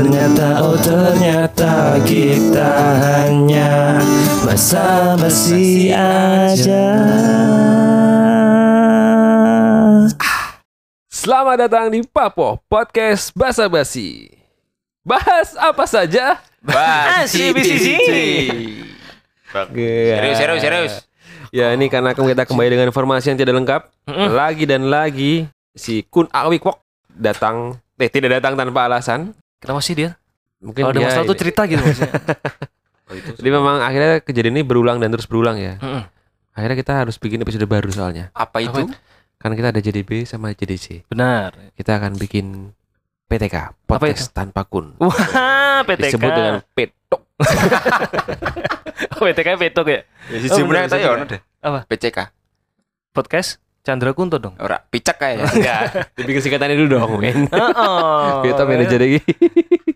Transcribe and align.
Ternyata 0.00 0.64
oh 0.64 0.80
ternyata 0.80 2.00
Kita 2.08 2.72
hanya 3.04 4.00
Basa-basi 4.48 5.92
aja 5.92 6.88
Selamat 11.12 11.68
datang 11.68 11.92
di 11.92 12.00
Papo 12.00 12.64
Podcast 12.64 13.28
Basa 13.36 13.68
Basi. 13.68 14.32
Bahas 15.04 15.52
apa 15.60 15.84
saja? 15.84 16.40
Asli 17.20 17.52
bisisi. 17.52 18.00
Serius, 19.52 20.36
serius, 20.40 20.60
serius. 20.64 20.92
Ya 21.52 21.76
ini 21.76 21.92
karena 21.92 22.16
kita 22.16 22.48
kembali 22.48 22.72
dengan 22.72 22.88
informasi 22.88 23.36
yang 23.36 23.38
tidak 23.44 23.52
lengkap. 23.52 23.82
Lagi 24.08 24.64
dan 24.64 24.88
lagi 24.88 25.44
si 25.76 26.08
Kun 26.08 26.24
Awikwok 26.32 26.80
datang, 27.12 27.76
eh 28.00 28.08
tidak 28.08 28.40
datang 28.40 28.56
tanpa 28.56 28.88
alasan. 28.88 29.36
Kenapa 29.60 29.80
sih 29.80 29.94
dia? 29.94 30.16
Mungkin 30.58 30.82
Kalau 30.82 30.92
ada 30.92 31.00
masalah 31.00 31.24
tuh 31.24 31.36
ini- 31.36 31.40
cerita 31.40 31.62
gitu 31.64 31.80
maksudnya. 31.80 32.12
Jadi 33.38 33.48
memang 33.50 33.76
akhirnya 33.80 34.12
kejadian 34.20 34.54
ini 34.54 34.62
berulang 34.62 34.96
dan 34.96 35.10
terus 35.10 35.26
berulang 35.26 35.58
ya. 35.58 35.76
Mm-mm. 35.78 36.02
Akhirnya 36.52 36.76
kita 36.76 36.92
harus 36.96 37.16
bikin 37.16 37.40
episode 37.40 37.64
baru 37.64 37.88
soalnya. 37.90 38.30
Apa 38.32 38.60
itu? 38.60 38.86
Karena 39.36 39.54
kita 39.56 39.68
ada 39.72 39.80
JDB 39.80 40.22
sama 40.24 40.52
JDC. 40.52 41.08
Benar. 41.08 41.56
Kita 41.74 41.96
akan 41.96 42.14
bikin 42.14 42.70
PTK, 43.26 43.72
podcast 43.84 44.30
tanpa 44.30 44.66
kun. 44.66 44.94
Wah, 44.98 45.80
PTK. 45.82 46.12
Disebut 46.12 46.30
dengan 46.30 46.54
petok. 46.70 47.22
PTK 49.20 49.48
petok 49.56 49.86
ya. 49.86 50.00
Ya 50.28 50.36
si 50.38 50.48
Oh, 50.50 50.66
ta 50.66 50.96
ya 50.96 51.08
bener. 51.08 51.10
ono 51.14 51.24
deh. 51.26 51.40
Apa? 51.62 51.78
PCK. 51.86 52.18
Podcast 53.10 53.58
Chandra 53.80 54.12
Kunto 54.12 54.36
dong. 54.36 54.54
Ora 54.60 54.76
picak 54.76 55.16
kayaknya. 55.16 55.48
Enggak. 55.56 55.82
Dibikin 56.12 56.40
singkatannya 56.44 56.76
dulu 56.76 56.88
dong, 57.00 57.10
men. 57.16 57.48
Oh. 57.52 58.44
Petok 58.44 58.68
manajer 58.68 59.00
lagi. 59.00 59.20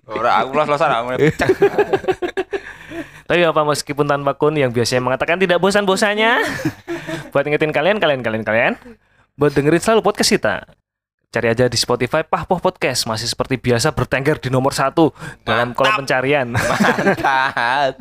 Ora 0.09 0.41
aku 0.41 0.57
los-losan 0.57 0.91
aku 0.91 1.21
picak. 1.21 1.49
Tapi 3.29 3.41
apa 3.41 3.61
meskipun 3.65 4.05
tanpa 4.05 4.37
kun 4.37 4.53
yang 4.53 4.69
biasanya 4.69 5.01
mengatakan 5.01 5.41
tidak 5.41 5.57
bosan-bosannya 5.57 6.45
buat 7.33 7.45
ngingetin 7.49 7.73
kalian, 7.73 7.97
kalian, 7.97 8.21
kalian, 8.21 8.45
kalian 8.45 8.73
buat 9.35 9.53
dengerin 9.57 9.81
selalu 9.81 10.01
podcast 10.05 10.31
kita. 10.33 10.55
Cari 11.35 11.51
aja 11.51 11.67
di 11.67 11.75
Spotify 11.75 12.23
Pahpoh 12.23 12.63
Podcast 12.63 13.11
masih 13.11 13.27
seperti 13.27 13.59
biasa 13.59 13.91
bertengger 13.91 14.39
di 14.39 14.55
nomor 14.55 14.71
satu 14.71 15.11
dalam 15.43 15.75
kolom 15.75 16.07
pencarian. 16.07 16.55
Mantap. 16.55 17.99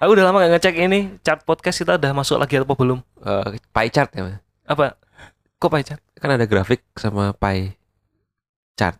Aku 0.00 0.16
udah 0.16 0.24
lama 0.24 0.40
gak 0.40 0.56
ngecek 0.56 0.74
ini 0.80 1.20
chart 1.20 1.44
podcast 1.44 1.84
kita 1.84 2.00
udah 2.00 2.16
masuk 2.16 2.40
lagi 2.40 2.56
atau 2.56 2.72
belum? 2.72 3.04
Eh, 3.20 3.60
pie 3.60 3.92
chart 3.92 4.08
ya, 4.16 4.24
Mas. 4.24 4.40
Apa? 4.66 4.94
Kok 5.58 5.70
pie 5.70 5.84
chart? 5.84 6.02
Kan 6.16 6.30
ada 6.32 6.46
grafik 6.46 6.82
sama 6.94 7.34
pie 7.34 7.74
chart. 8.74 8.98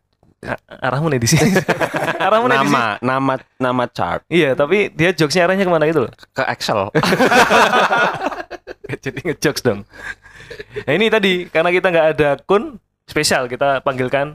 Arahmu 0.82 1.06
nih 1.06 1.22
di 1.22 1.28
sini. 1.30 1.54
arahmu 2.26 2.50
nih 2.50 2.58
nama 2.66 2.98
nama 2.98 3.34
nama 3.62 3.84
chart 3.86 4.26
Iya, 4.26 4.58
tapi 4.58 4.90
dia 4.90 5.14
jokesnya 5.14 5.46
arahnya 5.46 5.62
ke 5.62 5.70
mana 5.70 5.86
gitu 5.86 6.06
loh. 6.06 6.12
ke 6.34 6.42
Excel 6.50 6.90
Jadi 9.06 9.18
ngejokes 9.22 9.62
dong. 9.62 9.86
Nah 10.84 10.92
ini 10.92 11.06
tadi 11.08 11.46
karena 11.46 11.70
kita 11.70 11.86
nggak 11.88 12.08
ada 12.14 12.28
akun 12.36 12.76
spesial 13.06 13.46
kita 13.46 13.80
panggilkan, 13.82 14.34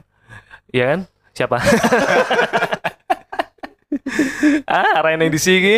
ya 0.72 0.96
kan? 0.96 1.00
Siapa? 1.32 1.56
ah, 4.68 5.00
arahnya 5.00 5.24
yang 5.24 5.32
di 5.32 5.40
sini. 5.40 5.74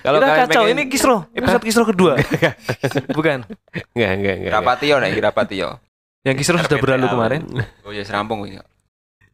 Kalau 0.00 0.20
kalian 0.20 0.38
kacau. 0.44 0.62
pengen- 0.62 0.76
Ini 0.76 0.82
Kisro, 0.86 1.16
episode 1.32 1.64
Kisro 1.64 1.84
kedua. 1.84 2.12
Bukan. 3.16 3.48
Enggak, 3.96 4.10
enggak, 4.14 4.34
enggak. 4.38 4.52
Rapatio 4.52 4.94
nek 5.00 5.16
Rapatio. 5.16 5.68
Yang 6.22 6.36
Kisro 6.40 6.56
sudah 6.56 6.78
berlalu 6.78 7.06
kemarin. 7.08 7.42
Oh 7.84 7.92
ya 7.92 8.04
serampung 8.04 8.44
ya. 8.44 8.60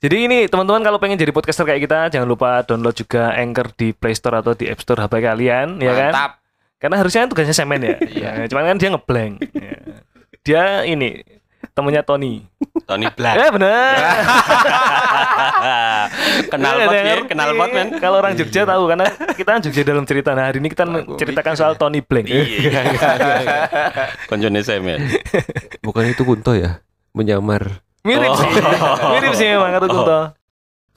Jadi 0.01 0.17
ini 0.25 0.39
teman-teman 0.49 0.81
kalau 0.81 0.97
pengen 0.97 1.21
jadi 1.21 1.29
podcaster 1.29 1.63
kayak 1.63 1.85
kita 1.85 2.09
jangan 2.09 2.25
lupa 2.25 2.65
download 2.65 2.97
juga 2.97 3.37
Anchor 3.37 3.69
di 3.75 3.93
Play 3.93 4.17
Store 4.17 4.41
atau 4.41 4.57
di 4.57 4.65
App 4.65 4.81
Store 4.81 4.97
HP 4.97 5.21
kalian, 5.21 5.77
ya 5.77 5.93
kan? 5.93 6.13
Mantap. 6.17 6.33
Karena 6.81 6.97
harusnya 6.97 7.21
kan 7.21 7.29
tugasnya 7.29 7.53
semen 7.53 7.85
ya. 7.85 8.01
Iya. 8.01 8.29
Ya, 8.41 8.47
Cuman 8.49 8.65
kan 8.65 8.77
dia 8.81 8.89
ngeblank. 8.89 9.33
Ya. 9.53 9.77
Dia 10.41 10.63
ini 10.89 11.21
temennya 11.77 12.01
Tony. 12.01 12.49
Tony 12.91 13.07
Black 13.15 13.39
Eh 13.39 13.51
bener. 13.55 13.95
kenal 16.51 16.75
Iya, 16.75 16.87
pot 16.87 16.95
ya 16.99 17.15
kenal 17.31 17.49
pot 17.55 17.71
men 17.71 17.89
Kalau 18.03 18.19
orang 18.19 18.35
Jogja 18.35 18.67
tahu 18.67 18.91
karena 18.91 19.07
kita 19.39 19.49
kan 19.55 19.61
Jogja 19.63 19.83
dalam 19.87 20.03
cerita. 20.03 20.35
Nah 20.35 20.51
hari 20.51 20.59
ini 20.59 20.67
kita 20.67 20.83
menceritakan 20.91 21.55
mikir. 21.55 21.63
soal 21.63 21.79
Tony 21.79 22.03
Blank. 22.03 22.27
iya 22.27 22.83
konjone 24.31 24.59
saya 24.67 24.83
men 24.83 24.99
Bukan 25.87 26.11
itu 26.11 26.27
Kunto 26.27 26.59
ya? 26.59 26.83
Menyamar. 27.15 27.87
Mirip 28.01 28.33
sih, 28.33 28.49
mirip 29.13 29.33
sih 29.37 29.47
memang 29.55 29.71
kata 29.77 29.87
Kunto. 29.87 30.21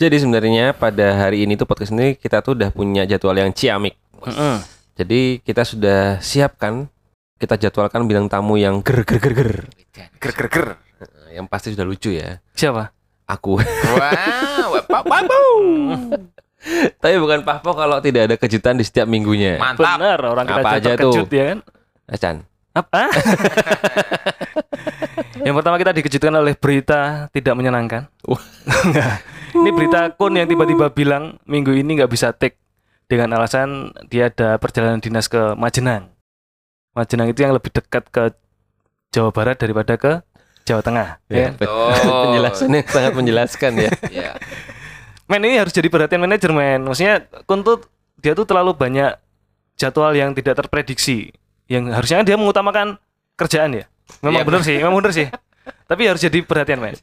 Jadi 0.01 0.15
sebenarnya 0.17 0.73
pada 0.73 1.29
hari 1.29 1.45
ini 1.45 1.53
tuh 1.53 1.69
podcast 1.69 1.93
ini 1.93 2.17
kita 2.17 2.41
tuh 2.41 2.57
udah 2.57 2.73
punya 2.73 3.05
jadwal 3.05 3.37
yang 3.37 3.53
ciamik. 3.53 3.93
Jadi 4.97 5.41
kita 5.45 5.61
sudah 5.61 6.17
siapkan 6.21 6.89
kita 7.37 7.59
jadwalkan 7.59 8.07
bintang 8.07 8.31
tamu 8.31 8.55
yang 8.55 8.79
ger 8.81 9.03
ger 9.05 9.19
ger 9.21 9.33
ger. 9.35 9.51
Ger 9.93 10.33
ger 10.33 10.47
ger. 10.49 10.67
Yang 11.33 11.45
pasti 11.49 11.67
sudah 11.73 11.85
lucu 11.85 12.13
ya. 12.13 12.37
Siapa? 12.53 12.93
Aku. 13.25 13.57
Wow, 13.57 14.69
pak 14.91 15.01
pak 15.09 15.21
Tapi 17.01 17.15
bukan 17.19 17.43
Pahpo 17.43 17.75
kalau 17.75 17.99
tidak 17.99 18.31
ada 18.31 18.35
kejutan 18.39 18.79
di 18.79 18.85
setiap 18.85 19.09
minggunya. 19.09 19.59
Mantap. 19.59 19.99
Benar 19.99 20.19
orang 20.23 20.45
kita 20.47 20.61
Apa 20.61 20.69
aja 20.79 20.89
terkejut 20.95 21.27
tuh? 21.27 21.35
ya 21.35 21.43
kan? 21.51 21.59
Acan. 22.07 22.35
Apa? 22.73 23.05
yang 25.45 25.53
pertama 25.53 25.77
kita 25.77 25.93
dikejutkan 25.93 26.33
oleh 26.33 26.55
berita 26.55 27.27
tidak 27.29 27.53
menyenangkan. 27.53 28.09
Ini 29.53 29.69
berita 29.69 30.09
Kun 30.17 30.33
yang 30.33 30.49
tiba-tiba 30.49 30.89
bilang 30.89 31.37
minggu 31.45 31.77
ini 31.77 32.01
nggak 32.01 32.09
bisa 32.09 32.33
take 32.33 32.57
dengan 33.05 33.37
alasan 33.37 33.93
dia 34.09 34.33
ada 34.33 34.57
perjalanan 34.57 34.97
dinas 34.97 35.29
ke 35.29 35.53
Majenang. 35.53 36.09
Majenang 36.97 37.29
itu 37.29 37.45
yang 37.45 37.53
lebih 37.53 37.69
dekat 37.69 38.09
ke 38.09 38.33
Jawa 39.13 39.29
Barat 39.29 39.61
daripada 39.61 39.93
ke 39.93 40.25
Jawa 40.63 40.81
Tengah. 40.81 41.07
Ya, 41.27 41.51
Ya. 41.53 41.65
Oh. 41.67 41.91
penjelasannya 42.27 42.81
sangat 42.93 43.13
menjelaskan 43.13 43.71
ya. 43.77 43.91
Ya. 44.23 44.31
Men 45.25 45.41
ini 45.41 45.55
harus 45.55 45.71
jadi 45.71 45.87
perhatian 45.87 46.19
manajemen. 46.19 46.83
Maksudnya 46.83 47.23
Kun 47.43 47.61
tuh 47.61 47.83
dia 48.17 48.31
tuh 48.31 48.43
terlalu 48.43 48.71
banyak 48.73 49.15
jadwal 49.73 50.11
yang 50.11 50.31
tidak 50.31 50.57
terprediksi. 50.57 51.31
Yang 51.65 51.91
harusnya 51.91 52.23
dia 52.23 52.35
mengutamakan 52.35 52.99
kerjaan 53.33 53.73
ya. 53.73 53.85
Memang 54.19 54.43
Iya, 54.43 54.45
benar 54.45 54.61
sih, 54.61 54.75
memang 54.77 54.95
benar 54.97 55.11
sih. 55.11 55.27
Tapi 55.85 56.01
harus 56.05 56.19
jadi 56.19 56.39
perhatian 56.39 56.77
men. 56.77 56.95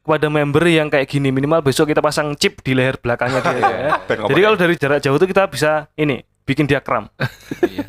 Kepada 0.00 0.26
member 0.26 0.64
yang 0.64 0.88
kayak 0.88 1.06
gini 1.06 1.30
minimal 1.30 1.60
besok 1.60 1.86
kita 1.86 2.00
pasang 2.00 2.34
chip 2.34 2.58
di 2.60 2.74
leher 2.74 2.96
belakangnya 2.96 3.38
dia. 3.40 3.54
ya. 3.54 3.90
Jadi 4.08 4.40
kalau 4.40 4.56
dari 4.56 4.74
jarak 4.74 4.98
jauh 4.98 5.14
tuh 5.14 5.26
kita 5.26 5.46
bisa 5.46 5.86
ini 5.94 6.18
bikin 6.42 6.66
dia 6.66 6.78
kram. 6.78 7.06
Iya. 7.62 7.86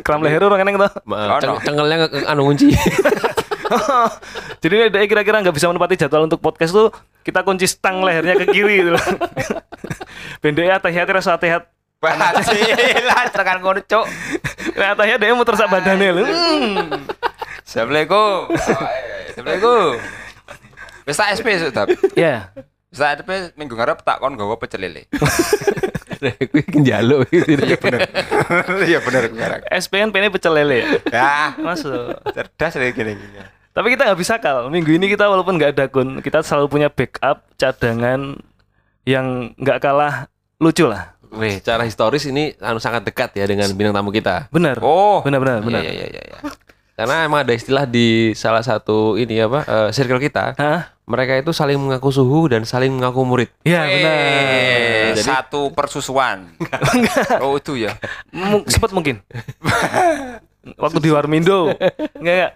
kram 0.00 0.20
leher 0.20 0.40
orang 0.40 0.62
eneng 0.62 0.76
tuh. 0.78 0.90
Ma- 1.04 1.36
Ono. 1.36 1.42
ceng- 1.58 1.60
cengelnya 1.62 1.96
ke 2.00 2.16
ke- 2.16 2.26
anu 2.26 2.42
kunci. 2.46 2.72
Jadi 4.62 4.74
dia 4.90 5.04
kira-kira 5.06 5.42
nggak 5.44 5.54
bisa 5.54 5.68
menepati 5.68 5.94
jadwal 6.00 6.26
untuk 6.26 6.40
podcast 6.40 6.72
tuh 6.72 6.88
kita 7.22 7.44
kunci 7.44 7.68
stang 7.68 8.00
lehernya 8.00 8.40
ke 8.40 8.46
kiri 8.50 8.82
gitu. 8.84 8.92
Pendeknya 10.42 10.80
hati-hati 10.80 11.12
rasa 11.12 11.36
hati-hati 11.36 11.78
Basilan 11.98 13.26
tekan 13.34 13.58
ngono 13.58 13.82
cuk. 13.82 14.06
Ternyata 14.70 15.02
ya 15.02 15.18
dia 15.18 15.34
muter 15.34 15.58
sak 15.58 15.66
badannya 15.66 16.14
lho. 16.14 16.24
Assalamualaikum. 17.66 18.54
Assalamualaikum. 18.54 19.98
Wis 21.10 21.18
tak 21.18 21.28
SP 21.34 21.58
sudah. 21.58 21.90
Ya. 22.14 22.54
Wis 22.94 23.02
tak 23.02 23.26
SP 23.26 23.50
minggu 23.58 23.74
ngarep 23.74 24.06
tak 24.06 24.22
kon 24.22 24.38
gawa 24.38 24.54
pecel 24.62 24.86
lele. 24.86 25.10
Kuwi 26.50 26.62
njaluk 26.86 27.26
gitu. 27.34 27.58
Iya 27.66 27.78
bener. 27.82 28.00
Iya 28.86 28.98
bener. 29.02 29.30
SPN 29.82 30.14
pengen 30.14 30.30
pecel 30.30 30.54
lele 30.54 30.86
ya. 30.86 30.88
Ya, 31.10 31.34
Masuk. 31.58 32.14
cerdas 32.30 32.78
lagi 32.78 32.94
gini 32.94 33.18
gini. 33.18 33.42
Tapi 33.78 33.94
kita 33.94 34.10
nggak 34.10 34.18
bisa 34.18 34.34
kal. 34.42 34.66
Minggu 34.74 34.90
ini 34.90 35.06
kita 35.06 35.30
walaupun 35.30 35.54
nggak 35.54 35.78
ada 35.78 35.86
akun, 35.86 36.18
kita 36.18 36.42
selalu 36.42 36.66
punya 36.66 36.88
backup 36.90 37.46
cadangan 37.54 38.34
yang 39.06 39.54
nggak 39.54 39.78
kalah 39.78 40.26
lucu 40.58 40.90
lah. 40.90 41.14
Weh, 41.30 41.62
cara 41.62 41.86
historis 41.86 42.26
ini 42.26 42.58
anu 42.58 42.82
sangat 42.82 43.06
dekat 43.06 43.38
ya 43.38 43.46
dengan 43.46 43.70
bintang 43.78 43.94
tamu 43.94 44.10
kita. 44.10 44.50
Benar. 44.50 44.82
Oh. 44.82 45.22
Benar 45.22 45.38
benar 45.38 45.62
benar. 45.62 45.86
Iya 45.86 45.94
iya 45.94 46.06
iya 46.10 46.22
iya. 46.26 46.38
Karena 46.98 47.22
emang 47.22 47.46
ada 47.46 47.54
istilah 47.54 47.86
di 47.86 48.34
salah 48.34 48.66
satu 48.66 49.14
ini 49.14 49.38
apa 49.38 49.62
eh, 49.62 49.88
circle 49.94 50.18
kita 50.18 50.58
Hah? 50.58 50.98
mereka 51.06 51.38
itu 51.38 51.54
saling 51.54 51.78
mengaku 51.78 52.10
suhu 52.10 52.50
dan 52.50 52.66
saling 52.66 52.90
mengaku 52.90 53.22
murid. 53.22 53.54
Iya 53.62 53.86
benar. 53.86 54.18
Eh, 55.14 55.22
satu 55.22 55.70
persusuan. 55.70 56.50
oh 57.46 57.54
itu 57.54 57.78
ya. 57.78 57.94
M- 58.34 58.66
sempat 58.66 58.90
mungkin. 58.90 59.22
Waktu 60.82 60.98
di 60.98 61.14
Warmindo. 61.14 61.70
Enggak, 62.18 62.34
enggak. 62.34 62.52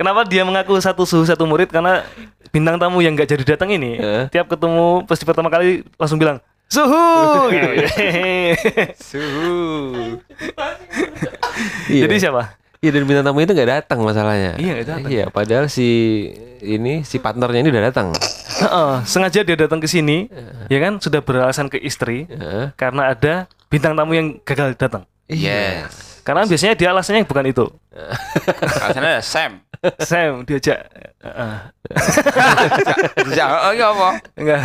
Kenapa 0.00 0.24
dia 0.24 0.48
mengaku 0.48 0.80
satu 0.80 1.04
suhu 1.04 1.28
satu 1.28 1.44
murid? 1.44 1.68
Karena 1.68 2.00
bintang 2.48 2.80
tamu 2.80 3.04
yang 3.04 3.12
nggak 3.12 3.28
jadi 3.28 3.44
datang 3.52 3.68
ini, 3.68 4.00
Eh. 4.00 4.24
tiap 4.32 4.48
ketemu 4.48 5.04
pasti 5.04 5.28
pertama 5.28 5.52
kali 5.52 5.84
langsung 6.00 6.16
bilang 6.16 6.40
suhu. 6.72 7.52
Gitu. 7.52 7.68
Suhu. 9.12 9.52
Iya. 11.92 12.08
Jadi 12.08 12.16
siapa? 12.16 12.56
Iya 12.80 12.96
dan 12.96 13.04
bintang 13.04 13.26
tamu 13.28 13.44
itu 13.44 13.52
nggak 13.52 13.68
datang 13.68 14.00
masalahnya. 14.00 14.56
Iya, 14.56 14.70
nggak 14.72 14.86
datang. 14.88 15.10
Iya, 15.12 15.24
padahal 15.28 15.68
si 15.68 15.88
ini 16.64 17.04
si 17.04 17.20
partnernya 17.20 17.60
ini 17.60 17.68
udah 17.68 17.84
datang. 17.92 18.16
Heeh, 18.56 18.92
sengaja 19.04 19.44
dia 19.44 19.56
datang 19.58 19.84
ke 19.84 19.88
sini, 19.90 20.32
ya 20.72 20.80
kan? 20.80 20.96
Sudah 20.96 21.20
beralasan 21.20 21.68
ke 21.68 21.76
istri 21.76 22.24
Heeh. 22.24 22.72
karena 22.80 23.12
ada 23.12 23.44
bintang 23.68 23.92
tamu 23.92 24.16
yang 24.16 24.40
gagal 24.48 24.72
datang. 24.80 25.04
Yes. 25.28 26.09
Karena 26.30 26.46
biasanya 26.46 26.74
dia 26.78 26.94
alasannya 26.94 27.26
bukan 27.26 27.42
itu. 27.50 27.66
Alasannya 28.86 29.18
Sam. 29.18 29.66
Sam 29.98 30.46
diajak 30.46 30.78
heeh. 31.26 31.54
Jangan, 33.34 33.58
oh 33.66 33.72
iya 33.74 33.86
apa? 33.90 34.08
enggak. 34.38 34.62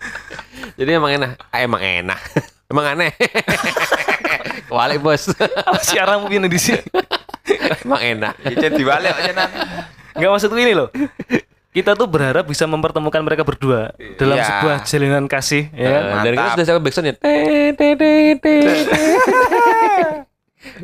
Jadi 0.78 0.90
emang 0.92 1.16
enak. 1.16 1.30
Ah, 1.48 1.64
emang 1.64 1.80
enak. 1.80 2.20
emang 2.68 2.84
aneh. 2.92 3.08
Walik 4.68 5.00
bos. 5.00 5.32
Arah 5.96 6.20
mungkin 6.20 6.44
di 6.44 6.60
sini? 6.60 6.84
emang 7.88 8.20
enak. 8.20 8.36
Kita 8.44 8.68
dibalik 8.68 9.16
aja 9.16 9.32
nan. 9.32 9.48
Enggak 10.12 10.28
maksudku 10.28 10.60
ini 10.60 10.76
loh. 10.76 10.92
Kita 11.72 11.96
tuh 11.96 12.04
berharap 12.04 12.44
bisa 12.44 12.68
mempertemukan 12.68 13.24
mereka 13.24 13.48
berdua 13.48 13.96
dalam 14.20 14.36
Iya. 14.36 14.44
sebuah 14.44 14.76
jalinan 14.84 15.24
kasih, 15.24 15.72
ya 15.72 15.88
kan? 15.88 16.02
Eh, 16.04 16.20
dan 16.20 16.32
kita 16.36 16.50
sudah 16.68 17.14
te, 17.16 17.88
te, 17.96 17.96
te. 18.44 18.56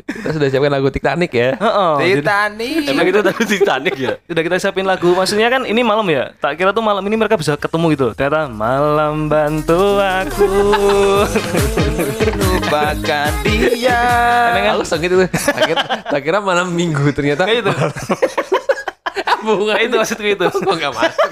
Kita 0.07 0.29
sudah 0.35 0.47
siapkan 0.51 0.71
lagu 0.71 0.91
Titanic 0.91 1.31
ya. 1.31 1.55
Heeh. 1.55 1.91
jadi 2.03 2.13
Titanic. 2.19 2.83
Emang 2.91 3.05
itu 3.07 3.19
tadi 3.23 3.43
Titanic 3.47 3.95
ya? 3.95 4.15
udah 4.27 4.43
kita 4.43 4.55
siapin 4.59 4.83
lagu. 4.83 5.15
Maksudnya 5.15 5.47
kan 5.47 5.63
ini 5.63 5.81
malam 5.81 6.03
ya. 6.11 6.35
Tak 6.37 6.59
kira 6.59 6.75
tuh 6.75 6.83
malam 6.83 6.99
ini 7.07 7.15
mereka 7.15 7.39
bisa 7.39 7.55
ketemu 7.55 7.85
gitu. 7.95 8.07
Ternyata 8.11 8.51
malam 8.51 9.31
bantu 9.31 9.99
aku. 10.03 10.47
Lupakan 12.35 13.31
dia. 13.47 14.01
Emang 14.51 14.63
kan? 14.67 14.73
Aku 14.75 14.83
song 14.83 15.01
itu. 15.01 15.15
Tak 15.31 15.63
kira, 15.63 15.81
tak 16.11 16.21
kira 16.21 16.37
malam 16.43 16.75
minggu 16.75 17.15
ternyata. 17.15 17.47
Kayak 17.47 17.63
itu. 17.63 17.71
Bunga 19.39 19.75
itu 19.79 19.95
maksudku 19.95 20.27
itu. 20.27 20.45
Kok 20.51 20.75
nggak 20.75 20.91
masuk? 20.91 21.29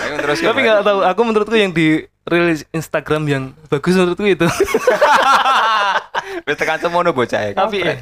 Ayo 0.00 0.14
terus. 0.22 0.38
Tapi 0.40 0.58
nggak 0.62 0.80
tahu. 0.86 0.98
Aku 1.02 1.20
menurutku 1.26 1.56
yang 1.58 1.74
di 1.74 2.06
rilis 2.30 2.62
Instagram 2.70 3.22
yang 3.26 3.42
bagus 3.66 3.98
menurutku 3.98 4.22
itu. 4.22 4.46
Wis 6.46 6.56
tekan 6.56 6.78
semono 6.80 7.10
bocah 7.12 7.40
ya. 7.40 7.52
Tapi 7.54 7.76
ya, 7.82 7.94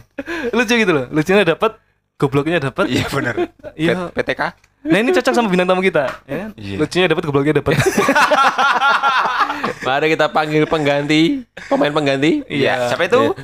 lucu 0.52 0.74
gitu 0.76 0.92
loh. 0.92 1.06
Lucunya 1.10 1.44
dapat, 1.44 1.78
gobloknya 2.18 2.58
dapat. 2.70 2.84
Iya 2.88 3.04
bener. 3.08 3.34
Iya. 3.78 4.10
PTK. 4.10 4.42
Nah 4.88 4.98
ini 4.98 5.10
cocok 5.10 5.34
sama 5.34 5.48
bintang 5.50 5.68
tamu 5.70 5.82
kita, 5.82 6.06
ya 6.26 6.36
kan? 6.46 6.50
Iya. 6.54 6.76
Lucunya 6.78 7.06
dapat, 7.10 7.22
gobloknya 7.26 7.54
dapat. 7.62 7.74
Mari 9.86 10.06
kita 10.14 10.26
panggil 10.30 10.64
pengganti, 10.70 11.42
pemain 11.66 11.90
pengganti. 11.90 12.46
Iya. 12.46 12.90
Siapa 12.90 13.06
itu? 13.06 13.34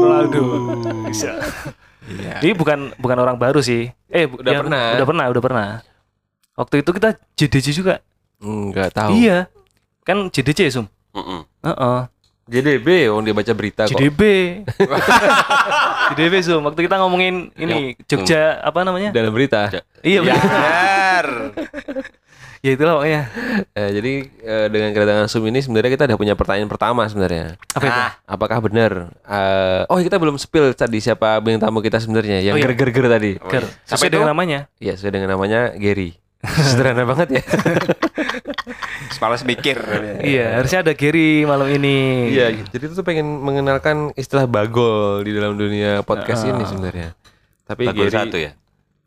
Ronaldo. 0.00 0.42
Bisa. 1.08 1.36
Iya. 2.08 2.40
Ini 2.40 2.52
bukan 2.56 2.96
bukan 2.96 3.18
orang 3.20 3.36
baru 3.36 3.60
sih. 3.60 3.92
Eh, 4.08 4.24
Udah 4.24 4.52
ya, 4.52 4.58
pernah. 4.64 4.84
Udah 4.96 5.06
pernah, 5.06 5.24
udah 5.28 5.42
pernah. 5.44 5.68
Waktu 6.56 6.74
itu 6.82 6.90
kita 6.96 7.08
JDC 7.36 7.66
juga. 7.76 8.00
Enggak 8.40 8.96
tahu. 8.96 9.12
Iya. 9.14 9.52
Kan 10.08 10.32
JDC 10.32 10.58
ya, 10.62 10.72
Sum? 10.72 10.86
Heeh. 11.12 12.00
JDB, 12.48 13.12
oh 13.12 13.20
dia 13.20 13.36
baca 13.36 13.52
berita 13.52 13.84
kok. 13.84 13.92
JDB. 13.92 14.20
JDB, 16.10 16.34
Sum. 16.40 16.64
Waktu 16.64 16.80
kita 16.80 16.96
ngomongin 16.96 17.52
ini 17.54 17.92
Jogja 18.08 18.56
apa 18.58 18.82
namanya? 18.82 19.12
Dalam 19.12 19.30
berita. 19.30 19.68
Iya, 20.00 20.24
benar. 20.24 21.26
Ya 22.58 22.74
itulah 22.74 22.98
pokoknya. 22.98 23.22
Eh, 23.70 23.90
jadi 23.94 24.12
eh, 24.42 24.66
dengan 24.66 24.90
kedatangan 24.90 25.30
Zoom 25.30 25.46
ini 25.46 25.62
sebenarnya 25.62 25.94
kita 25.94 26.10
udah 26.10 26.18
punya 26.18 26.34
pertanyaan 26.34 26.66
pertama 26.66 27.06
sebenarnya. 27.06 27.54
Apa 27.70 27.84
itu? 27.86 27.94
Ah, 27.94 28.10
Apakah 28.26 28.58
benar? 28.58 29.14
eh, 29.14 29.86
oh 29.86 30.02
kita 30.02 30.18
belum 30.18 30.34
spill 30.34 30.74
tadi 30.74 30.98
siapa 30.98 31.38
bintang 31.38 31.70
tamu 31.70 31.78
kita 31.78 32.02
sebenarnya 32.02 32.42
yang 32.42 32.54
Oh, 32.54 32.58
iya. 32.58 32.66
ger-ger-ger 32.66 33.06
tadi. 33.06 33.38
Oh, 33.38 33.46
Ger. 33.46 33.62
iya. 33.62 33.70
Siapa 33.86 33.94
Sesuai 33.94 34.10
itu? 34.10 34.14
dengan 34.18 34.30
namanya. 34.34 34.58
Iya 34.82 34.92
sesuai 34.98 35.12
dengan 35.14 35.30
namanya 35.38 35.60
Gary. 35.78 36.18
Sederhana 36.66 37.06
banget 37.06 37.28
ya. 37.38 37.42
Malas 39.22 39.42
mikir. 39.42 39.76
Iya, 40.22 40.60
harusnya 40.60 40.80
ada 40.84 40.92
Gary 40.94 41.44
malam 41.44 41.68
ini. 41.70 42.30
Iya, 42.32 42.64
jadi 42.68 42.84
itu 42.90 42.94
tuh 42.94 43.06
pengen 43.06 43.40
mengenalkan 43.40 44.12
istilah 44.14 44.46
bagol 44.46 45.24
di 45.24 45.32
dalam 45.34 45.56
dunia 45.56 46.02
podcast 46.04 46.44
ini 46.46 46.62
sebenarnya. 46.64 47.16
Tapi 47.68 47.84
Bagul 47.88 48.08
Gary 48.08 48.16
satu 48.16 48.36
ya? 48.40 48.52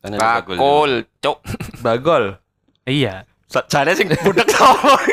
Bakul, 0.01 1.05
cuk. 1.21 1.37
bagol. 1.85 2.37
Iya. 2.85 3.25
Jane 3.51 3.91
sing 3.93 4.07
budek 4.23 4.47
sama. 4.49 4.95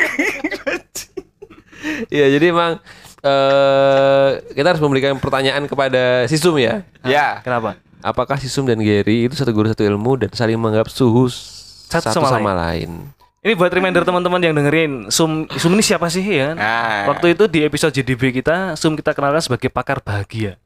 Iya, 2.11 2.27
jadi 2.35 2.51
emang 2.51 2.75
eh 3.23 4.29
kita 4.55 4.67
harus 4.75 4.83
memberikan 4.83 5.15
pertanyaan 5.19 5.63
kepada 5.67 6.27
si 6.27 6.35
Sum 6.35 6.59
ya. 6.59 6.83
Ya. 7.07 7.39
Kenapa? 7.39 7.79
Apakah 7.99 8.39
si 8.39 8.47
Sum 8.51 8.67
dan 8.67 8.79
Gary 8.79 9.27
itu 9.27 9.35
satu 9.35 9.51
guru 9.51 9.67
satu 9.71 9.83
ilmu 9.83 10.19
dan 10.19 10.31
saling 10.31 10.59
menganggap 10.59 10.91
suhu 10.91 11.27
Satu 11.27 12.11
satu, 12.11 12.19
sama 12.19 12.29
sama, 12.35 12.51
lain? 12.55 13.11
Ini 13.39 13.55
buat 13.55 13.71
reminder 13.71 14.03
teman-teman 14.03 14.43
yang 14.43 14.51
dengerin 14.51 15.07
Sum 15.07 15.47
Sum 15.55 15.71
ini 15.71 15.79
siapa 15.79 16.11
sih 16.11 16.19
ya? 16.19 16.51
kan? 16.51 16.55
Nah. 16.59 17.03
Waktu 17.15 17.39
itu 17.39 17.47
di 17.47 17.63
episode 17.63 17.95
JDB 17.95 18.35
kita 18.35 18.75
Sum 18.75 18.99
kita 18.99 19.15
kenalkan 19.15 19.39
sebagai 19.39 19.71
pakar 19.71 20.03
bahagia. 20.03 20.59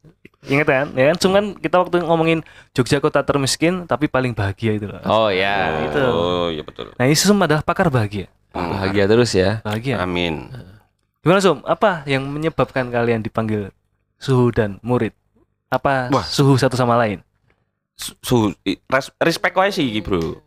Ingat 0.50 0.68
kan? 0.68 0.86
Ya 0.98 1.14
kan? 1.14 1.18
Sum 1.22 1.32
kan 1.38 1.54
kita 1.54 1.78
waktu 1.78 2.02
ngomongin 2.02 2.42
Jogja 2.74 2.98
kota 2.98 3.22
termiskin 3.22 3.86
tapi 3.86 4.10
paling 4.10 4.34
bahagia 4.34 4.74
itu 4.74 4.90
loh. 4.90 5.00
Oh 5.06 5.30
ya, 5.30 5.86
itu. 5.86 6.02
Oh, 6.02 6.50
iya 6.50 6.66
betul. 6.66 6.90
Nah, 6.98 7.06
ini 7.06 7.14
Sum 7.14 7.38
adalah 7.38 7.62
pakar 7.62 7.94
bahagia. 7.94 8.26
bahagia 8.54 9.06
terus 9.06 9.34
ya. 9.38 9.62
Bahagia. 9.62 10.02
Amin. 10.02 10.50
Gimana 11.22 11.40
Sum? 11.46 11.62
Apa 11.70 12.02
yang 12.10 12.26
menyebabkan 12.26 12.90
kalian 12.90 13.22
dipanggil 13.22 13.70
suhu 14.18 14.50
dan 14.50 14.82
murid? 14.82 15.14
Apa 15.70 16.10
Wah. 16.10 16.26
suhu 16.26 16.58
satu 16.58 16.74
sama 16.74 16.98
lain? 16.98 17.22
Su- 17.96 18.52
res- 18.90 19.14
respect 19.18 19.54
wae 19.54 19.70
sih 19.70 19.86
iki, 19.86 20.02
Bro. 20.02 20.42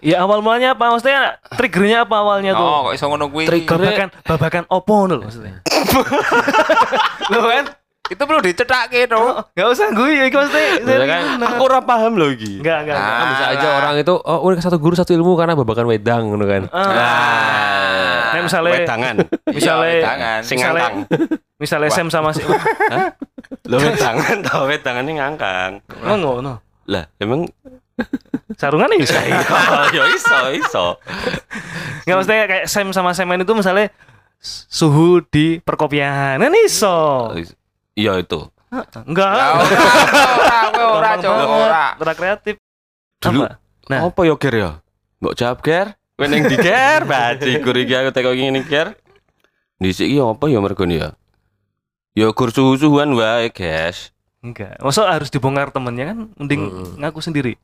Ya 0.00 0.20
awal 0.20 0.40
mulanya 0.40 0.72
apa? 0.72 0.88
Maksudnya 0.88 1.36
triggernya 1.50 2.02
apa 2.02 2.16
awalnya 2.16 2.52
tuh? 2.52 2.62
Oh, 2.62 2.78
kok 2.88 2.92
iso 2.94 3.04
ngono 3.06 3.28
kuwi? 3.28 3.46
Babakan 3.46 4.08
babakan 4.22 4.64
opo 4.66 5.04
loh 5.04 5.20
maksudnya. 5.22 5.60
Loh 7.32 7.42
kan? 7.44 7.64
Itu 8.06 8.22
perlu 8.22 8.38
dicethake 8.38 9.10
to. 9.10 9.18
Gak 9.50 9.66
usah 9.66 9.90
gue 9.90 10.08
ya 10.08 10.24
itu 10.24 10.38
maksudnya. 10.38 10.78
Ya 10.78 11.06
kan 11.10 11.22
aku 11.42 11.62
ora 11.64 11.82
paham 11.82 12.14
loh 12.14 12.30
iki. 12.30 12.62
Enggak, 12.62 12.86
enggak. 12.86 12.96
enggak. 12.96 13.16
Kan 13.18 13.26
bisa 13.26 13.44
aja 13.50 13.66
Alah. 13.66 13.76
orang 13.76 13.94
itu 13.98 14.14
oh 14.14 14.38
udah 14.40 14.62
satu 14.62 14.78
guru 14.78 14.94
satu 14.94 15.10
ilmu 15.10 15.34
karena 15.34 15.52
babakan 15.52 15.86
wedang 15.86 16.22
gitu 16.30 16.46
kan. 16.46 16.62
Ah. 16.70 16.86
Nah, 16.86 18.22
Kayak 18.30 18.44
misalnya- 18.46 18.72
wedangan. 18.78 19.16
Misalnya- 19.56 19.90
Iya, 19.90 20.04
tangan. 20.04 20.40
Sing 20.40 20.56
Misalnya- 20.56 20.86
ngangkang. 20.86 20.94
Misalnya 21.58 21.90
Sam 21.90 22.08
sama 22.08 22.30
si 22.30 22.42
Lho 23.70 23.76
wedangan 23.76 24.36
tau 24.44 24.62
wedangan 24.64 25.02
ini 25.02 25.12
ngangkang. 25.18 25.70
Oh 26.06 26.14
ngono. 26.14 26.62
Lah, 26.86 27.10
emang 27.18 27.50
Sarungan 28.56 28.92
ya 28.92 28.98
bisa. 29.00 29.20
ya 29.96 30.04
iso 30.12 30.38
iso. 30.52 30.86
Enggak 32.04 32.16
maksudnya 32.16 32.44
kayak 32.48 32.66
Sam 32.68 32.88
sama 32.92 33.12
Semen 33.12 33.44
itu 33.44 33.52
misalnya 33.52 33.92
suhu 34.40 35.24
di 35.24 35.60
perkopian. 35.60 36.40
Kan 36.40 36.54
iso. 36.64 37.32
Iya 37.96 38.20
itu. 38.20 38.48
Enggak. 39.04 39.32
Ya, 39.32 39.48
Ora, 40.76 41.10
ora, 41.20 41.44
ora. 41.48 41.84
Ora 42.00 42.12
kreatif. 42.12 42.60
Dulu 43.20 43.48
Apa? 43.48 43.60
Nah. 43.86 44.00
apa 44.10 44.20
yo 44.26 44.34
ger 44.36 44.54
ya? 44.56 44.70
Mbok 45.22 45.34
jawab 45.36 45.58
ger. 45.64 45.86
Kowe 46.16 46.26
ning 46.32 46.48
di 46.48 46.56
ger, 46.56 47.04
baji 47.04 47.60
gur 47.60 47.76
iki 47.76 47.92
aku 47.92 48.10
teko 48.12 48.32
ngene 48.32 48.64
ger. 48.64 48.96
Dhisik 49.80 50.08
iki 50.08 50.20
apa 50.20 50.44
ya 50.48 50.58
mergone 50.64 50.96
ya? 50.96 51.08
Ya 52.16 52.32
gur 52.32 52.48
suhu-suhuan 52.48 53.12
wae, 53.12 53.52
guys. 53.52 54.15
Enggak. 54.46 54.78
Masa 54.78 55.10
harus 55.10 55.28
dibongkar 55.28 55.74
temennya 55.74 56.14
kan 56.14 56.18
mending 56.38 56.62
Mm. 56.70 56.92
ngaku 57.02 57.18
sendiri. 57.18 57.58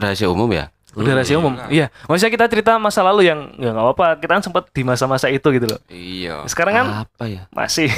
Rahasia 0.00 0.32
umum 0.32 0.48
ya? 0.48 0.72
Udah 0.96 1.20
rahasia 1.20 1.36
umum. 1.36 1.52
Iya. 1.68 1.92
Maksudnya 2.08 2.32
kita 2.32 2.46
cerita 2.48 2.72
masa 2.80 3.04
lalu 3.04 3.28
yang 3.28 3.52
ya 3.60 3.76
nggak 3.76 3.84
apa-apa. 3.84 4.06
Kita 4.24 4.32
kan 4.40 4.42
sempat 4.42 4.64
di 4.72 4.82
masa-masa 4.82 5.28
itu 5.28 5.44
gitu 5.52 5.66
loh. 5.68 5.80
Iya. 5.92 6.48
Sekarang 6.48 6.74
kan 6.74 6.86
apa 7.04 7.24
ya? 7.28 7.42
masih. 7.52 7.92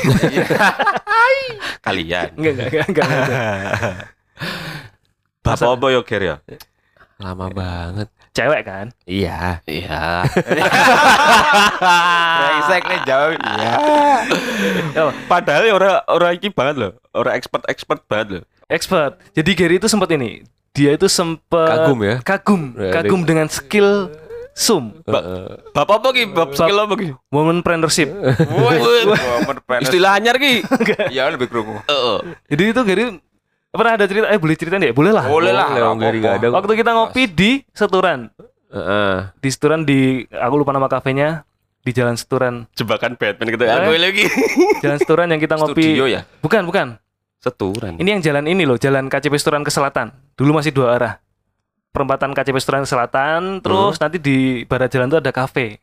Kalian. 1.86 2.34
enggak, 2.34 2.52
enggak, 2.58 2.66
enggak, 2.66 2.84
enggak. 2.90 3.06
enggak. 3.06 3.96
Bapak 5.40 5.68
apa 5.78 5.86
yo 5.94 6.00
ger 6.04 6.22
ya? 6.22 6.36
Lama 7.20 7.46
banget. 7.48 8.08
Cewek 8.30 8.62
kan? 8.62 8.86
Iya. 9.10 9.58
Iya. 9.66 10.22
Brengsek 12.38 12.82
nih 12.86 13.00
jauh. 13.02 13.34
Iya. 13.34 13.72
Padahal 15.26 15.66
ya 15.66 15.74
ora 15.74 15.92
ora 16.06 16.30
iki 16.30 16.54
banget 16.54 16.78
loh. 16.78 16.92
Ora 17.10 17.34
expert-expert 17.34 18.06
banget 18.06 18.26
loh. 18.38 18.42
expert. 18.70 19.18
Jadi 19.34 19.50
Gary 19.58 19.82
itu 19.82 19.90
sempat 19.90 20.06
ini 20.14 20.46
dia 20.70 20.94
itu 20.94 21.10
sempet 21.10 21.66
Kagum 21.66 21.98
ya? 22.06 22.22
kagum 22.22 22.78
Ya, 22.78 22.94
kagum 22.94 23.26
dengan 23.26 23.50
skill 23.50 24.06
sum 24.54 25.02
Heeh. 25.02 25.58
Bapak 25.74 25.98
apa 25.98 26.14
ki? 26.14 26.30
Bab 26.30 26.54
skill 26.54 26.78
apa 26.78 26.94
ki? 26.94 27.10
womanpreneurship 27.34 28.06
Istilah 29.82 30.22
anyar 30.22 30.38
ki. 30.38 30.62
Ya 31.10 31.26
lebih 31.26 31.50
kerungu. 31.50 31.82
Heeh. 31.90 32.18
jadi 32.46 32.62
itu 32.70 32.80
Gary 32.86 33.02
pernah 33.70 33.94
ada 33.94 34.04
cerita 34.04 34.26
eh 34.26 34.38
boleh 34.38 34.56
cerita 34.58 34.76
nih 34.76 34.90
boleh 34.90 35.12
lah 35.14 35.24
Boleh 35.30 35.54
lah. 35.54 35.68
Boleh, 35.94 36.18
nggak 36.18 36.50
waktu 36.50 36.72
kita 36.74 36.90
ngopi 36.90 37.22
di 37.30 37.50
Seturan 37.70 38.28
Heeh. 38.70 39.16
di 39.38 39.48
Seturan 39.48 39.80
di 39.82 39.98
aku 40.26 40.54
lupa 40.58 40.74
nama 40.74 40.86
kafenya 40.86 41.46
di 41.80 41.90
Jalan 41.90 42.14
Seturan 42.14 42.68
Jebakan 42.76 43.16
Batman 43.16 43.46
gitu. 43.56 43.64
Eh? 43.64 43.72
Aku 43.72 43.90
lagi. 43.96 44.24
Jalan 44.84 44.98
Seturan 45.00 45.26
yang 45.30 45.40
kita 45.40 45.54
ngopi 45.56 45.80
Studio 45.80 46.06
ya. 46.06 46.26
bukan 46.42 46.66
bukan 46.66 46.86
Seturan. 47.40 47.96
ini 47.96 48.10
yang 48.12 48.20
jalan 48.20 48.44
ini 48.44 48.68
loh 48.68 48.76
jalan 48.76 49.08
KCP 49.08 49.32
Seturan 49.38 49.64
ke 49.64 49.72
selatan 49.72 50.12
dulu 50.36 50.60
masih 50.60 50.76
dua 50.76 50.98
arah 50.98 51.12
perempatan 51.90 52.36
KCP 52.36 52.56
Seturan 52.58 52.82
ke 52.84 52.90
selatan 52.90 53.64
terus 53.64 53.96
nanti 53.96 54.18
di 54.18 54.62
barat 54.66 54.90
jalan 54.90 55.08
itu 55.08 55.18
ada 55.18 55.32
kafe 55.32 55.80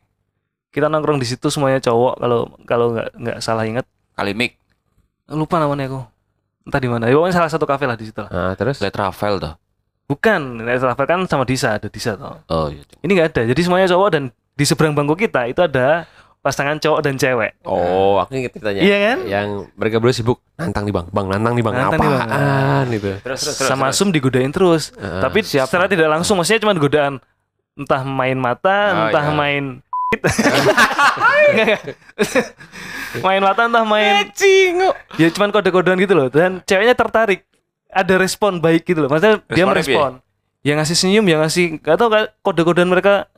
kita 0.70 0.86
nongkrong 0.86 1.16
di 1.16 1.26
situ 1.26 1.48
semuanya 1.48 1.80
cowok 1.80 2.14
kalau 2.14 2.40
kalau 2.62 2.86
nggak 2.94 3.08
nggak 3.16 3.38
salah 3.40 3.64
ingat 3.64 3.88
Kalimik. 4.14 4.54
lupa 5.26 5.58
namanya 5.58 5.88
aku 5.88 6.00
entah 6.68 6.78
di 6.78 6.86
mana 6.86 7.04
ya, 7.04 7.14
pokoknya 7.14 7.34
salah 7.34 7.48
satu 7.48 7.64
kafe 7.64 7.84
lah 7.84 7.96
di 7.96 8.04
situ 8.04 8.20
lah 8.20 8.28
Nah, 8.28 8.52
terus 8.52 8.76
Let 8.78 8.92
Rafael 8.92 9.36
toh. 9.36 9.56
bukan 10.04 10.40
Net 10.60 10.78
Travel 10.78 11.04
kan 11.04 11.20
sama 11.24 11.42
Disa 11.42 11.74
ada 11.74 11.88
Disa 11.88 12.12
toh 12.12 12.44
Oh 12.46 12.68
iya. 12.68 12.84
ini 13.00 13.10
nggak 13.10 13.28
ada 13.30 13.42
jadi 13.46 13.60
semuanya 13.60 13.88
cowok 13.88 14.08
dan 14.10 14.22
di 14.52 14.64
seberang 14.64 14.92
bangku 14.92 15.14
kita 15.14 15.46
itu 15.46 15.58
ada 15.58 16.04
pasangan 16.38 16.76
cowok 16.76 17.00
dan 17.00 17.14
cewek 17.14 17.56
Oh, 17.62 18.16
aku 18.16 18.36
inget 18.36 18.52
ceritanya. 18.52 18.80
Iya 18.80 18.96
kan? 19.02 19.18
Yang 19.26 19.48
mereka 19.74 19.96
berdua 19.98 20.14
sibuk 20.14 20.38
nantang 20.54 20.84
nih 20.84 20.94
bang, 20.94 21.06
bang 21.08 21.26
nantang 21.26 21.52
nih 21.52 21.62
bang, 21.62 21.74
Nantang 21.74 21.98
nih, 21.98 22.08
Bang. 22.08 22.20
apaan 22.22 22.84
gitu. 22.90 23.10
Terus 23.20 23.40
terus 23.42 23.68
sama 23.68 23.86
Sum 23.90 24.08
digodain 24.08 24.48
terus 24.48 24.94
Heeh. 24.94 25.20
tapi 25.20 25.38
secara 25.42 25.84
tidak 25.86 26.08
langsung 26.08 26.36
maksudnya 26.36 26.62
cuma 26.62 26.72
godaan 26.74 27.18
entah 27.74 28.02
main 28.02 28.34
mata 28.34 28.78
Oh, 28.88 28.98
entah 29.06 29.24
iya. 29.24 29.34
main 29.34 29.64
Enggak, 29.64 29.74
enggak. 29.74 29.87
Main 33.20 33.40
mata 33.40 33.68
entah 33.68 33.84
main. 33.84 34.28
Ya 35.16 35.28
cuman 35.32 35.50
kode-kodean 35.50 35.98
gitu 36.00 36.14
loh. 36.16 36.28
Dan 36.28 36.60
ceweknya 36.64 36.94
tertarik. 36.94 37.44
Ada 37.88 38.20
respon 38.20 38.60
baik 38.60 38.84
gitu 38.84 39.00
loh. 39.00 39.08
Maksudnya 39.08 39.40
dia 39.48 39.64
merespon. 39.64 40.20
yang 40.58 40.82
ngasih 40.82 40.98
senyum 40.98 41.24
yang 41.24 41.40
ngasih 41.40 41.78
gak 41.80 41.96
tau 41.96 42.10
kan 42.10 42.28
kode-kodean 42.42 42.90
mereka 42.90 43.30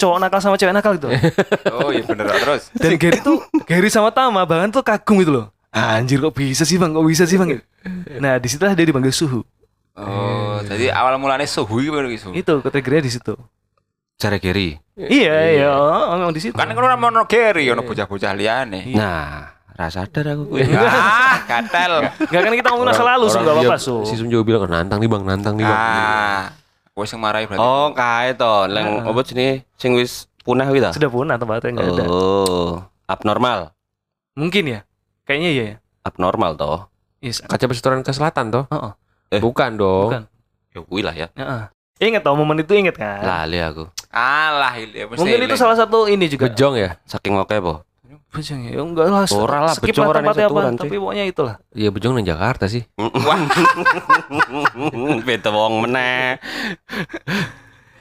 cowok 0.00 0.18
nakal 0.18 0.40
sama 0.40 0.56
cewek 0.56 0.72
nakal 0.74 0.96
gitu 0.96 1.12
Oh 1.78 1.92
iya 1.92 2.02
bener. 2.02 2.26
Terus. 2.32 2.72
dan 2.74 2.96
Gary 2.96 3.20
tuh 3.20 3.44
Gary 3.68 3.92
sama 3.92 4.10
Tama 4.10 4.42
bahkan 4.42 4.72
tuh 4.72 4.82
kagum 4.82 5.20
gitu 5.20 5.30
loh. 5.30 5.46
Anjir 5.70 6.18
kok 6.18 6.32
bisa 6.32 6.64
sih 6.64 6.80
bang? 6.80 6.90
Kok 6.90 7.04
bisa 7.06 7.28
sih 7.28 7.36
bang? 7.36 7.60
Nah 8.18 8.40
di 8.40 8.48
situlah 8.48 8.72
dia 8.72 8.88
dipanggil 8.88 9.12
suhu. 9.12 9.44
Oh, 9.96 10.58
jadi 10.64 10.90
awal 10.92 11.20
mulanya 11.20 11.46
suhu 11.46 11.80
iki 11.80 11.88
baru 11.88 12.08
isu. 12.12 12.36
itu 12.36 12.52
ketriggernya 12.60 13.08
di 13.08 13.12
situ 13.12 13.32
Cara 14.16 14.40
Gary. 14.40 14.80
iya 14.96 15.36
iya 15.52 15.68
oh, 15.76 16.16
memang 16.16 16.32
di 16.32 16.40
situ 16.40 16.56
Kan 16.56 16.72
kan 16.72 16.80
orang 16.80 16.96
mau 16.96 17.12
Gary, 17.28 17.68
ono 17.68 17.84
bocah-bocah 17.84 18.32
liane. 18.32 18.88
Nah, 18.96 19.52
rasa 19.76 20.08
sadar 20.08 20.32
aku 20.32 20.56
kuwi. 20.56 20.64
Ah, 20.72 21.44
katel. 21.44 22.08
Gak 22.32 22.40
kan 22.48 22.52
kita 22.56 22.68
ngomongin 22.72 22.96
masa 22.96 23.04
lalu 23.04 23.28
Sum, 23.28 23.44
gak 23.44 23.52
apa-apa 23.60 23.76
Sum 23.76 24.08
Si 24.08 24.16
Sum 24.16 24.32
juga 24.32 24.42
bilang 24.48 24.64
nantang 24.72 25.04
nih 25.04 25.08
bang, 25.12 25.22
nantang 25.28 25.54
nih 25.60 25.68
bang. 25.68 25.76
Ah, 25.76 26.42
wes 26.96 27.12
yang 27.12 27.20
marahi 27.20 27.44
berarti. 27.44 27.60
Oh, 27.60 27.92
kae 27.92 28.32
to. 28.32 28.54
Leng 28.72 29.04
apa 29.04 29.20
jenenge 29.20 29.68
sing 29.76 29.92
wis 29.92 30.32
punah 30.40 30.64
kuwi 30.64 30.80
ta? 30.80 30.96
Sudah 30.96 31.12
punah 31.12 31.36
tempatnya 31.36 31.76
nggak 31.76 31.88
ada 31.92 32.04
Oh, 32.08 32.80
abnormal. 33.04 33.76
Mungkin 34.32 34.64
ya 34.68 34.80
Kayaknya 35.28 35.50
iya 35.52 35.64
ya 35.64 35.76
Abnormal 36.06 36.54
toh. 36.56 36.86
Yes. 37.20 37.42
Kaca 37.42 37.66
restoran 37.68 38.00
ke 38.00 38.14
selatan 38.14 38.48
toh? 38.48 38.64
Heeh. 38.72 38.92
Eh. 39.36 39.40
Bukan 39.42 39.74
dong. 39.76 40.08
Bukan. 40.08 40.22
Ya 40.72 40.80
kuwi 40.80 41.02
lah 41.04 41.12
ya. 41.12 41.28
Heeh. 41.36 41.62
Ingat 41.96 42.22
tau 42.22 42.36
momen 42.36 42.60
itu 42.60 42.76
inget 42.76 42.94
kan 42.96 43.24
Lali 43.24 43.56
aku. 43.60 43.88
Alah, 44.08 44.72
ini 44.76 45.04
mesti 45.04 45.18
Mungkin 45.18 45.38
itu 45.38 45.46
eling. 45.48 45.58
salah 45.58 45.76
satu 45.76 46.06
ini 46.06 46.26
juga 46.26 46.46
Bejong 46.46 46.74
ya? 46.74 46.90
Saking 47.04 47.36
oke 47.36 47.56
po. 47.58 47.74
Bejong 48.26 48.60
ya 48.64 48.76
enggak 48.76 49.06
lah 49.06 49.24
Ora 49.30 49.58
lah, 49.62 49.72
skip 49.72 49.90
Bejong 49.90 50.02
lah 50.02 50.10
orang 50.10 50.22
tempatnya 50.26 50.46
apa 50.46 50.60
Tapi 50.76 50.94
pokoknya 50.94 51.24
itulah 51.24 51.54
Iya 51.70 51.88
Bejong 51.88 52.12
nang 52.12 52.26
Jakarta 52.26 52.64
sih. 52.66 52.84
Beda 55.22 55.48
wong 55.48 55.82
meneh. 55.82 56.36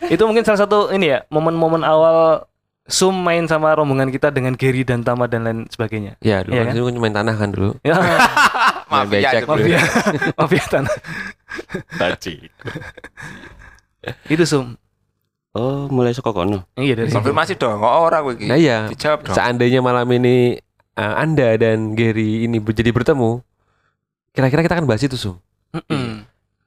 Itu 0.05 0.25
mungkin 0.25 0.43
salah 0.43 0.59
satu 0.59 0.91
ini 0.91 1.09
ya 1.09 1.23
Momen-momen 1.29 1.81
awal 1.81 2.43
Sum 2.85 3.17
main 3.17 3.49
sama 3.49 3.73
rombongan 3.73 4.13
kita 4.13 4.29
dengan 4.29 4.53
Gary 4.53 4.85
dan 4.85 5.01
Tama 5.01 5.25
dan 5.25 5.41
lain 5.41 5.59
sebagainya 5.65 6.21
Iya 6.21 6.45
dulu 6.45 6.53
Iya 6.53 6.61
kan 6.61 6.67
kan? 6.67 6.75
dulu 6.77 6.89
main 6.99 7.15
tanah 7.15 7.33
kan 7.33 7.49
dulu. 7.49 7.71
Ya 7.81 7.95
Maaf 8.93 9.09
ya, 9.09 9.33
becek 9.33 9.43
dulu. 9.43 9.57
dulu. 9.57 9.73
Mafia 9.73 9.79
Mafia 10.37 10.63
tanah 10.69 10.93
Baci. 11.95 12.35
Itu 14.27 14.43
Sum 14.45 14.77
Oh, 15.55 15.87
mulai 15.87 16.11
saka 16.11 16.35
kono. 16.35 16.67
Iya 16.75 16.99
dari 16.99 17.07
Konfirmasi 17.07 17.55
dong, 17.55 17.79
kok 17.79 17.87
ora 17.87 18.19
kowe 18.19 18.35
iki? 18.35 18.43
Nah 18.43 18.59
iya. 18.59 18.91
Dijawab 18.91 19.23
dong. 19.23 19.35
Seandainya 19.39 19.79
malam 19.79 20.03
ini 20.11 20.59
uh, 20.99 21.15
Anda 21.15 21.55
dan 21.55 21.95
Gary 21.95 22.43
ini 22.43 22.59
jadi 22.59 22.91
bertemu, 22.91 23.39
kira-kira 24.35 24.67
kita 24.67 24.75
akan 24.75 24.83
bahas 24.83 25.07
itu 25.07 25.15
Sum. 25.15 25.39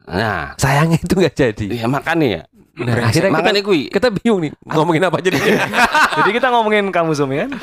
Nah, 0.08 0.56
Sayangnya 0.56 1.04
itu 1.04 1.12
nggak 1.12 1.36
jadi. 1.36 1.84
ya 1.84 1.84
makanya 1.84 2.26
ya. 2.26 2.42
Nah, 2.80 2.94
akhirnya 3.12 3.28
kita, 3.28 3.36
makanya 3.36 3.60
kuwi 3.60 3.92
kita 3.92 4.08
bingung 4.08 4.40
nih 4.40 4.52
ngomongin 4.64 5.04
apa 5.04 5.20
jadi. 5.20 5.36
Jadi 6.18 6.30
kita 6.34 6.48
ngomongin 6.48 6.88
kamu 6.88 7.12
Sum 7.12 7.28
ya 7.34 7.44
kan 7.44 7.60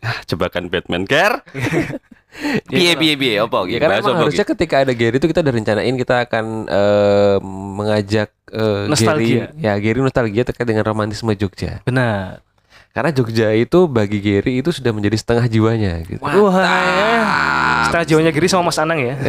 ah, 0.00 0.18
jebakan 0.24 0.72
Batman 0.72 1.04
Ger. 1.04 1.42
Piye 2.70 2.94
piye 2.94 3.18
piye 3.18 3.40
apa 3.40 3.66
Ya 3.66 3.82
karena 3.82 4.04
harusnya 4.04 4.46
ketika 4.46 4.84
ada 4.84 4.92
Gary 4.94 5.16
itu 5.16 5.26
kita 5.26 5.42
udah 5.42 5.54
rencanain 5.58 5.96
kita 5.96 6.28
akan 6.28 6.70
eh, 6.70 7.36
mengajak 7.42 8.30
eh, 8.52 8.84
Nostalgia. 8.88 9.52
Gary, 9.52 9.64
ya 9.64 9.72
Gary 9.78 10.00
nostalgia 10.00 10.42
terkait 10.44 10.68
dengan 10.68 10.84
romantisme 10.84 11.32
Jogja. 11.36 11.80
Benar 11.84 12.40
Karena 12.96 13.10
Jogja 13.14 13.52
itu 13.54 13.86
bagi 13.86 14.18
Gary 14.18 14.58
itu 14.58 14.74
sudah 14.74 14.90
menjadi 14.90 15.16
setengah 15.20 15.46
jiwanya 15.46 16.02
gitu. 16.02 16.18
Wah 16.24 16.64
ya. 16.64 17.22
Setelah 17.88 18.06
jiwanya 18.08 18.30
Gary 18.34 18.48
sama 18.50 18.72
Mas 18.72 18.80
Anang 18.80 18.98
ya 18.98 19.14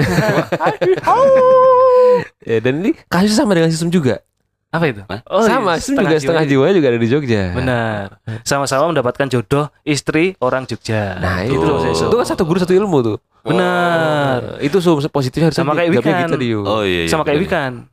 Ya, 2.49 2.57
dan 2.63 2.81
ini 2.81 2.97
kasusnya 3.11 3.45
sama 3.45 3.53
dengan 3.53 3.69
sistem 3.69 3.93
juga. 3.93 4.23
Apa 4.69 4.85
itu? 4.85 5.01
Oh, 5.25 5.41
sama, 5.41 5.77
iya, 5.77 5.81
sistem 5.81 6.05
juga 6.05 6.21
setengah 6.21 6.45
jiwa 6.45 6.65
juga 6.69 6.87
ada 6.93 6.99
di 7.01 7.09
Jogja. 7.09 7.43
Benar. 7.57 8.21
Sama-sama 8.45 8.93
mendapatkan 8.93 9.25
jodoh 9.25 9.65
istri 9.81 10.37
orang 10.37 10.69
Jogja. 10.69 11.17
Nah, 11.17 11.41
itu 11.41 11.57
itu, 11.57 11.65
loh 11.65 11.81
saya 11.81 11.93
itu 11.97 12.15
kan 12.21 12.27
satu 12.29 12.43
guru 12.45 12.61
satu 12.61 12.73
ilmu 12.77 12.97
tuh. 13.01 13.17
Benar. 13.41 14.37
Nah, 14.37 14.61
itu 14.61 14.77
sum 14.77 15.01
positifnya 15.09 15.49
harus 15.49 15.57
Sama 15.57 15.73
kayak 15.73 15.97
Wikan. 15.97 16.29
kita 16.29 16.37
Dio. 16.37 16.61
Oh 16.61 16.85
iya 16.85 17.05
iya. 17.05 17.09
Sama 17.09 17.25
kayak. 17.25 17.41
Wikan. 17.41 17.89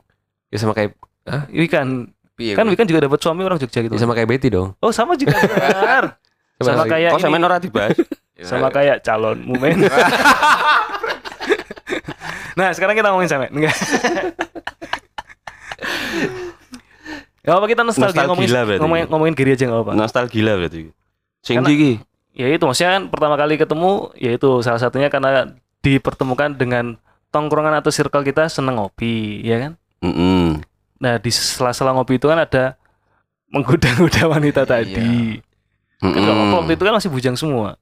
Ya 0.52 0.56
sama 0.60 0.72
kayak 0.76 0.92
Wikan. 1.50 2.14
Piye, 2.36 2.52
Kan? 2.52 2.68
Wikan 2.68 2.84
juga 2.84 3.00
dapat 3.02 3.18
suami 3.18 3.42
orang 3.42 3.56
Jogja 3.56 3.80
gitu. 3.80 3.96
ya 3.96 3.98
sama 3.98 4.12
kayak 4.12 4.28
Betty 4.28 4.52
dong. 4.52 4.76
Oh, 4.78 4.92
sama 4.92 5.16
juga 5.16 5.40
benar. 5.50 6.20
sama 6.60 6.84
lagi. 6.84 6.90
kayak 6.92 7.10
Kok 7.12 7.20
sampean 7.20 7.40
ini, 7.40 7.48
ora 7.48 7.56
dibahas? 7.56 7.96
sama 8.52 8.68
kayak 8.68 8.96
calon 9.00 9.38
mumen. 9.40 9.76
nah, 12.60 12.68
sekarang 12.72 12.94
kita 12.94 13.08
ngomongin 13.08 13.30
sama. 13.32 13.48
Enggak. 13.48 13.72
Gak 17.40 17.54
apa 17.54 17.66
kita 17.70 17.82
nostalgia 17.86 18.10
Nostalgia 18.10 18.26
ngomongin, 18.26 18.50
berarti. 18.50 18.80
ngomongin, 18.82 19.06
ngomongin 19.06 19.34
Gary 19.38 19.54
aja 19.54 19.64
gak 19.70 19.80
apa 19.86 19.92
Nostalgia 19.94 20.52
berarti. 20.58 20.90
Sing 21.46 21.62
iki? 21.62 22.02
Ya 22.36 22.50
itu 22.50 22.64
maksudnya 22.66 22.98
kan 22.98 23.02
pertama 23.08 23.38
kali 23.38 23.54
ketemu 23.56 24.10
ya 24.18 24.34
itu 24.34 24.50
salah 24.60 24.82
satunya 24.82 25.08
karena 25.08 25.54
dipertemukan 25.80 26.52
dengan 26.52 26.98
tongkrongan 27.30 27.78
atau 27.78 27.88
circle 27.88 28.26
kita 28.26 28.50
seneng 28.50 28.76
ngopi, 28.76 29.40
ya 29.40 29.56
kan? 29.62 29.72
Heeh. 30.02 30.58
Nah 31.00 31.20
di 31.20 31.30
sela-sela 31.32 31.92
ngopi 31.92 32.16
itu 32.16 32.26
kan 32.28 32.40
ada 32.40 32.74
menggoda-goda 33.52 34.22
wanita 34.34 34.62
tadi. 34.64 35.40
Kan 36.00 36.12
kalau 36.12 36.60
waktu 36.60 36.76
itu 36.76 36.84
kan 36.84 36.94
masih 36.96 37.10
bujang 37.12 37.36
semua. 37.36 37.80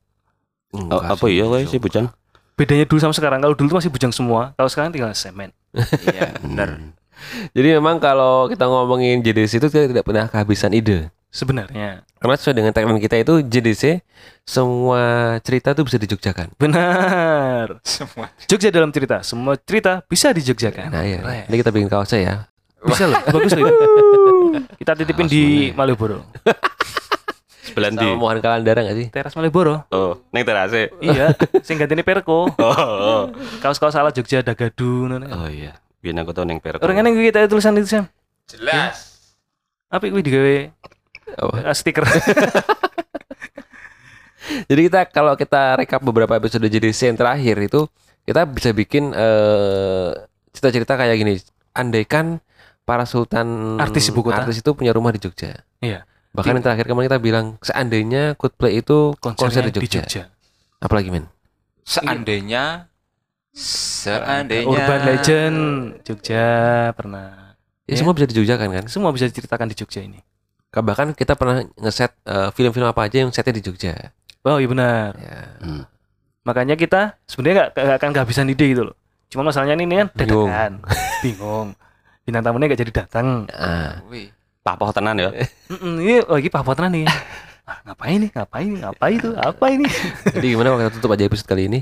Oh, 0.75 0.99
apa 1.03 1.27
iya 1.31 1.47
sih 1.71 1.79
bujang? 1.79 2.11
Bedanya 2.55 2.87
dulu 2.87 2.99
sama 3.03 3.15
sekarang. 3.15 3.43
Kalau 3.43 3.55
dulu 3.55 3.67
tuh 3.75 3.79
masih 3.83 3.91
bujang 3.91 4.11
semua. 4.15 4.55
Kalau 4.59 4.71
sekarang 4.71 4.91
tinggal 4.95 5.11
semen. 5.15 5.51
Iya, 5.75 6.35
bener. 6.43 6.95
Jadi 7.55 7.69
memang 7.79 8.03
kalau 8.03 8.51
kita 8.51 8.67
ngomongin 8.67 9.23
JDC 9.23 9.63
itu 9.63 9.69
kita 9.71 9.87
tidak 9.91 10.05
pernah 10.07 10.27
kehabisan 10.27 10.75
ide. 10.75 11.11
Sebenarnya. 11.35 12.07
Karena 12.23 12.35
sesuai 12.39 12.55
dengan 12.55 12.71
tagline 12.71 13.03
kita 13.03 13.19
itu 13.19 13.43
JDC 13.43 14.07
semua 14.47 15.35
cerita 15.43 15.75
tuh 15.75 15.83
bisa 15.83 15.99
dijogjakan. 15.99 16.55
Benar. 16.55 17.83
Semua. 17.83 18.31
Jogja 18.47 18.71
dalam 18.71 18.95
cerita. 18.95 19.19
Semua 19.27 19.59
cerita 19.59 20.07
bisa 20.07 20.31
dijogjakan. 20.31 20.95
Nah 20.95 21.03
ya, 21.03 21.21
Keren. 21.27 21.45
ini 21.51 21.57
kita 21.59 21.71
bikin 21.75 21.91
kaosnya 21.91 22.21
ya. 22.23 22.35
Bisa 22.85 23.05
loh. 23.09 23.21
Bagus 23.25 23.53
loh. 23.55 23.69
Kita 24.77 24.93
titipin 24.95 25.27
di 25.27 25.43
Malioboro. 25.73 26.21
Sebelah 27.65 27.89
ndi? 27.91 28.05
Sama 28.05 28.21
Mohan 28.21 28.39
Kalandara 28.45 28.85
gak 28.85 28.97
sih? 28.97 29.07
Teras 29.09 29.33
Malioboro. 29.35 29.89
Oh, 29.89 30.21
ning 30.31 30.45
terase. 30.45 30.93
iya. 31.01 31.33
Sing 31.65 31.81
gantine 31.81 32.05
Perko. 32.05 32.53
Oh, 32.61 32.77
oh. 32.77 33.23
Kaos-kaos 33.59 33.97
ala 33.97 34.13
Jogja 34.13 34.45
Dagadu. 34.45 35.09
ngono. 35.09 35.25
Oh 35.33 35.49
iya. 35.49 35.81
Biyen 35.99 36.21
aku 36.21 36.37
tau 36.37 36.45
ning 36.45 36.61
Perko. 36.61 36.85
Orang 36.85 37.01
yang 37.01 37.17
kita 37.17 37.49
tulisan 37.49 37.73
itu 37.75 37.89
Sam. 37.89 38.05
Jelas. 38.45 39.33
Apa 39.89 40.05
kuwi 40.07 40.21
digawe 40.21 40.57
Apa? 41.41 41.57
eh, 41.65 41.75
stiker. 41.75 42.05
Jadi 44.69 44.81
kita 44.87 45.09
kalau 45.09 45.33
kita 45.35 45.81
rekap 45.81 46.05
beberapa 46.05 46.37
episode 46.37 46.69
JDC 46.69 47.09
yang 47.09 47.19
terakhir 47.19 47.57
itu 47.65 47.89
kita 48.29 48.45
bisa 48.45 48.77
bikin 48.77 49.09
eh, 49.11 50.11
cerita-cerita 50.53 51.01
kayak 51.01 51.17
gini. 51.17 51.35
Andaikan 51.73 52.45
para 52.85 53.05
sultan 53.05 53.77
Artis 53.77 54.09
ibu 54.09 54.21
kota. 54.21 54.45
artis 54.45 54.61
itu 54.61 54.71
punya 54.73 54.93
rumah 54.93 55.11
di 55.11 55.19
Jogja. 55.19 55.65
Iya. 55.81 56.05
Bahkan 56.31 56.61
yang 56.61 56.65
terakhir 56.65 56.85
kemarin 56.85 57.07
kita 57.09 57.19
bilang 57.19 57.47
seandainya 57.61 58.35
Coldplay 58.35 58.79
itu 58.79 59.17
konser 59.19 59.65
konsernya 59.65 59.73
di 59.73 59.89
Jogja. 59.89 60.29
Apalagi 60.79 61.09
men? 61.09 61.27
Seandainya 61.83 62.91
seandainya 63.55 64.67
Urban 64.67 65.01
Legend 65.07 65.59
Jogja 66.03 66.47
pernah. 66.93 67.57
Ya, 67.85 67.93
Ya. 67.95 67.97
semua 68.01 68.13
bisa 68.17 68.27
di 68.27 68.35
Jogja 68.35 68.57
kan 68.57 68.69
kan? 68.69 68.85
Semua 68.89 69.13
bisa 69.13 69.29
diceritakan 69.29 69.69
di 69.69 69.77
Jogja 69.77 70.01
ini. 70.01 70.21
Bahkan 70.69 71.15
kita 71.15 71.39
pernah 71.39 71.63
ngeset 71.79 72.13
eh, 72.27 72.51
film-film 72.51 72.85
apa 72.85 73.07
aja 73.07 73.23
yang 73.23 73.31
setnya 73.31 73.55
di 73.55 73.63
Jogja. 73.63 73.95
Oh 74.43 74.59
iya 74.59 74.67
benar. 74.67 75.15
Ya. 75.17 75.41
Makanya 76.45 76.75
kita 76.75 77.17
sebenarnya 77.25 77.71
nggak 77.71 77.71
nggak 77.73 77.97
akan 77.97 78.11
kehabisan 78.13 78.51
ide 78.51 78.67
gitu 78.69 78.83
loh. 78.91 78.97
Cuma 79.31 79.47
masalahnya 79.47 79.79
ini 79.79 80.03
kan 80.03 80.09
Bingung. 80.13 80.51
dadakan. 80.51 80.73
Bingung. 81.25 81.69
Bintang 82.25 82.41
tamunya 82.41 82.73
nggak 82.73 82.81
jadi 82.81 82.93
datang. 83.05 83.45
Ah, 83.53 84.01
Wih. 84.09 84.33
Papoh 84.65 84.89
tenan 84.97 85.21
ya. 85.21 85.29
Ini 85.69 86.25
lagi 86.25 86.49
papotan 86.49 86.89
nih. 86.89 87.05
Ah, 87.69 87.85
ngapain 87.85 88.17
nih? 88.17 88.31
Ngapain 88.33 88.69
nih? 88.73 88.81
Ngapain 88.81 89.17
itu? 89.21 89.31
Apa 89.37 89.65
ini? 89.69 89.85
jadi 90.33 90.47
gimana 90.57 90.73
kalau 90.73 90.81
kita 90.89 90.93
tutup 90.97 91.13
aja 91.13 91.25
episode 91.29 91.49
kali 91.49 91.69
ini? 91.69 91.81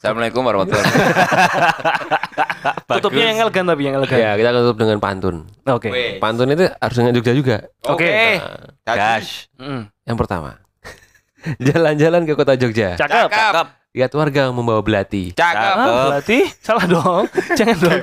Assalamualaikum 0.00 0.40
warahmatullahi 0.40 0.84
wabarakatuh. 0.88 2.86
Tutupnya 2.96 3.24
yang 3.28 3.38
elegan 3.44 3.64
tapi 3.68 3.82
yang 3.84 3.94
elegan. 4.00 4.16
Ya, 4.16 4.30
kita 4.40 4.50
tutup 4.56 4.76
dengan 4.80 4.98
pantun. 5.04 5.36
Oke. 5.68 5.88
Wih. 5.92 6.16
Pantun 6.16 6.48
itu 6.48 6.64
harus 6.64 6.96
dengan 6.96 7.12
Jogja 7.12 7.32
juga. 7.36 7.56
Oke. 7.84 8.40
Gas. 8.88 8.96
Gas. 8.96 9.26
Mm. 9.60 9.82
Yang 10.08 10.16
pertama. 10.16 10.50
Jalan-jalan 11.68 12.22
ke 12.24 12.32
kota 12.32 12.56
Jogja. 12.56 12.96
Cakep. 12.96 13.28
Cakep. 13.28 13.66
Lihat 13.96 14.12
warga 14.12 14.52
membawa 14.52 14.84
belati. 14.84 15.32
Cakep. 15.32 15.74
Ah, 15.80 16.12
berarti 16.12 16.44
salah 16.60 16.84
dong. 16.84 17.24
Jangan 17.58 17.76
dong. 17.80 18.00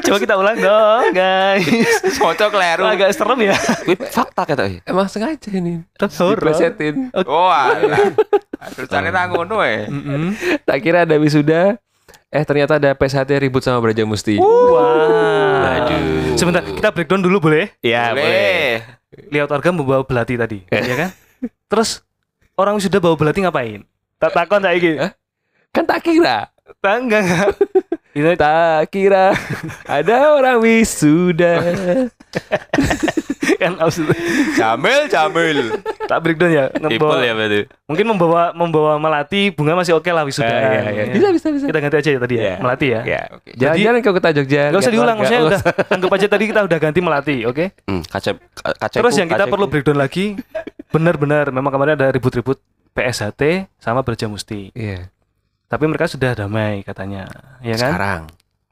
Coba 0.00 0.16
kita 0.16 0.34
ulang 0.40 0.56
dong, 0.56 1.04
guys. 1.12 2.16
Foto 2.20 2.48
keliru. 2.48 2.88
Agak 2.88 3.12
serem 3.12 3.52
ya. 3.52 3.56
Fakta 4.16 4.42
kata. 4.48 4.80
Emang 4.88 5.04
sengaja 5.12 5.52
ini. 5.52 5.84
Horor. 6.00 6.40
Diplesetin. 6.40 7.12
Wah. 7.28 7.68
Terus 8.72 8.88
cari 8.88 9.12
ra 9.12 9.28
ngono 9.28 9.60
eh. 9.60 9.84
Tak 10.64 10.80
kira 10.80 11.04
ada 11.04 11.20
wisuda. 11.20 11.76
Eh 12.32 12.42
ternyata 12.42 12.80
ada 12.80 12.96
PSHT 12.96 13.36
ribut 13.36 13.60
sama 13.60 13.84
Braja 13.84 14.08
Musti. 14.08 14.40
Wah. 14.40 15.84
Aduh. 15.84 16.32
Sebentar, 16.40 16.64
kita 16.64 16.88
breakdown 16.96 17.20
dulu 17.20 17.52
boleh? 17.52 17.76
Ya 17.84 18.16
Boleh. 18.16 18.80
Lihat 19.28 19.52
warga 19.52 19.68
membawa 19.68 20.00
belati 20.00 20.36
tadi, 20.36 20.64
ya 20.68 20.96
kan? 20.96 21.10
Terus 21.68 22.04
orang 22.56 22.76
sudah 22.80 23.00
bawa 23.00 23.14
belati 23.16 23.44
ngapain? 23.44 23.80
Tak 24.16 24.32
takon 24.32 24.64
tak 24.64 24.76
iki. 24.80 24.96
Kan 25.76 25.84
tak 25.84 26.00
kira. 26.00 26.48
Tak 26.80 26.96
enggak 26.98 27.20
enggak. 27.22 27.48
Ini 28.16 28.32
Tak 28.32 28.88
kira 28.88 29.36
ada 29.84 30.16
orang 30.32 30.56
wisuda. 30.58 31.60
kan 33.56 33.72
itu. 33.76 34.02
Jamil, 34.54 35.00
Jamil. 35.08 35.58
tak 36.04 36.18
breakdown 36.20 36.50
ya. 36.50 36.64
Membawa, 36.76 37.20
ya 37.20 37.32
berarti. 37.32 37.60
mungkin 37.84 38.04
membawa 38.08 38.42
membawa 38.52 38.92
melati 38.96 39.50
bunga 39.50 39.76
masih 39.76 39.96
oke 39.96 40.08
lah 40.08 40.24
wisuda. 40.24 40.48
Ah, 40.48 40.90
iya, 40.90 40.92
iya. 40.92 41.04
Bisa, 41.12 41.28
bisa, 41.32 41.46
bisa. 41.52 41.64
Kita 41.68 41.78
ganti 41.78 41.96
aja 41.96 42.10
ya 42.10 42.18
tadi 42.20 42.34
ya, 42.36 42.42
Iya. 42.42 42.54
melati 42.60 42.86
ya. 42.88 43.00
Ya. 43.04 43.20
Oke. 43.32 43.48
Jalan-jalan 43.56 44.00
ke 44.00 44.10
kota 44.12 44.28
Jogja. 44.32 44.62
Gak 44.72 44.80
usah 44.80 44.92
diulang, 44.92 45.16
maksudnya 45.16 45.42
udah 45.46 45.60
anggap 45.88 46.10
aja 46.12 46.26
tadi 46.28 46.44
kita 46.46 46.60
udah 46.64 46.78
ganti 46.78 47.00
melati, 47.00 47.36
oke? 47.44 47.64
Hmm, 47.84 48.00
kacep 48.02 48.36
kacep. 48.76 48.98
Terus 49.00 49.14
yang 49.16 49.28
kita 49.28 49.44
perlu 49.46 49.66
breakdown 49.66 49.98
lagi, 49.98 50.36
benar-benar 50.88 51.48
memang 51.48 51.68
kemarin 51.68 51.94
ada 51.96 52.08
ribut-ribut 52.10 52.58
PSHT 52.92 53.68
sama 53.76 54.00
Braja 54.00 54.24
Musti. 54.24 54.72
Iya. 54.72 55.12
Tapi 55.66 55.84
mereka 55.84 56.06
sudah 56.06 56.32
damai 56.32 56.80
katanya, 56.80 57.26
ya 57.58 57.74
kan? 57.74 57.90
Sekarang. 57.90 58.22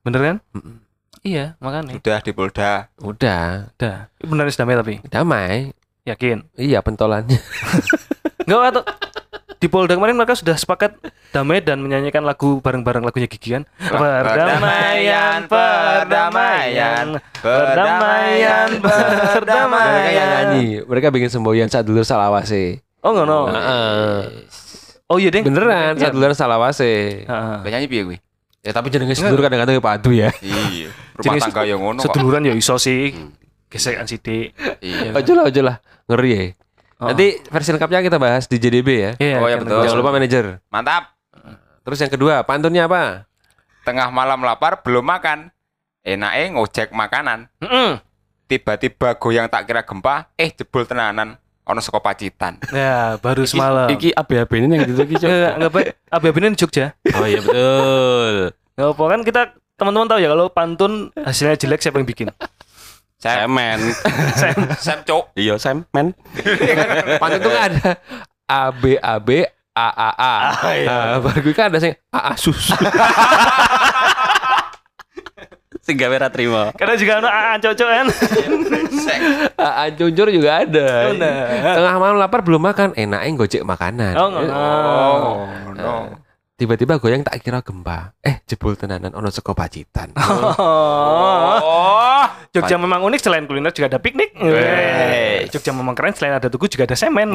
Bener 0.00 0.20
kan? 0.22 0.36
Mm-mm. 0.52 0.76
Iya, 1.20 1.56
makanya. 1.58 1.96
Sudah 1.96 2.18
di 2.20 2.30
Polda. 2.30 2.72
Udah. 2.98 3.72
Udah. 3.72 3.96
Benar 4.20 4.44
sudah 4.46 4.62
damai 4.62 4.76
tapi 4.76 4.94
Damai. 5.04 5.54
yakin. 6.04 6.44
Iya 6.54 6.78
pentolannya. 6.80 7.40
Enggak 8.44 8.60
atau 8.70 8.82
di 9.56 9.66
Polda 9.66 9.96
kemarin 9.96 10.12
mereka 10.12 10.36
sudah 10.36 10.52
sepakat 10.52 11.00
damai 11.32 11.64
dan 11.64 11.80
menyanyikan 11.80 12.20
lagu 12.20 12.60
bareng-bareng 12.60 13.00
lagunya 13.00 13.24
Gigi 13.24 13.56
kan? 13.56 13.64
Perdamaian, 13.80 15.48
perdamaian, 15.48 17.06
perdamaian, 17.40 18.68
Mereka 18.68 18.92
yang 18.92 19.32
perdamaian. 19.32 20.28
nyanyi. 20.52 20.66
Mereka 20.84 21.08
bikin 21.08 21.32
semboyan 21.32 21.66
saat 21.66 21.82
dulu 21.82 22.04
salawase. 22.04 22.84
Oh 23.00 23.10
enggak 23.10 23.24
no. 23.24 23.48
Heeh. 23.48 24.44
Oh 25.14 25.18
iya 25.22 25.30
deh. 25.30 25.46
Beneran 25.46 25.94
Iya. 25.94 26.10
saat 26.10 26.12
dulu 26.12 26.34
salawase. 26.34 27.22
Heeh. 27.22 27.56
Gak 27.62 27.70
nyanyi 27.70 27.86
piye 27.86 28.02
kuwi? 28.02 28.18
Ya 28.64 28.72
tapi 28.74 28.90
jenenge 28.90 29.14
sedulur 29.14 29.46
kadang-kadang 29.46 29.78
ya 29.78 29.82
padu 29.82 30.10
ya. 30.10 30.34
Iya. 30.42 30.90
Rumah 31.22 31.34
tangga 31.38 31.62
yang 31.62 31.78
ngono 31.78 32.02
kok. 32.02 32.10
Seduluran 32.10 32.42
ya 32.42 32.52
iso 32.52 32.74
sih. 32.74 33.14
Gesekan 33.70 34.10
sidik. 34.10 34.58
Iya. 34.82 35.14
Ojo 35.14 35.32
lah, 35.32 35.44
ojo 35.46 35.60
lah. 35.62 35.76
Ngeri 36.10 36.30
ya. 36.34 36.42
Oh. 36.98 37.10
Nanti 37.10 37.38
versi 37.44 37.70
lengkapnya 37.70 38.02
kita 38.02 38.18
bahas 38.18 38.46
di 38.46 38.58
JDB 38.58 38.88
ya. 38.90 39.10
Iya, 39.18 39.36
Oh, 39.38 39.46
ya 39.46 39.56
betul. 39.58 39.82
Jangan 39.82 39.98
lupa 39.98 40.10
manajer. 40.10 40.44
Mantap. 40.70 41.14
Terus 41.84 41.98
yang 42.00 42.10
kedua, 42.10 42.34
pantunnya 42.42 42.86
apa? 42.86 43.28
Tengah 43.84 44.08
malam 44.08 44.42
lapar 44.42 44.80
belum 44.80 45.04
makan. 45.04 45.52
Enake 46.00 46.52
ngojek 46.52 46.90
makanan. 46.90 47.52
Mm-mm. 47.60 48.00
Tiba-tiba 48.44 49.16
goyang 49.16 49.48
tak 49.48 49.64
kira 49.64 49.84
gempa, 49.84 50.28
eh 50.36 50.52
jebol 50.52 50.84
tenanan. 50.84 51.40
Ono 51.64 51.80
saka 51.80 52.00
Pacitan. 52.00 52.60
Ya, 52.76 53.16
baru 53.24 53.48
semalam. 53.48 53.88
Iki 53.88 54.12
ABAB 54.12 54.50
ini 54.60 54.66
yang 54.76 54.84
gitu 54.84 55.02
iki. 55.08 55.16
Cok. 55.16 55.28
Enggak. 55.28 55.96
ABB 56.12 56.36
ini 56.44 56.46
di 56.52 56.58
Jogja. 56.60 56.92
Oh 57.16 57.24
iya 57.24 57.40
betul. 57.40 58.34
Enggak 58.76 58.88
apa 58.92 59.04
kan 59.08 59.20
kita 59.24 59.40
teman-teman 59.74 60.06
tahu 60.06 60.18
ya 60.22 60.28
kalau 60.30 60.46
pantun 60.52 60.92
hasilnya 61.16 61.56
jelek 61.56 61.80
siapa 61.80 61.96
yang 61.98 62.06
bikin? 62.06 62.28
Sam, 63.16 63.48
Semen. 63.48 63.78
Sam 64.84 64.98
cok. 65.08 65.32
Iya, 65.32 65.56
semen. 65.56 66.12
Pantun 67.22 67.40
itu 67.40 67.48
kan 67.48 67.62
ada 67.72 67.90
A 68.44 68.68
B 68.68 69.00
A 69.00 69.16
B 69.16 69.48
A 69.72 69.88
A 69.88 70.10
A. 70.12 70.34
Nah, 70.84 71.18
baru 71.24 71.40
gue 71.40 71.54
kan 71.56 71.72
ada 71.72 71.80
sing 71.80 71.96
A 72.12 72.20
A 72.30 72.32
susu. 72.36 72.76
Sing 75.84 76.00
gawe 76.00 76.16
ra 76.16 76.32
trimo. 76.32 76.72
Karena 76.80 76.96
juga 76.96 77.12
ada 77.20 77.28
ah 77.28 77.56
cocok 77.60 77.88
kan. 77.92 78.06
A 79.60 79.68
A 79.84 79.92
jujur 79.92 80.32
juga 80.32 80.64
ada. 80.64 81.12
Tengah 81.60 81.94
malam 82.00 82.16
lapar 82.16 82.40
belum 82.40 82.64
makan, 82.64 82.96
enaknya 82.96 83.30
gojek 83.36 83.62
makanan. 83.68 84.16
Oh, 84.16 84.28
enggak. 84.32 84.56
Oh, 84.56 85.44
no. 85.76 86.23
Tiba-tiba 86.54 87.02
goyang 87.02 87.26
tak 87.26 87.42
kira 87.42 87.66
gempa. 87.66 88.14
Eh, 88.22 88.38
jebol 88.46 88.78
tenanan 88.78 89.10
ono 89.10 89.26
saka 89.26 89.50
Pacitan. 89.58 90.14
Oh. 90.54 91.58
Oh, 91.58 92.26
Jogja 92.54 92.78
memang 92.78 93.02
unik 93.02 93.20
selain 93.20 93.44
kuliner 93.50 93.74
juga 93.74 93.90
ada 93.90 93.98
piknik. 93.98 94.38
Weh. 94.38 95.50
Jogja 95.50 95.74
memang 95.74 95.98
keren 95.98 96.14
selain 96.14 96.38
ada 96.38 96.46
tugu 96.46 96.70
juga 96.70 96.86
ada 96.86 96.94
semen. 96.94 97.34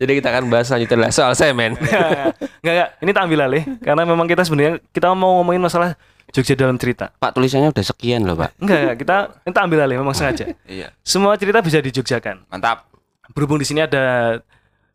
Jadi 0.00 0.12
kita 0.22 0.28
akan 0.30 0.46
bahas 0.46 0.70
selanjutnya 0.70 0.96
adalah 1.02 1.12
soal 1.12 1.34
semen. 1.34 1.74
Enggak, 2.62 2.72
enggak. 2.72 2.90
Ini 3.02 3.10
tak 3.10 3.22
ambil 3.26 3.40
alih 3.50 3.62
karena 3.82 4.02
memang 4.06 4.26
kita 4.30 4.42
sebenarnya 4.46 4.78
kita 4.94 5.10
mau 5.18 5.42
ngomongin 5.42 5.62
masalah 5.66 5.98
Jogja 6.30 6.54
dalam 6.54 6.78
cerita. 6.78 7.10
Pak 7.18 7.34
tulisannya 7.34 7.74
udah 7.74 7.84
sekian 7.84 8.22
loh, 8.22 8.38
Pak. 8.38 8.54
Enggak, 8.62 8.78
enggak. 8.78 8.96
kita 9.02 9.16
kita 9.50 9.58
ambil 9.66 9.78
alih 9.82 9.96
memang 9.98 10.14
sengaja. 10.14 10.54
Iya. 10.64 10.94
Semua 11.02 11.34
cerita 11.34 11.58
bisa 11.58 11.82
dijogjakan. 11.82 12.46
Mantap. 12.48 12.86
Berhubung 13.34 13.58
di 13.58 13.66
sini 13.66 13.82
ada 13.82 14.38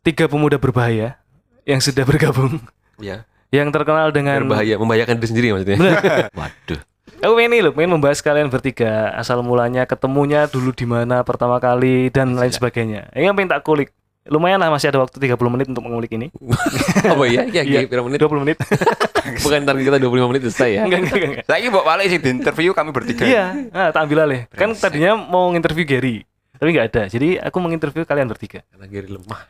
tiga 0.01 0.25
pemuda 0.25 0.57
berbahaya 0.57 1.20
yang 1.63 1.79
sudah 1.79 2.03
bergabung, 2.03 2.57
Ya. 2.97 3.25
yang 3.49 3.69
terkenal 3.69 4.09
dengan 4.09 4.45
Berbahaya, 4.45 4.77
membahayakan 4.77 5.15
diri 5.17 5.27
sendiri 5.27 5.47
maksudnya. 5.51 5.77
Waduh. 6.39 6.81
Aku 7.21 7.33
pengen 7.35 7.49
nih 7.51 7.61
loh, 7.61 7.73
pengen 7.73 7.91
membahas 7.93 8.17
kalian 8.19 8.49
bertiga 8.49 9.13
asal 9.13 9.41
mulanya 9.41 9.85
ketemunya 9.85 10.49
dulu 10.49 10.73
di 10.73 10.85
mana 10.85 11.21
pertama 11.21 11.61
kali 11.61 12.09
dan 12.09 12.33
lain 12.33 12.49
sebagainya. 12.49 13.13
Ini 13.13 13.29
yang 13.29 13.37
pengen 13.37 13.53
tak 13.53 13.61
kulik. 13.61 13.89
Lumayan 14.21 14.61
lah 14.61 14.69
masih 14.69 14.93
ada 14.93 15.01
waktu 15.01 15.17
30 15.17 15.33
menit 15.49 15.65
untuk 15.65 15.81
mengulik 15.81 16.13
ini. 16.13 16.29
oh 17.17 17.25
iya, 17.25 17.41
ya, 17.49 17.65
Iya. 17.65 17.81
iya. 17.81 17.89
berapa 17.89 18.05
menit? 18.05 18.21
20 18.21 18.37
menit. 18.45 18.57
Bukan 19.43 19.59
target 19.65 19.81
kita 19.81 19.97
25 19.97 20.29
menit 20.29 20.41
selesai 20.45 20.69
ya. 20.71 20.81
enggak, 20.85 20.99
enggak, 21.01 21.15
enggak, 21.17 21.29
enggak. 21.33 21.45
Lagi 21.49 21.65
bawa 21.73 21.83
balik 21.89 22.05
sih 22.05 22.19
di 22.21 22.29
interview 22.29 22.71
kami 22.71 22.89
bertiga. 22.93 23.25
Iya, 23.25 23.45
nah, 23.73 23.89
tak 23.89 24.05
ambil 24.05 24.29
alih. 24.29 24.41
Kan 24.53 24.77
tadinya 24.77 25.17
mau 25.17 25.49
nginterview 25.49 25.89
Gary, 25.89 26.21
tapi 26.53 26.69
nggak 26.69 26.87
ada. 26.93 27.01
Jadi 27.09 27.41
aku 27.41 27.57
menginterview 27.57 28.05
kalian 28.05 28.29
bertiga. 28.29 28.61
Karena 28.69 28.85
Giri 28.85 29.09
lemah. 29.09 29.41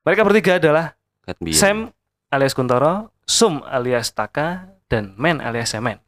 Mereka 0.00 0.20
bertiga 0.24 0.52
adalah 0.56 0.95
Kat. 1.26 1.42
Sam 1.58 1.90
alias 2.30 2.54
Kuntoro, 2.54 3.10
Sum 3.26 3.58
alias 3.66 4.14
Taka, 4.14 4.70
dan 4.86 5.18
Men 5.18 5.42
alias 5.42 5.74
Semen. 5.74 5.98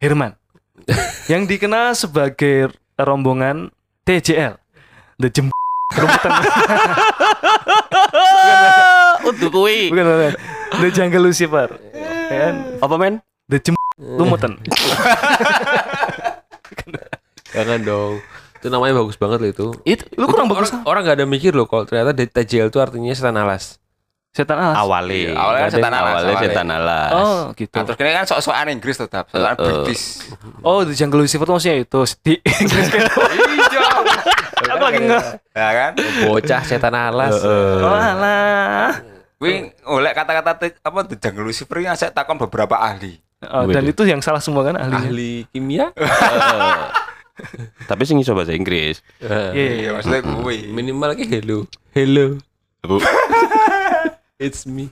Herman. 0.00 0.40
yang 1.30 1.44
dikenal 1.44 1.92
sebagai 1.92 2.72
rombongan 2.96 3.68
TJL. 4.08 4.56
The 5.20 5.28
Jem 5.28 5.52
Rumputan. 5.92 6.32
Untuk 9.28 9.52
kuwi. 9.52 9.92
bukan, 9.92 10.08
bukan. 10.08 10.32
The 10.80 10.88
Jungle 10.88 11.28
Lucifer. 11.28 11.68
Kan? 12.32 12.80
Apa 12.80 12.96
men? 12.96 13.20
The 13.52 13.60
Jem 13.60 13.76
Lumutan. 14.00 14.56
Jangan 17.52 17.84
dong. 17.84 18.24
Itu 18.56 18.72
namanya 18.72 19.04
bagus 19.04 19.20
banget 19.20 19.38
loh 19.44 19.50
itu. 19.52 19.66
Itu 19.84 20.08
lu 20.16 20.32
kurang 20.32 20.48
bagus. 20.48 20.72
Orang, 20.72 20.88
orang 20.88 21.00
gak 21.04 21.20
ada 21.20 21.28
mikir 21.28 21.52
loh 21.52 21.68
kalau 21.68 21.84
ternyata 21.84 22.16
TJL 22.16 22.72
itu 22.72 22.80
artinya 22.80 23.12
setan 23.12 23.36
alas. 23.36 23.81
Setan 24.32 24.56
alas. 24.56 24.76
Awalnya. 24.80 25.12
Iya, 25.12 25.32
awalnya 25.36 25.68
setan 25.68 25.92
alas, 25.92 26.12
Awalnya 26.16 26.36
setan 26.40 26.68
alas. 26.72 27.10
Oh, 27.12 27.40
gitu. 27.52 27.76
Nah, 27.76 27.84
terus 27.84 27.96
kini 28.00 28.10
kan 28.16 28.24
sok-sokan 28.24 28.68
Inggris 28.72 28.96
tetap, 28.96 29.28
sokan 29.28 29.44
Eh, 29.44 29.52
eh. 29.52 29.60
British. 29.60 30.04
Oh, 30.64 30.80
di 30.88 30.96
Jungle 30.96 31.20
Lucifer 31.20 31.44
tuh 31.44 31.54
maksudnya 31.60 31.76
itu 31.84 32.00
di 32.24 32.34
Inggris. 32.40 32.86
Iya. 34.62 34.78
Aku 34.78 34.84
lagi 34.88 35.00
nge. 35.04 35.20
Ya 35.52 35.68
kan? 35.74 35.92
Bocah 36.24 36.62
setan 36.64 36.94
alas. 36.96 37.34
Oh, 37.44 37.92
alah. 37.92 39.04
Wih, 39.36 39.68
oleh 39.84 40.12
kata-kata 40.14 40.54
apa 40.80 40.98
The 41.04 41.16
Jungle 41.18 41.44
Lucifer 41.44 41.82
yang 41.82 41.92
saya 41.92 42.08
takon 42.08 42.38
beberapa 42.38 42.78
ahli. 42.78 43.20
Oh, 43.42 43.66
dan 43.66 43.84
itu 43.84 44.06
yang 44.06 44.22
salah 44.22 44.38
semua 44.40 44.62
kan 44.64 44.78
ahlinya. 44.78 45.02
Ahli 45.02 45.32
kimia? 45.50 45.90
Tapi 47.90 48.02
sing 48.06 48.16
iso 48.22 48.32
bahasa 48.32 48.54
Inggris. 48.54 49.02
Iya, 49.18 49.50
Iya, 49.52 49.88
maksudnya 49.98 50.20
gue. 50.22 50.54
Minimal 50.70 51.10
kayak 51.18 51.30
hello. 51.42 51.58
Hello. 51.92 52.26
It's 54.42 54.66
me. 54.66 54.90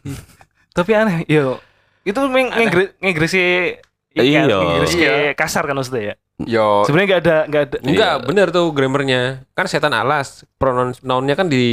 Tapi 0.70 0.94
aneh, 0.94 1.26
yo. 1.26 1.58
Itu 2.00 2.22
meng 2.26 2.48
ngegre- 2.48 2.94
ngegresi 2.96 3.74
Iya. 4.10 4.46
ngegreski 4.46 5.02
Iya. 5.02 5.34
kasar 5.34 5.66
kan 5.66 5.74
maksudnya 5.74 6.02
ya. 6.02 6.14
Yo, 6.40 6.82
Sebenarnya 6.82 7.06
nggak 7.06 7.20
ada 7.20 7.36
nggak 7.46 7.62
ada. 7.62 7.76
Enggak, 7.84 8.14
Iya. 8.16 8.24
bener 8.24 8.46
tuh 8.48 8.66
grammarnya. 8.70 9.22
Kan 9.52 9.66
setan 9.66 9.92
alas. 9.92 10.42
Pronoun 10.56 10.96
nounnya 11.02 11.34
kan 11.34 11.46
di 11.46 11.64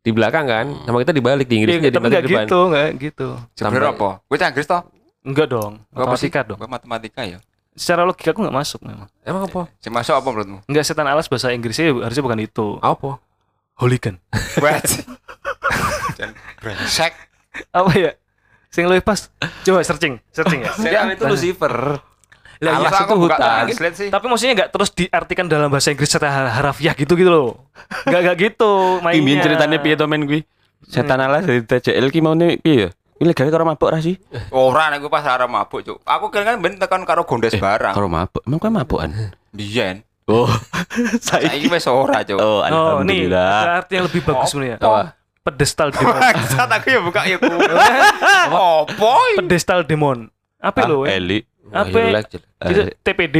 di 0.00 0.10
belakang 0.10 0.46
kan. 0.46 0.66
Sama 0.82 0.98
kita 0.98 1.12
dibalik 1.12 1.44
di 1.44 1.60
Inggris 1.60 1.76
Iya, 1.76 1.82
jadi 1.84 1.94
tapi 1.94 2.06
balik 2.08 2.24
depan. 2.24 2.46
gitu, 2.46 2.58
nggak 2.64 2.88
gitu. 2.96 3.28
sebenarnya 3.52 3.92
apa? 3.92 4.10
Gue 4.24 4.36
Inggris 4.40 4.66
toh? 4.66 4.82
Enggak 5.20 5.46
dong. 5.48 5.72
Gue? 5.84 6.00
Matematika 6.00 6.40
dong. 6.40 6.58
Gue 6.58 6.70
matematika 6.70 7.20
ya. 7.22 7.38
Secara 7.76 8.02
logika 8.02 8.32
aku 8.32 8.40
nggak 8.40 8.56
masuk 8.56 8.80
memang. 8.82 9.06
Emang 9.20 9.42
apa? 9.44 9.60
Si 9.78 9.92
masuk 9.92 10.14
apa 10.16 10.26
menurutmu? 10.26 10.58
Enggak 10.64 10.82
setan 10.82 11.06
alas 11.06 11.28
bahasa 11.28 11.52
Inggrisnya 11.52 11.92
harusnya 11.92 12.24
bukan 12.24 12.40
itu. 12.40 12.80
Apa? 12.80 13.20
Hooligan. 13.76 14.16
What? 14.58 14.88
Dan 16.18 16.34
brengsek. 16.58 17.14
Apa 17.70 17.90
ya? 17.94 18.12
Sing 18.68 18.84
lebih 18.84 19.06
pas. 19.06 19.30
Coba 19.64 19.80
searching, 19.80 20.18
searching 20.28 20.60
ya. 20.60 20.72
Ya, 20.84 21.00
itu 21.08 21.24
Lucifer. 21.24 22.02
Lah, 22.58 22.74
Alas 22.74 22.90
iya, 22.90 22.98
aku 23.06 23.14
itu 23.14 23.22
hutan. 23.22 23.64
sih. 23.94 24.08
Tapi 24.10 24.24
maksudnya 24.26 24.54
nggak 24.58 24.70
terus 24.74 24.90
diartikan 24.90 25.46
dalam 25.46 25.70
bahasa 25.70 25.94
Inggris 25.94 26.10
secara 26.10 26.50
harafiah 26.58 26.90
gitu 26.98 27.14
gitu 27.14 27.30
loh. 27.30 27.70
Nggak 28.02 28.20
nggak 28.26 28.36
gitu 28.50 28.98
mainnya. 28.98 29.46
Ceritanya 29.46 29.78
piye 29.78 29.94
to 29.94 30.10
men 30.10 30.26
kuwi? 30.26 30.42
Setan 30.82 31.22
alas 31.22 31.46
dari 31.46 31.62
TJL 31.62 32.10
ki 32.10 32.18
maune 32.18 32.58
piye 32.58 32.76
ya? 32.86 32.90
Ini 33.18 33.34
legale 33.34 33.50
karo 33.50 33.66
mabuk 33.66 33.90
ra 33.90 33.98
sih? 33.98 34.14
Ora 34.54 34.90
nek 34.94 35.02
gue 35.02 35.10
pas 35.10 35.26
arep 35.26 35.50
mabuk, 35.50 35.82
Cuk. 35.82 35.98
Aku 36.06 36.30
kira 36.30 36.54
kan 36.54 36.62
ben 36.62 36.78
tekan 36.78 37.02
karo 37.02 37.26
gondes 37.26 37.50
barang. 37.50 37.94
Karo 37.94 38.06
mabuk. 38.06 38.42
Emang 38.46 38.58
kowe 38.62 38.70
mabukan? 38.70 39.10
Biyen. 39.50 40.06
Oh. 40.30 40.46
Saiki 41.26 41.66
wis 41.66 41.90
ora, 41.90 42.22
Cuk. 42.22 42.38
Oh, 42.38 42.62
Oh, 42.62 43.02
nih 43.02 43.26
arti 43.34 43.98
yang 43.98 44.06
lebih 44.06 44.22
bagus 44.22 44.54
sebenarnya. 44.54 44.78
Apa? 44.78 45.17
Pedestal 45.48 45.88
demon. 45.94 46.14
Bangsat 46.14 46.68
aku 46.68 46.86
ya 46.88 47.00
buka 47.00 47.20
ya 47.24 47.36
ku. 47.36 47.48
Apa? 48.52 49.12
Pedestal 49.40 49.80
demon. 49.82 50.28
Apa 50.58 50.84
lo? 50.84 51.02
Ah, 51.02 51.14
ya? 51.14 51.16
Eli. 51.16 51.38
Apa? 51.68 51.88
Jelek, 51.92 52.26
jelek. 52.28 52.44
Itu 52.64 52.80
TPD. 53.02 53.36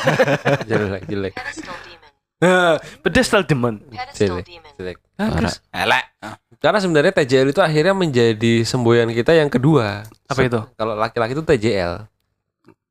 Jelek, 0.70 1.02
jelek. 1.06 1.32
Pedestal 1.34 1.74
demon. 1.82 2.10
Nah, 2.38 2.76
Pedestal 3.02 3.42
demon. 3.42 3.74
Pedestal 3.82 4.14
Jelek, 4.14 4.44
demon. 4.46 4.72
jelek. 4.78 4.96
Ah, 5.18 5.28
Elek. 5.74 6.04
Ah, 6.22 6.34
Karena 6.58 6.78
sebenarnya 6.78 7.12
TJL 7.12 7.50
itu 7.50 7.58
akhirnya 7.58 7.94
menjadi 7.94 8.62
semboyan 8.62 9.10
kita 9.10 9.34
yang 9.34 9.50
kedua. 9.50 10.06
Apa 10.26 10.40
itu? 10.42 10.58
Kalau 10.74 10.94
laki-laki 10.94 11.34
itu 11.34 11.42
TJL. 11.42 12.06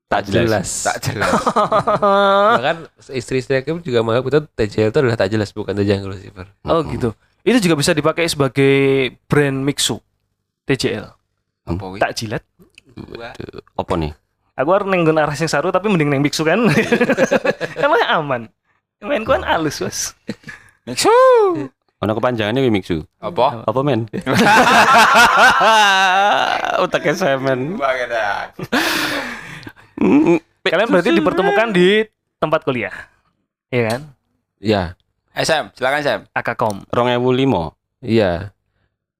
Tak 0.07 0.23
jelas. 0.23 0.87
Tak 0.87 1.03
jelas. 1.03 1.31
Bahkan 2.59 2.77
istri-istri 3.11 3.59
aku 3.59 3.79
juga 3.79 3.99
menganggap 3.99 4.27
itu 4.27 4.39
TJL 4.55 4.89
itu 4.91 4.99
adalah 5.03 5.19
tak 5.19 5.31
jelas 5.31 5.51
bukan 5.51 5.75
The 5.75 5.83
Jungle 5.83 6.15
Lucifer. 6.15 6.47
Oh 6.63 6.79
gitu. 6.83 7.11
Itu 7.47 7.63
juga 7.63 7.79
bisa 7.79 7.95
dipakai 7.95 8.27
sebagai 8.27 8.75
brand 9.31 9.63
mixu. 9.63 10.03
TJL. 10.67 11.07
Kuwi? 11.63 12.03
Tak 12.03 12.11
jilat. 12.19 12.43
Waduh, 12.99 13.63
Apa 13.79 13.93
nih? 13.95 14.11
Aku 14.59 14.69
harus 14.75 14.91
neng 14.91 15.07
arah 15.15 15.31
yang 15.31 15.47
saru 15.47 15.71
tapi 15.71 15.87
mending 15.87 16.11
neng 16.11 16.19
mixu 16.19 16.43
kan. 16.43 16.59
kan 17.79 17.87
aman. 18.19 18.51
Main 18.99 19.23
kan 19.23 19.47
halus, 19.47 19.79
Bos. 19.79 20.11
Mixu. 20.83 21.07
Ono 22.03 22.11
kepanjangannya 22.13 22.67
kuwi 22.67 22.73
mixu. 22.73 22.97
Apa? 23.23 23.63
Apa 23.63 23.79
men? 23.79 24.11
Utaknya 26.83 27.15
semen. 27.15 27.79
Bagedak. 27.79 28.59
Kalian 30.67 30.89
berarti 30.91 31.15
dipertemukan 31.15 31.71
di 31.71 32.03
tempat 32.43 32.67
kuliah. 32.67 32.93
Iya 33.71 33.81
kan? 33.87 34.01
Iya, 34.57 34.83
SM, 35.37 35.69
silakan 35.77 35.97
SM. 36.01 36.19
Akakom. 36.33 36.75
Rong 36.89 37.09
ewu 37.13 37.29
limo. 37.29 37.77
iya. 38.01 38.49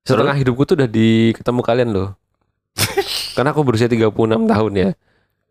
Setengah 0.02 0.40
hidupku 0.40 0.64
tuh 0.64 0.80
udah 0.80 0.88
di 0.88 1.36
ketemu 1.36 1.62
kalian 1.62 1.90
loh. 1.92 2.10
Karena 3.36 3.52
aku 3.52 3.62
berusia 3.62 3.92
36 3.92 4.08
tahun 4.48 4.72
ya. 4.74 4.90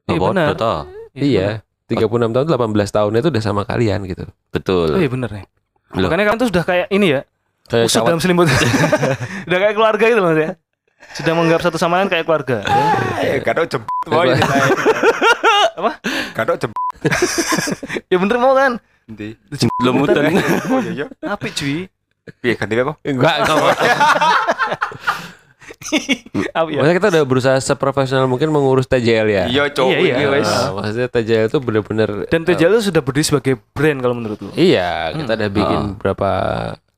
Iya, 0.08 0.16
Apa 0.16 0.26
benar. 0.32 0.46
toh? 0.56 0.80
Iya, 1.12 1.48
36 1.86 2.32
tahun 2.32 2.46
18 2.48 2.96
tahunnya 2.96 3.20
itu 3.20 3.30
udah 3.30 3.42
sama 3.44 3.62
kalian 3.68 4.08
gitu. 4.08 4.24
Oh 4.24 4.32
Betul. 4.50 4.96
iya 4.96 5.08
bener 5.12 5.30
ya. 5.30 5.44
Loh. 6.00 6.08
Makanya 6.08 6.24
kalian 6.32 6.40
tuh 6.40 6.48
sudah 6.48 6.64
kayak 6.64 6.86
ini 6.88 7.14
ya. 7.14 7.20
Kayak 7.68 7.84
Usut 7.92 8.02
dalam 8.02 8.18
selimut. 8.18 8.48
udah 9.50 9.58
kayak 9.60 9.74
keluarga 9.76 10.04
gitu 10.08 10.20
loh 10.24 10.32
ya. 10.32 10.56
Sudah 11.12 11.32
menganggap 11.36 11.60
satu 11.60 11.76
sama 11.76 12.00
lain 12.00 12.08
kayak 12.10 12.24
keluarga. 12.26 12.64
Eh, 13.16 13.40
gadok 13.40 13.64
jemput 13.64 14.06
boy. 14.12 14.28
Apa? 15.80 15.92
Gadok 16.36 16.56
jemput. 16.60 16.84
ya 18.12 18.16
bener 18.20 18.36
mau 18.36 18.52
kan? 18.52 18.76
Ndi? 19.06 19.38
Lo 19.86 19.94
muten. 19.94 20.34
Oh 20.66 20.82
iya 20.82 20.92
iya. 20.92 21.06
Apik 21.22 21.54
cuy. 21.54 21.86
Piye 22.42 22.58
ganti 22.58 22.74
apa? 22.74 22.98
enggak 23.06 23.34
enggak. 23.46 23.58
Apa 26.52 26.66
ya? 26.66 26.78
Maksudnya 26.82 26.96
kita 26.98 27.08
udah 27.14 27.24
berusaha 27.24 27.56
seprofesional 27.60 28.26
mungkin 28.26 28.50
mengurus 28.50 28.90
TJL 28.90 29.28
ya. 29.28 29.44
Iya, 29.46 29.70
Cuk. 29.70 29.94
Iya, 29.94 30.14
iya. 30.18 30.28
Wis. 30.32 30.42
Nah, 30.42 30.70
maksudnya 30.74 31.08
TJL 31.08 31.46
itu 31.46 31.58
bener-bener 31.60 32.08
Dan 32.26 32.42
TJL 32.42 32.72
itu 32.74 32.90
sudah 32.90 33.02
berdiri 33.02 33.22
sebagai 33.24 33.54
brand 33.70 33.98
kalau 34.00 34.14
menurutku. 34.16 34.50
Iya, 34.54 35.14
kita 35.14 35.32
udah 35.36 35.50
bikin 35.52 35.78
Ah. 35.78 35.94
berapa 35.94 36.30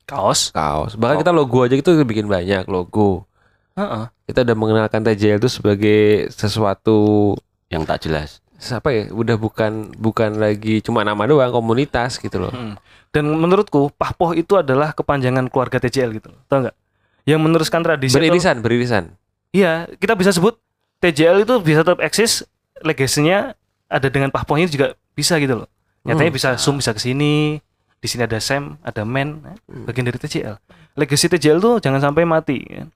Kaos. 0.04 0.48
kaos. 0.50 0.96
Bahkan 0.96 1.20
kita 1.20 1.32
logo 1.32 1.60
aja 1.60 1.74
gitu 1.74 1.92
udah 1.92 2.08
bikin 2.08 2.24
banyak 2.24 2.64
logo. 2.64 3.28
Heeh. 3.76 4.08
Kita 4.24 4.40
udah 4.42 4.56
mengenalkan 4.56 5.04
TJL 5.04 5.36
itu 5.38 5.50
sebagai 5.50 6.00
sesuatu 6.32 7.34
Yang 7.68 7.82
tak 7.84 7.98
jelas. 8.00 8.28
Apa 8.58 8.90
ya? 8.90 9.02
Udah 9.08 9.34
bukan 9.34 9.94
bukan 9.94 10.36
lagi 10.36 10.78
cuma 10.78 11.00
nama 11.00 11.22
doang, 11.24 11.48
komunitas 11.48 12.16
gitu 12.16 12.38
loh. 12.38 12.50
Hmm. 12.50 12.74
Dan 13.08 13.30
menurutku 13.30 13.88
Pahpoh 13.90 14.34
itu 14.34 14.54
adalah 14.54 14.90
kepanjangan 14.90 15.46
keluarga 15.46 15.78
TJL 15.78 16.10
gitu. 16.12 16.28
Tahu 16.44 16.58
nggak? 16.62 16.76
Yang 17.24 17.40
meneruskan 17.40 17.80
tradisi. 17.80 18.12
atau- 18.12 18.20
Beririsan, 18.20 18.56
beririsan. 18.58 19.04
Iya, 19.48 19.86
kita 19.94 20.12
bisa 20.12 20.28
sebut 20.28 20.58
TJL 20.98 21.42
itu 21.42 21.54
bisa 21.58 21.80
tetap 21.80 22.00
eksis, 22.00 22.44
legasinya 22.80 23.54
ada 23.86 24.06
dengan 24.06 24.28
Pahpohnya 24.28 24.66
juga 24.66 24.86
bisa 25.12 25.36
gitu 25.36 25.54
loh. 25.56 25.68
Nyatanya 26.02 26.28
Hmm. 26.28 26.36
bisa 26.36 26.48
Sum 26.56 26.76
bisa 26.76 26.90
ke 26.90 27.00
sini, 27.00 27.56
di 27.94 28.06
sini 28.06 28.22
ada 28.22 28.36
Sam, 28.38 28.76
ada 28.80 29.02
Men, 29.02 29.40
eh, 29.44 29.56
bagian 29.82 30.04
dari 30.04 30.16
TJL. 30.16 30.58
Legasi 30.94 31.26
TJL 31.28 31.58
tuh 31.58 31.74
jangan 31.78 32.02
sampai 32.02 32.22
mati. 32.22 32.58
Kan? 32.60 32.88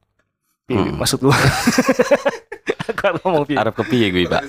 Iya, 0.66 0.82
Hmm. 0.82 0.96
maksud 0.96 1.18
lu. 1.20 1.30
Aku 2.90 3.02
harus 3.04 3.20
ngomong 3.22 3.44
piye? 3.44 3.56
Arab 3.56 3.74
kepiye 3.74 4.06
gue, 4.08 4.24
Pak? 4.26 4.42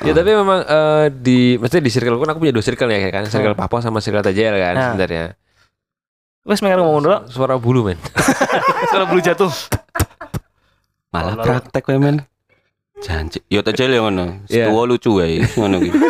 Ya 0.00 0.12
tapi 0.12 0.30
memang 0.30 0.60
eh, 0.62 1.06
di 1.10 1.56
maksudnya 1.56 1.82
di 1.82 1.92
circle 1.92 2.16
kan 2.16 2.30
aku 2.30 2.40
punya 2.40 2.54
dua 2.54 2.62
circle 2.62 2.86
ya 2.86 3.10
kan, 3.10 3.24
circle 3.26 3.52
Hmm. 3.52 3.60
Papo 3.60 3.78
sama 3.78 3.98
circle 3.98 4.22
TJL 4.22 4.54
kan 4.54 4.74
Nah. 4.74 4.84
sebenarnya. 4.90 5.24
Wes 6.44 6.60
mengen 6.60 6.80
ngomong 6.80 7.00
dulu. 7.00 7.16
Suara 7.26 7.56
bulu 7.56 7.80
men. 7.84 7.98
Kalau 8.92 9.06
bulu 9.06 9.18
jatuh. 9.18 9.48
Malah 11.08 11.34
praktek 11.36 11.82
kowe 11.82 11.96
men. 11.96 12.20
Janji. 13.00 13.40
Yo 13.46 13.60
TJL 13.60 13.92
yang 13.92 14.04
ngono. 14.06 14.44
Iya. 14.46 14.68
Setua 14.68 14.82
lucu 14.84 15.10
wae 15.16 15.40
ngono 15.56 15.76
ki. 15.80 15.90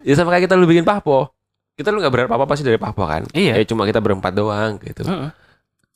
Ya 0.00 0.16
sama 0.16 0.32
kayak 0.32 0.48
kita 0.48 0.56
lu 0.56 0.64
bikin 0.64 0.80
Papo. 0.80 1.28
Kita 1.76 1.92
lu 1.92 2.00
nggak 2.00 2.08
berharap 2.08 2.32
apa-apa 2.32 2.56
sih 2.56 2.64
dari 2.64 2.80
Papo 2.80 3.04
kan. 3.04 3.28
Iya. 3.36 3.60
Ya 3.60 3.64
cuma 3.68 3.84
kita 3.84 4.00
berempat 4.00 4.32
doang 4.32 4.80
gitu. 4.80 5.04
Heeh. 5.04 5.28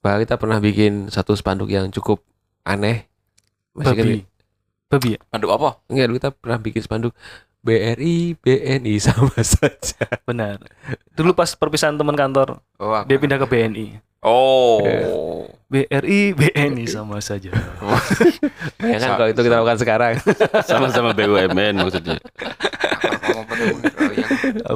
Bahkan 0.04 0.28
kita 0.28 0.36
pernah 0.36 0.60
bikin 0.60 1.08
satu 1.08 1.32
spanduk 1.32 1.72
yang 1.72 1.88
cukup 1.88 2.20
aneh. 2.62 3.08
Masih 3.74 3.92
kan? 3.92 4.04
Babi. 4.04 4.18
Babi 4.86 5.08
ya? 5.14 5.20
Manduk 5.28 5.50
apa? 5.50 5.68
Enggak, 5.86 6.06
dulu 6.06 6.16
kita 6.16 6.30
pernah 6.30 6.58
bikin 6.58 6.82
spanduk 6.82 7.12
BRI, 7.60 8.16
BNI 8.38 8.94
sama 9.06 9.34
saja. 9.40 10.04
Benar. 10.22 10.60
Dulu 11.12 11.32
pas 11.32 11.48
perpisahan 11.50 11.96
teman 11.96 12.14
kantor, 12.14 12.60
Oh, 12.76 12.92
aku. 12.92 13.08
dia 13.08 13.16
pindah 13.16 13.38
ke 13.40 13.46
BNI. 13.46 13.86
Oh. 14.20 14.80
BRI, 15.68 16.32
BNI 16.32 16.84
sama 16.86 17.20
saja. 17.20 17.52
Ya 18.80 18.96
kan 18.96 19.10
kalau 19.16 19.28
itu 19.28 19.40
kita 19.40 19.56
lakukan 19.58 19.76
sekarang. 19.76 20.14
Sama-sama 20.68 21.12
BUMN 21.12 21.76
maksudnya. 21.76 22.16
Oh. 23.28 23.44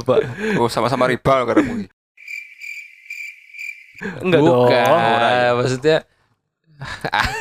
Apa? 0.01 0.15
Oh, 0.57 0.69
sama-sama 0.69 1.09
riba 1.09 1.49
karena 1.49 1.65
mungkin. 1.65 1.89
Enggak 4.21 4.41
Bukan. 4.41 4.69
dong. 4.69 5.55
Maksudnya 5.59 5.97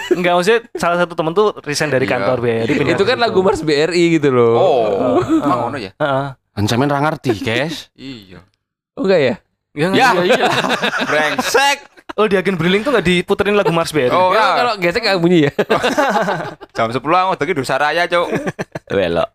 Enggak 0.10 0.34
maksudnya 0.34 0.62
salah 0.74 0.98
satu 0.98 1.14
temen 1.14 1.32
tuh 1.32 1.54
resign 1.62 1.90
dari 1.90 2.06
Iya. 2.06 2.14
kantor 2.18 2.38
BRI 2.42 2.74
itu 2.90 3.04
kan 3.04 3.18
lagu 3.18 3.40
Mars 3.40 3.62
BRI 3.62 4.18
gitu 4.18 4.30
loh. 4.30 4.56
Oh, 4.58 5.22
emang 5.22 5.60
ngono 5.68 5.78
ya? 5.78 5.92
Heeh. 5.96 6.28
Ancaman 6.58 6.90
ra 6.90 7.00
ngerti, 7.00 7.38
guys. 7.38 7.90
Iya. 7.98 8.42
Oh 8.98 9.06
enggak 9.06 9.22
ya? 9.22 9.36
Ya, 9.78 9.88
Ya, 9.94 10.10
iya, 10.18 10.24
iya. 10.26 10.46
brengsek. 11.10 11.78
Oh 12.18 12.26
di 12.26 12.34
agen 12.34 12.58
Briling 12.58 12.82
tuh 12.82 12.90
nggak 12.90 13.06
diputerin 13.06 13.54
lagu 13.54 13.70
Mars 13.70 13.94
Berry. 13.94 14.10
Oh, 14.10 14.34
Ya, 14.34 14.58
kalau 14.58 14.74
gesek 14.82 15.06
nggak 15.06 15.22
bunyi 15.22 15.46
ya. 15.46 15.54
Jam 16.76 16.90
10 16.90 16.98
aku 16.98 17.32
udah 17.38 17.54
dosa 17.54 17.78
raya, 17.78 18.10
Cuk. 18.10 18.26
Belok. 18.90 19.30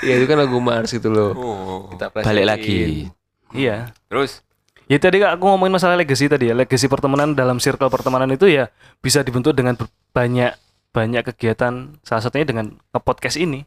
Iya 0.00 0.14
itu 0.16 0.24
kan 0.24 0.40
lagu 0.40 0.56
Mars 0.56 0.88
gitu 0.88 1.12
loh. 1.12 1.30
Oh. 1.36 1.80
Kita 1.92 2.08
Balik 2.08 2.46
lagi. 2.48 3.12
Iya. 3.52 3.92
Terus 4.08 4.40
Ya 4.92 5.00
tadi 5.00 5.24
Kak, 5.24 5.40
aku 5.40 5.48
ngomongin 5.48 5.72
masalah 5.72 5.96
legacy 5.96 6.28
tadi 6.28 6.52
ya. 6.52 6.54
Legacy 6.54 6.84
pertemanan 6.84 7.32
dalam 7.32 7.56
circle 7.56 7.88
pertemanan 7.88 8.28
itu 8.28 8.44
ya 8.44 8.68
bisa 9.00 9.24
dibentuk 9.24 9.56
dengan 9.56 9.72
banyak 10.12 10.52
banyak 10.92 11.22
kegiatan. 11.32 11.96
Salah 12.04 12.20
satunya 12.20 12.44
dengan 12.44 12.76
nge-podcast 12.92 13.40
ini. 13.40 13.64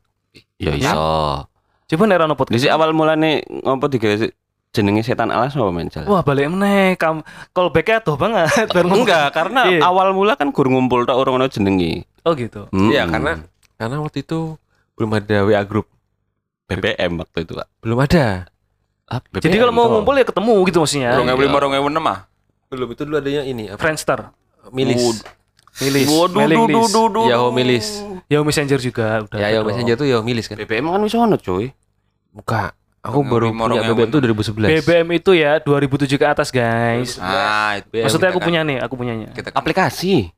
Ya 0.62 0.78
iso. 0.78 1.50
Coba 1.90 2.04
nek 2.06 2.22
ono 2.22 2.34
Di 2.34 2.38
podcast. 2.38 2.62
si 2.62 2.70
awal 2.70 2.94
mulane 2.94 3.42
ngopo 3.42 3.90
digawe 3.90 4.30
jenenge 4.70 5.02
setan 5.02 5.34
alas 5.34 5.58
apa 5.58 5.74
men? 5.74 5.90
Wah, 6.06 6.22
balik 6.22 6.46
meneh. 6.46 6.94
Kam 6.94 7.26
call 7.58 7.74
back 7.74 8.06
tuh 8.06 8.22
banget. 8.22 8.46
Enggak, 8.86 9.34
karena 9.34 9.66
Iya. 9.66 9.82
awal 9.82 10.14
mula 10.14 10.38
kan 10.38 10.54
gur 10.54 10.70
ngumpul 10.70 11.10
tok 11.10 11.18
orang 11.18 11.42
ono 11.42 11.50
jenenge. 11.50 12.06
Oh 12.22 12.38
gitu. 12.38 12.70
Iya 12.70 13.10
Mm-mm. 13.10 13.14
karena 13.18 13.32
karena 13.82 13.98
waktu 13.98 14.22
itu 14.22 14.62
belum 14.94 15.10
ada 15.18 15.42
WA 15.42 15.66
group. 15.66 15.90
BBM 16.66 17.22
waktu 17.22 17.46
itu, 17.46 17.54
Pak. 17.54 17.68
Belum 17.82 17.98
ada. 18.02 18.50
Ah, 19.06 19.22
Jadi 19.22 19.56
kalau 19.56 19.70
mau 19.70 19.86
ngumpul 19.88 20.18
ya 20.18 20.26
ketemu 20.26 20.54
gitu 20.66 20.78
maksudnya. 20.82 21.14
Rong 21.14 21.30
ewu 21.30 21.42
lima, 21.42 21.58
rong 21.58 21.74
ewu 21.74 21.88
enam 21.88 22.06
ah. 22.06 22.20
Belum 22.68 22.90
itu 22.90 23.06
dulu 23.06 23.16
adanya 23.16 23.46
ini 23.46 23.70
apa? 23.70 23.78
Friendster, 23.78 24.34
Milis. 24.74 25.22
Milis, 25.76 26.08
Waduh, 26.08 26.40
mailing 26.40 26.66
list. 26.66 26.90
duh, 26.90 27.08
duh, 27.12 27.28
Yahoo. 27.28 27.50
Milis. 27.52 27.88
Yahoo 28.26 28.48
Messenger 28.48 28.80
juga 28.80 29.28
udah. 29.28 29.38
Ya, 29.38 29.46
ada 29.46 29.52
ya 29.52 29.60
dong. 29.60 29.68
Messenger 29.70 29.96
tuh 30.00 30.08
ya 30.08 30.18
Milis 30.20 30.48
kan. 30.48 30.56
BBM 30.56 30.88
kan 30.88 31.02
wis 31.04 31.14
ono, 31.14 31.36
cuy. 31.36 31.70
Buka. 32.32 32.72
Aku 33.06 33.22
Rong 33.22 33.30
baru 33.30 33.48
punya 33.54 33.86
BBM 33.86 34.10
enam. 34.10 34.18
2011. 34.18 34.82
BBM 34.82 35.08
itu 35.14 35.32
ya 35.38 35.52
2007 35.62 36.18
ke 36.18 36.26
atas 36.26 36.50
guys. 36.50 37.22
Ah, 37.22 37.78
itu. 37.78 38.02
Maksudnya 38.02 38.34
aku 38.34 38.40
Kita 38.40 38.42
kan- 38.42 38.48
punya 38.50 38.62
nih, 38.64 38.78
aku 38.82 38.94
punyanya. 38.98 39.28
Kita 39.30 39.54
kan 39.54 39.62
Aplikasi. 39.62 40.34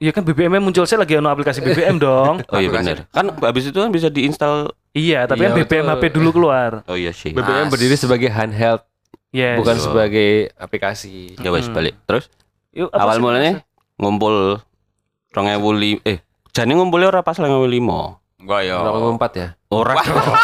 Iya 0.00 0.10
kan 0.10 0.24
BBM 0.24 0.58
muncul 0.58 0.82
saya 0.82 1.04
lagi 1.04 1.12
ono 1.14 1.28
aplikasi 1.28 1.60
BBM 1.60 2.00
dong. 2.00 2.40
Oh 2.48 2.56
iya 2.56 2.72
benar. 2.72 3.04
Kan 3.12 3.36
habis 3.38 3.68
itu 3.68 3.76
kan 3.76 3.92
bisa 3.92 4.08
diinstal. 4.08 4.72
Iya, 4.90 5.24
tapi 5.24 5.40
Iya, 5.40 5.48
kan 5.48 5.56
BBM. 5.60 5.86
HP 5.88 6.02
dulu 6.10 6.30
keluar. 6.32 6.82
Oh 6.84 6.94
iya 6.94 7.10
sih. 7.10 7.30
BBM 7.30 7.66
Mas. 7.66 7.70
berdiri 7.70 7.94
sebagai 7.94 8.26
handheld, 8.28 8.82
Yes. 9.30 9.56
bukan 9.56 9.76
sebagai 9.76 10.30
aplikasi. 10.54 11.36
Ya 11.36 11.48
wes 11.48 11.64
Hmm. 11.64 11.74
balik. 11.74 11.94
Terus 12.04 12.26
Yuk, 12.72 12.90
awal 12.90 13.16
sih? 13.16 13.22
mulanya 13.22 13.52
ngumpul 13.96 14.58
2005 15.28 16.02
eh 16.04 16.18
jane 16.50 16.72
ngumpulnya 16.72 17.06
ora 17.08 17.22
pas 17.22 17.36
2005. 17.36 18.18
enggak 18.36 18.60
ya. 18.64 18.76
2004 18.80 19.30
ya. 19.36 19.48
Ora 19.68 19.94
dong. 19.94 20.34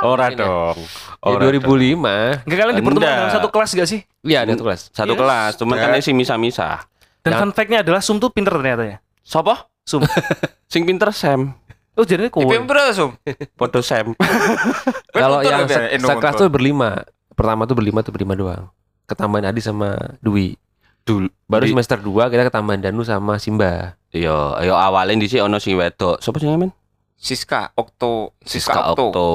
Ora 0.00 0.24
Mungkin 0.24 0.32
ya. 0.32 0.46
dong. 0.46 0.76
Di 0.78 1.28
Ora 1.28 1.42
2005 1.42 2.14
Enggak 2.40 2.56
kalian 2.56 2.74
dipertemukan 2.74 3.10
dalam 3.12 3.30
satu 3.30 3.48
kelas 3.50 3.70
gak 3.74 3.84
sih? 3.86 4.00
Iya 4.22 4.38
ada 4.40 4.54
tuh 4.54 4.64
kelas. 4.64 4.80
Satu 4.88 5.12
Iya. 5.12 5.20
kelas, 5.20 5.52
cuman 5.56 5.74
Ya. 5.74 5.82
kan 5.82 5.98
isi 5.98 6.12
misa-misa. 6.12 6.88
Dan 7.20 7.32
Ya. 7.34 7.38
fun 7.38 7.50
fact-nya 7.50 7.82
adalah 7.82 7.98
Sum 7.98 8.16
tuh 8.16 8.30
pinter 8.30 8.54
ternyata 8.54 8.86
ya. 8.86 8.96
Sopo? 9.20 9.52
Sum. 9.82 10.00
Sing 10.72 10.86
pinter 10.86 11.10
Sam. 11.10 11.58
Oh, 11.98 12.06
jadi 12.06 12.30
kowe. 12.30 12.46
yang 12.46 12.62
berapa, 12.62 12.94
Sum? 12.94 13.18
Podo 13.58 13.82
Sam. 13.82 14.14
Kalau 15.12 15.42
yang 15.42 15.66
se- 15.66 15.98
sekelas 15.98 16.34
betul. 16.34 16.46
tuh 16.46 16.48
berlima. 16.48 17.02
Pertama 17.34 17.66
tuh 17.66 17.74
berlima 17.74 18.00
tuh 18.00 18.14
berlima 18.14 18.34
doang. 18.34 18.70
Ketambahan 19.04 19.50
Adi 19.50 19.58
sama 19.58 19.98
Dwi. 20.18 20.54
Dulu 21.02 21.26
Baru 21.44 21.64
Di- 21.64 21.72
semester 21.72 21.98
2 21.98 22.06
kita 22.28 22.46
ketambahan 22.46 22.78
Danu 22.80 23.02
sama 23.02 23.36
Simba. 23.36 23.98
Iya, 24.08 24.54
ayo 24.56 24.72
awalnya 24.72 25.18
di 25.18 25.26
sini 25.26 25.42
ono 25.42 25.58
sing 25.58 25.74
wedok. 25.74 26.20
Sopo 26.20 26.38
sing 26.38 26.52
men? 26.52 26.70
Siska 27.14 27.74
Okto, 27.74 28.38
Siska 28.40 28.94
Okto. 28.94 29.26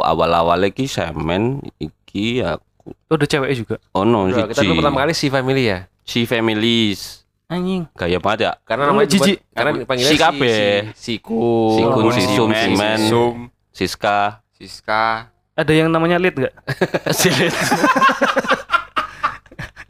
Awal-awal 0.00 0.62
iki 0.64 0.86
Semen 0.86 1.58
iki 1.76 2.38
aku 2.38 2.62
Oh, 3.08 3.14
udah 3.14 3.26
cewek 3.26 3.50
juga. 3.54 3.76
ono 3.92 4.26
Udah, 4.26 4.46
kita 4.46 4.62
dulu 4.62 4.78
pertama 4.78 5.02
kali 5.02 5.14
si 5.14 5.26
family 5.26 5.64
ya. 5.64 5.86
Si 6.02 6.22
Families. 6.22 7.21
Anjing. 7.52 7.84
Gaya 7.92 8.16
banget 8.16 8.40
ya. 8.48 8.52
Karena 8.64 8.88
namanya 8.88 9.08
jijik. 9.12 9.44
Karena 9.52 9.70
dipanggilnya 9.76 10.08
Si 10.08 10.16
si, 10.16 10.24
kabeh. 10.24 10.56
si, 10.96 10.96
si 10.96 11.12
Kun. 11.20 12.08
Si 12.08 12.24
si 12.24 12.32
Sum, 12.32 12.48
si 12.48 12.70
Men. 12.72 13.00
Sum, 13.04 13.36
Siska. 13.68 14.40
Siska. 14.56 15.28
Ada 15.52 15.72
yang 15.76 15.92
namanya 15.92 16.16
lead 16.16 16.32
gak? 16.32 16.54
Silit. 17.20 17.52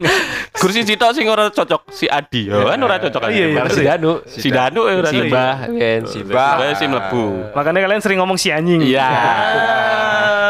Kursi 0.61 0.81
Cito 0.87 1.07
sing 1.11 1.27
ora 1.27 1.51
cocok 1.51 1.91
si 1.91 2.05
Adi. 2.07 2.47
Ya 2.47 2.75
kan 2.75 2.79
ora 2.79 2.97
cocok. 2.97 3.21
Iya, 3.29 3.31
iya, 3.31 3.47
Karena 3.57 3.69
bener 3.69 3.75
si 3.75 3.81
ya. 3.83 3.89
Danu. 3.95 4.11
Si 4.25 4.49
Danu 4.49 4.81
ya 4.87 4.93
ora 4.99 5.09
Si 5.09 5.17
cocok. 5.17 5.33
Bah. 5.33 5.55
kan. 5.67 6.01
Simba. 6.07 6.45
Simba 6.55 6.65
si 6.77 6.85
mlebu. 6.87 7.23
Makanya 7.53 7.79
kalian 7.83 8.01
sering 8.01 8.17
ngomong 8.23 8.37
si 8.39 8.47
anjing. 8.49 8.81
Iya. 8.81 9.09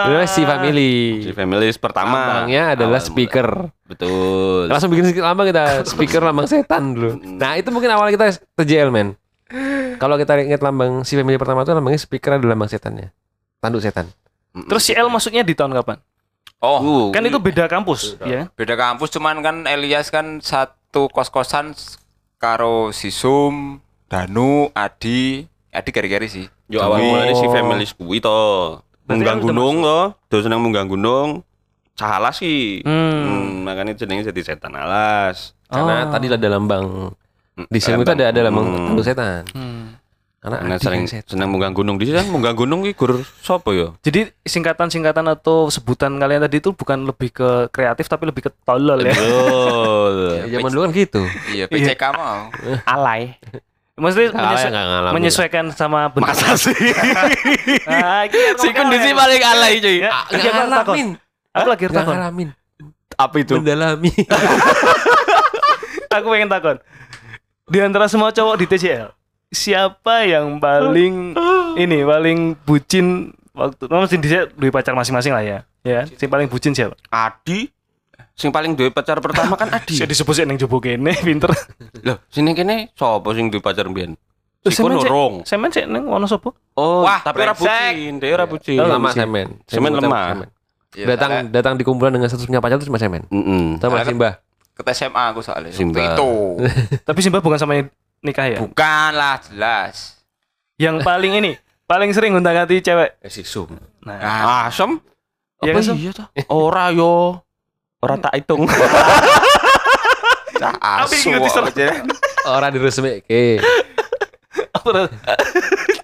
Dulu 0.03 0.15
si 0.27 0.41
family. 0.43 0.93
Si 1.23 1.31
Families 1.31 1.77
pertama. 1.79 2.43
Lambangnya 2.43 2.75
adalah 2.75 2.99
Awal 2.99 3.07
speaker. 3.07 3.47
Betul. 3.87 4.67
Langsung 4.67 4.89
bikin 4.91 5.05
sedikit 5.09 5.25
lambang 5.25 5.47
kita 5.49 5.63
speaker 5.87 6.21
lambang 6.23 6.47
setan 6.47 6.93
dulu. 6.95 7.19
Nah 7.39 7.55
itu 7.55 7.69
mungkin 7.71 7.89
awal 7.93 8.11
kita 8.11 8.35
TJL 8.59 8.91
men. 8.91 9.15
Kalau 10.01 10.17
kita 10.17 10.39
ingat 10.41 10.59
lambang 10.59 11.05
si 11.07 11.15
family 11.15 11.37
pertama 11.39 11.63
itu 11.63 11.71
lambangnya 11.71 12.01
speaker 12.01 12.35
adalah 12.35 12.57
lambang 12.57 12.69
setannya. 12.71 13.13
Tanduk 13.63 13.79
setan. 13.79 14.11
Terus 14.53 14.83
si 14.85 14.93
L 14.93 15.09
maksudnya 15.09 15.41
di 15.41 15.57
tahun 15.57 15.73
kapan? 15.73 15.97
Oh, 16.63 16.79
Uh, 16.79 17.05
Kan 17.11 17.27
itu 17.27 17.35
beda 17.37 17.67
kampus, 17.67 18.15
ya. 18.23 18.47
beda 18.49 18.73
kampus 18.73 19.11
cuman 19.11 19.43
kan 19.43 19.55
Elias 19.65 20.07
kan 20.07 20.39
satu 20.39 21.11
kos-kosan 21.11 21.75
karo 22.37 22.89
si 22.89 23.11
Sum, 23.11 23.83
Danu, 24.07 24.71
Adi, 24.71 25.43
Adi 25.69 25.89
gari-gari 25.91 26.25
sih. 26.25 26.47
Yo 26.65 26.79
awal 26.79 27.03
mulanya 27.03 27.35
si 27.35 27.43
Families 27.45 27.91
kuwi 27.91 28.17
to. 28.17 28.79
Berarti 29.03 29.11
Munggah 29.11 29.27
kan 29.27 29.35
udah 29.35 29.43
gunung 29.43 29.75
to, 29.81 29.99
do 30.29 30.37
seneng 30.39 30.59
munggah 30.61 30.85
gunung. 30.85 31.29
Salah 31.93 32.31
sih. 32.31 32.79
Hmm. 32.81 33.11
Hmm, 33.21 33.67
makanya 33.67 33.93
jenenge 33.93 34.23
jadi 34.25 34.41
setan 34.45 34.71
alas. 34.71 35.51
Karena 35.67 36.07
Oh. 36.07 36.11
tadi 36.11 36.25
ada 36.27 36.47
lambang 36.47 37.11
di 37.53 37.77
sini 37.77 38.01
itu 38.01 38.09
ada 38.09 38.31
ada 38.31 38.41
lambang 38.41 38.65
Hmm. 38.89 39.03
setan. 39.03 39.43
Hmm. 39.51 39.62
Karena 40.43 40.59
Karena 40.59 40.75
Adi 40.75 40.83
sering 40.83 41.01
kan 41.07 41.23
seneng 41.23 41.47
munggah 41.47 41.71
gunung 41.71 41.95
di 41.95 42.03
sini 42.03 42.19
kan 42.19 42.27
munggah 42.27 42.51
gunung 42.51 42.83
gur 42.83 43.11
sapa 43.39 43.71
yo? 43.71 43.95
Jadi 44.03 44.27
singkatan-singkatan 44.43 45.23
atau 45.25 45.71
sebutan 45.71 46.11
kalian 46.13 46.43
tadi 46.43 46.59
itu 46.59 46.69
bukan 46.69 47.07
lebih 47.07 47.31
ke 47.31 47.49
kreatif 47.71 48.05
tapi 48.05 48.27
lebih 48.27 48.43
ke 48.43 48.51
tolol 48.61 48.99
ya. 48.99 49.15
Betul. 49.15 50.15
Ya, 50.43 50.59
zaman 50.59 50.69
dulu 50.69 50.81
kan 50.83 50.91
gitu. 50.91 51.21
Iya, 51.47 51.65
PCK 51.65 52.03
mau. 52.11 52.51
Alay. 52.83 53.39
Maksudnya 53.93 54.29
Kalah 54.29 54.41
menyesu- 54.43 54.59
yang 54.59 54.73
nggak 54.73 54.87
ngalamin. 54.89 55.13
menyesuaikan 55.15 55.65
sama 55.71 55.99
bentuk. 56.09 56.27
Masa 56.27 56.59
sih? 56.59 56.75
Ah, 57.87 58.25
iki 58.25 58.41
si 58.57 58.67
kondisi 58.69 59.09
paling 59.13 59.39
alay 59.39 59.73
cuy. 59.79 59.97
Ya, 60.01 60.11
iki 60.27 60.43
aku 60.43 60.59
takon. 60.59 60.67
ngalamin. 60.67 61.07
Aku 61.53 61.67
lagi 61.69 61.83
Nggak 61.85 61.95
takon. 61.95 62.13
ngalamin. 62.13 62.49
Apa 63.13 63.35
itu? 63.37 63.53
Mendalami. 63.55 64.11
Aku 66.11 66.27
pengen 66.27 66.49
takon. 66.49 66.77
Di 67.63 67.79
antara 67.79 68.05
semua 68.05 68.29
cowok 68.29 68.55
di 68.55 68.65
TCL, 68.67 69.09
siapa 69.53 70.25
yang 70.25 70.57
paling 70.57 71.37
ini 71.77 72.01
paling 72.01 72.57
bucin 72.65 73.29
waktu 73.53 73.85
mesti 73.85 74.17
di 74.17 74.27
duwe 74.57 74.73
pacar 74.73 74.97
masing-masing 74.97 75.31
lah 75.31 75.45
ya. 75.45 75.59
Ya, 75.83 76.09
si 76.09 76.25
paling 76.25 76.49
bucin 76.49 76.73
siapa? 76.73 76.97
Adi. 77.07 77.69
Sing 78.33 78.49
paling 78.49 78.73
duwe 78.73 78.89
pacar 78.89 79.21
pertama 79.21 79.53
kan 79.53 79.69
Adi. 79.69 79.93
Saya 79.93 80.09
disebut 80.09 80.33
sih 80.33 80.43
ning 80.43 80.57
jobo 80.57 80.81
kene, 80.81 81.13
pinter. 81.27 81.53
Loh, 82.01 82.17
sini 82.27 82.51
kene 82.51 82.89
sapa 82.97 83.29
sing 83.31 83.53
duwe 83.53 83.61
pacar 83.61 83.85
mbiyen? 83.85 84.17
Si 84.63 84.73
Semen 84.73 84.95
urung. 84.97 85.43
Semen 85.45 85.69
sih 85.69 85.85
neng 85.85 86.07
ono 86.07 86.25
sapa? 86.25 86.49
Oh, 86.73 87.03
Wah, 87.03 87.19
tapi 87.21 87.43
ora 87.43 87.53
bucin, 87.53 88.17
dia 88.17 88.31
ora 88.33 88.47
bucin. 88.47 88.79
Lama 88.79 89.11
semen. 89.11 89.61
Semen 89.69 89.91
Semen 89.93 90.01
lemah. 90.01 90.49
Iya, 90.93 91.05
Datang 91.13 91.49
datang 91.49 91.73
di 91.75 91.83
kumpulan 91.83 92.13
dengan 92.13 92.29
status 92.29 92.45
punya 92.45 92.61
pacar 92.61 92.77
itu 92.77 92.87
cuma 92.87 92.97
semen. 92.97 93.25
Heeh. 93.29 93.77
Sama 93.77 94.01
Karena- 94.01 94.07
Simba. 94.07 94.29
Ke 94.73 94.81
SMA 94.89 95.23
aku 95.29 95.45
soalnya. 95.45 95.69
Simba. 95.69 96.01
Waktu 96.01 96.17
Itu. 96.17 96.31
Tapi 97.07 97.19
Simba 97.21 97.37
bukan 97.37 97.59
sama 97.59 97.77
yang 97.77 97.91
nikah 98.23 98.47
ya? 98.47 98.57
Bukan 98.57 99.11
lah, 99.11 99.37
jelas. 99.43 100.17
Yang 100.75 101.03
paling 101.03 101.33
ini, 101.35 101.51
paling 101.83 102.09
sering 102.09 102.31
gonta 102.31 102.49
ganti 102.49 102.79
cewek. 102.79 103.19
Eh 103.19 103.29
si 103.29 103.43
Sum. 103.43 103.69
Nah, 104.01 104.17
Ah, 104.17 104.61
Asem? 104.67 104.97
Iya 105.59 105.71
Apa 105.71 105.77
kan, 105.77 105.83
Sem? 105.85 105.95
iya 105.97 106.11
toh? 106.11 106.27
Ora 106.49 106.89
yo. 106.89 107.39
Ora 107.99 108.15
tak 108.17 108.35
hitung. 108.35 108.67
cah 110.53 110.73
Apa 110.75 111.05
asu. 111.05 111.29
yang 111.29 111.39
ngerti 111.39 111.49
salah? 111.49 111.71
aja. 111.71 111.87
Orang 112.45 112.69
di 112.71 112.79
resmi. 112.79 113.11
Oke. 113.19 113.43
apa 114.73 114.89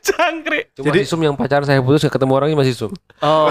Cangkrik. 0.02 0.72
Cuma 0.74 0.86
Jadi 0.86 1.00
si 1.00 1.08
Sum 1.08 1.20
yang 1.20 1.36
pacaran 1.36 1.64
saya 1.64 1.80
putus 1.80 2.04
ketemu 2.04 2.34
orangnya 2.34 2.56
masih 2.56 2.74
Sum. 2.74 2.92
oh. 3.20 3.48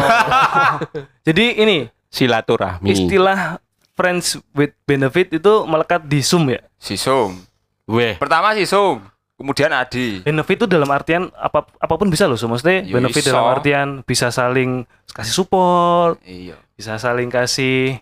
Jadi 1.27 1.59
ini 1.59 1.79
Silaturahmi. 2.09 2.89
istilah 2.89 3.61
friends 3.93 4.41
with 4.55 4.73
benefit 4.85 5.29
itu 5.31 5.53
melekat 5.65 6.01
di 6.03 6.21
Sum 6.21 6.47
ya. 6.47 6.65
Si 6.77 6.97
Sum. 6.97 7.37
Weh. 7.89 8.15
Pertama 8.15 8.53
si 8.53 8.63
Sum, 8.63 9.01
kemudian 9.35 9.73
Adi. 9.73 10.21
Benefit 10.21 10.61
itu 10.61 10.67
dalam 10.69 10.89
artian 10.89 11.33
apa 11.33 11.65
apa 11.65 11.95
pun 11.95 12.07
bisa 12.07 12.25
loh, 12.25 12.37
Sum. 12.37 12.53
Maksudnya 12.53 12.85
Ya, 12.85 12.93
benefit 12.93 13.23
iso. 13.23 13.33
dalam 13.33 13.49
artian 13.49 13.89
bisa 14.03 14.29
saling 14.29 14.85
kasih 15.09 15.33
support, 15.35 16.21
Iya. 16.23 16.61
bisa 16.73 16.95
saling 16.97 17.29
kasih 17.29 17.97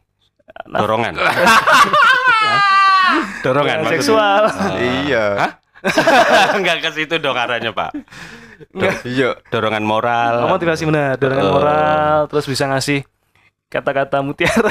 nah, 0.66 0.82
Dorongan. 0.82 1.14
Dorongan 3.40 3.78
seksual. 3.88 4.42
Iya. 5.06 5.24
Hah? 5.38 5.50
Enggak 6.58 6.82
ke 6.82 6.90
situ 6.92 7.14
dong 7.16 7.38
arahnya, 7.38 7.70
Pak. 7.70 7.94
Iya. 9.04 9.38
Dorongan 9.48 9.84
moral. 9.84 10.34
Oh, 10.42 10.50
motivasi 10.50 10.82
benar, 10.82 11.14
dorongan 11.14 11.46
Eh. 11.46 11.52
moral, 11.52 12.18
terus 12.26 12.42
bisa 12.44 12.66
ngasih 12.66 13.06
kata-kata 13.68 14.18
mutiara. 14.18 14.66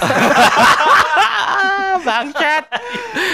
Bangsat. 2.05 2.63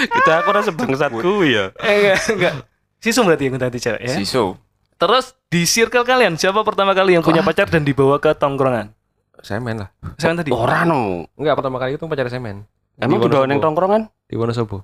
Kita 0.08 0.32
aku 0.40 0.48
rasa 0.50 0.70
bangsat 0.72 1.12
kuwi 1.12 1.54
ya. 1.54 1.64
Eh, 1.84 1.92
enggak, 1.92 2.18
enggak. 2.32 2.54
Sisum 3.02 3.28
berarti 3.28 3.52
yang 3.52 3.60
ganti 3.60 3.78
cewek 3.78 4.00
ya. 4.00 4.16
Sisu. 4.16 4.56
Terus 4.96 5.34
di 5.50 5.66
circle 5.66 6.06
kalian 6.06 6.38
siapa 6.38 6.62
pertama 6.62 6.94
kali 6.94 7.18
yang 7.18 7.26
punya 7.26 7.42
pacar 7.42 7.66
dan 7.66 7.82
dibawa 7.82 8.22
ke 8.22 8.32
tongkrongan? 8.32 8.94
Semen 9.42 9.82
lah. 9.82 9.90
Saya 10.16 10.38
tadi. 10.38 10.54
Ora 10.54 10.86
no. 10.86 11.26
Enggak 11.34 11.58
pertama 11.58 11.76
kali 11.82 11.98
itu 11.98 12.06
pacar 12.06 12.30
semen. 12.30 12.62
Emang 13.02 13.18
Di 13.18 13.26
ning 13.26 13.58
Wonosobo. 13.58 13.64
tongkrongan? 13.66 14.02
Di 14.30 14.34
Wonosobo. 14.38 14.78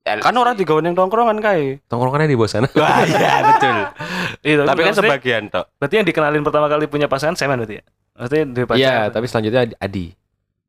Kan 0.00 0.32
ora 0.32 0.56
digawe 0.56 0.80
ning 0.80 0.96
tongkrongan 0.96 1.36
kae. 1.44 1.84
Tongkrongannya 1.84 2.32
di 2.32 2.36
bawah 2.40 2.48
sana. 2.48 2.68
Wah, 2.80 3.04
iya 3.04 3.34
betul. 3.44 3.76
Iya, 4.40 4.64
Tapi 4.64 4.80
kan 4.80 4.94
sebagian 4.96 5.42
tok. 5.52 5.68
Berarti 5.76 5.94
yang 6.00 6.06
dikenalin 6.08 6.40
pertama 6.40 6.66
kali 6.72 6.88
punya 6.88 7.04
pasangan 7.04 7.36
semen 7.36 7.60
berarti 7.60 7.84
ya? 7.84 7.84
Maksudnya 8.16 8.44
dari 8.48 8.66
pacar. 8.66 8.80
Iya, 8.80 8.96
tapi 9.12 9.26
selanjutnya 9.28 9.60
Adi. 9.76 10.06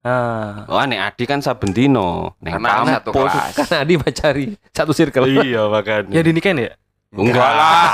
Ah. 0.02 0.66
Wah, 0.66 0.84
nek 0.84 1.14
Adi 1.14 1.24
kan 1.24 1.40
saben 1.40 1.70
dino 1.70 2.34
ning 2.40 2.58
Karena 2.58 2.70
kan 2.74 2.86
satu 2.98 3.10
kampus. 3.12 3.32
kelas. 3.32 3.54
Kan 3.54 3.70
Adi 3.80 3.94
pacari 3.96 4.46
satu 4.74 4.92
circle. 4.92 5.30
Iya, 5.30 5.62
makanya. 5.68 6.10
Ya 6.10 6.22
dinikahin 6.22 6.58
ya? 6.60 6.72
Enggak 7.12 7.52
lah. 7.52 7.86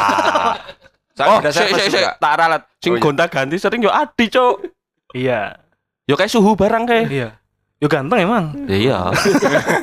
Saya 1.18 1.28
Oh, 1.28 1.40
sik 1.44 1.68
sik 1.68 1.90
sik, 1.90 2.06
tak 2.16 2.34
ralat. 2.38 2.62
Sing 2.78 2.94
Oh, 2.94 2.96
iya. 2.96 3.04
gonta-ganti 3.04 3.58
sering 3.58 3.82
yo 3.82 3.90
Adi, 3.90 4.30
Cuk. 4.30 4.70
Iya. 5.12 5.58
Yo 6.06 6.14
kayak 6.14 6.30
suhu 6.30 6.54
barang 6.54 6.86
kayak. 6.86 7.06
Iya. 7.10 7.30
Yo 7.78 7.90
ganteng 7.90 8.22
emang. 8.22 8.54
Iya. 8.70 9.10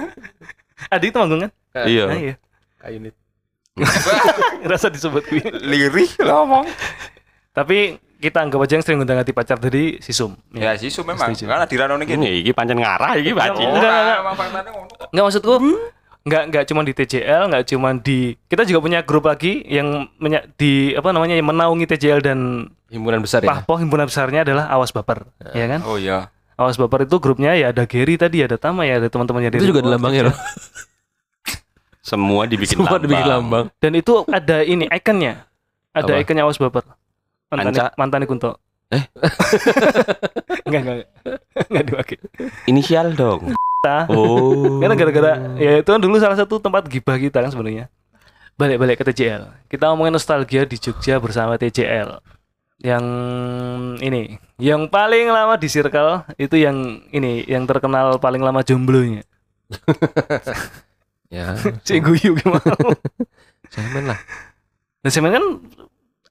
Adi 0.95 1.11
itu 1.11 1.17
manggung 1.17 1.43
kan? 1.43 1.51
Iya. 1.85 2.05
Nah, 2.07 2.17
iya. 2.17 2.35
Kayak 2.79 2.93
unit. 2.95 3.15
Rasa 4.71 4.87
disebut 4.89 5.27
gue. 5.27 5.43
Lirih 5.61 6.11
lah 6.23 6.41
ngomong. 6.41 6.65
Tapi 7.51 7.99
kita 8.19 8.39
anggap 8.41 8.61
aja 8.63 8.73
yang 8.77 8.85
sering 8.85 8.99
undang 9.03 9.19
ganti 9.19 9.33
pacar 9.33 9.57
tadi 9.57 9.99
si 9.99 10.11
Sum. 10.11 10.35
Ya 10.53 10.75
sisu 10.75 11.03
memang. 11.03 11.33
Setuju. 11.33 11.51
Karena 11.51 11.67
dirano 11.67 11.95
nih 11.97 12.07
Ini 12.15 12.31
iki 12.41 12.51
pancen 12.53 12.79
ngarah 12.79 13.15
iki 13.17 13.31
Enggak, 13.31 13.53
bajing. 13.53 13.69
enggak, 13.69 13.99
enggak. 14.01 14.19
Kok. 14.25 15.07
Enggak 15.13 15.25
maksudku 15.25 15.55
Enggak 16.25 16.43
enggak 16.49 16.65
cuma 16.65 16.81
di 16.81 16.93
TJL, 16.97 17.43
enggak 17.53 17.65
cuma 17.69 17.89
di 17.93 18.33
kita 18.49 18.65
juga 18.65 18.81
punya 18.81 19.05
grup 19.05 19.29
lagi 19.29 19.61
yang 19.69 20.09
menya, 20.17 20.41
di 20.57 20.97
apa 20.97 21.13
namanya 21.13 21.37
yang 21.37 21.45
menaungi 21.45 21.85
TJL 21.85 22.25
dan 22.25 22.39
Himpunan 22.89 23.21
besar 23.21 23.45
ya. 23.45 23.51
Pahpoh 23.53 23.77
himpunan 23.77 24.09
besarnya 24.09 24.41
adalah 24.41 24.71
Awas 24.73 24.89
Baper, 24.89 25.29
ya 25.53 25.67
kan? 25.69 25.85
Oh 25.85 26.01
iya. 26.01 26.33
Awas 26.57 26.81
Baper 26.81 27.05
itu 27.05 27.21
grupnya 27.21 27.53
ya 27.53 27.77
ada 27.77 27.85
Gary 27.85 28.17
tadi, 28.17 28.41
ada 28.41 28.57
Tama 28.57 28.89
ya, 28.89 29.03
ada 29.03 29.11
teman-temannya 29.13 29.53
Itu 29.53 29.69
juga 29.69 29.85
ada 29.85 29.99
lambangnya 29.99 30.31
loh. 30.31 30.37
Semua 32.05 32.45
dibikin 32.45 32.77
Semua 32.79 32.97
lambang. 32.97 33.03
dibikin 33.05 33.27
lambang. 33.29 33.65
Dan 33.77 33.93
itu 33.93 34.13
ada 34.29 34.61
ini 34.61 34.85
ikonnya. 34.89 35.45
Ada 35.93 36.13
Apa? 36.17 36.23
ikonnya 36.25 36.45
Awas 36.45 36.57
Baper. 36.57 36.85
Mantan 37.55 37.75
Anca. 37.75 37.87
mantan 37.97 38.23
Kunto. 38.27 38.51
Eh? 38.93 39.03
enggak 40.67 40.81
enggak. 40.85 40.97
Enggak 41.71 41.85
dipakai. 41.89 42.17
Inisial 42.69 43.15
dong. 43.17 43.55
Oh. 43.85 44.81
Karena 44.81 44.97
gara-gara 44.97 45.33
ya 45.61 45.85
itu 45.85 45.91
kan 45.93 46.01
dulu 46.01 46.17
salah 46.17 46.41
satu 46.41 46.57
tempat 46.57 46.89
gibah 46.89 47.21
kita 47.21 47.45
kan 47.45 47.53
sebenarnya. 47.53 47.93
Balik-balik 48.57 49.03
ke 49.03 49.05
TJL. 49.13 49.69
Kita 49.69 49.93
ngomongin 49.93 50.15
nostalgia 50.17 50.65
di 50.65 50.79
Jogja 50.79 51.21
bersama 51.21 51.61
TJL. 51.61 52.23
Yang 52.81 53.05
ini, 54.03 54.37
yang 54.57 54.89
paling 54.89 55.31
lama 55.31 55.57
di 55.61 55.69
circle 55.69 56.27
itu 56.37 56.59
yang 56.59 57.07
ini, 57.13 57.45
yang 57.45 57.69
terkenal 57.69 58.17
paling 58.19 58.41
lama 58.41 58.65
jomblonya. 58.65 59.23
Ya. 61.35 61.59
Si 61.87 61.99
Guyu 61.99 62.39
gimana? 62.39 62.75
Semen 63.75 64.05
lah. 64.07 64.19
Nah, 65.03 65.11
sebenarnya 65.11 65.43
kan 65.43 65.47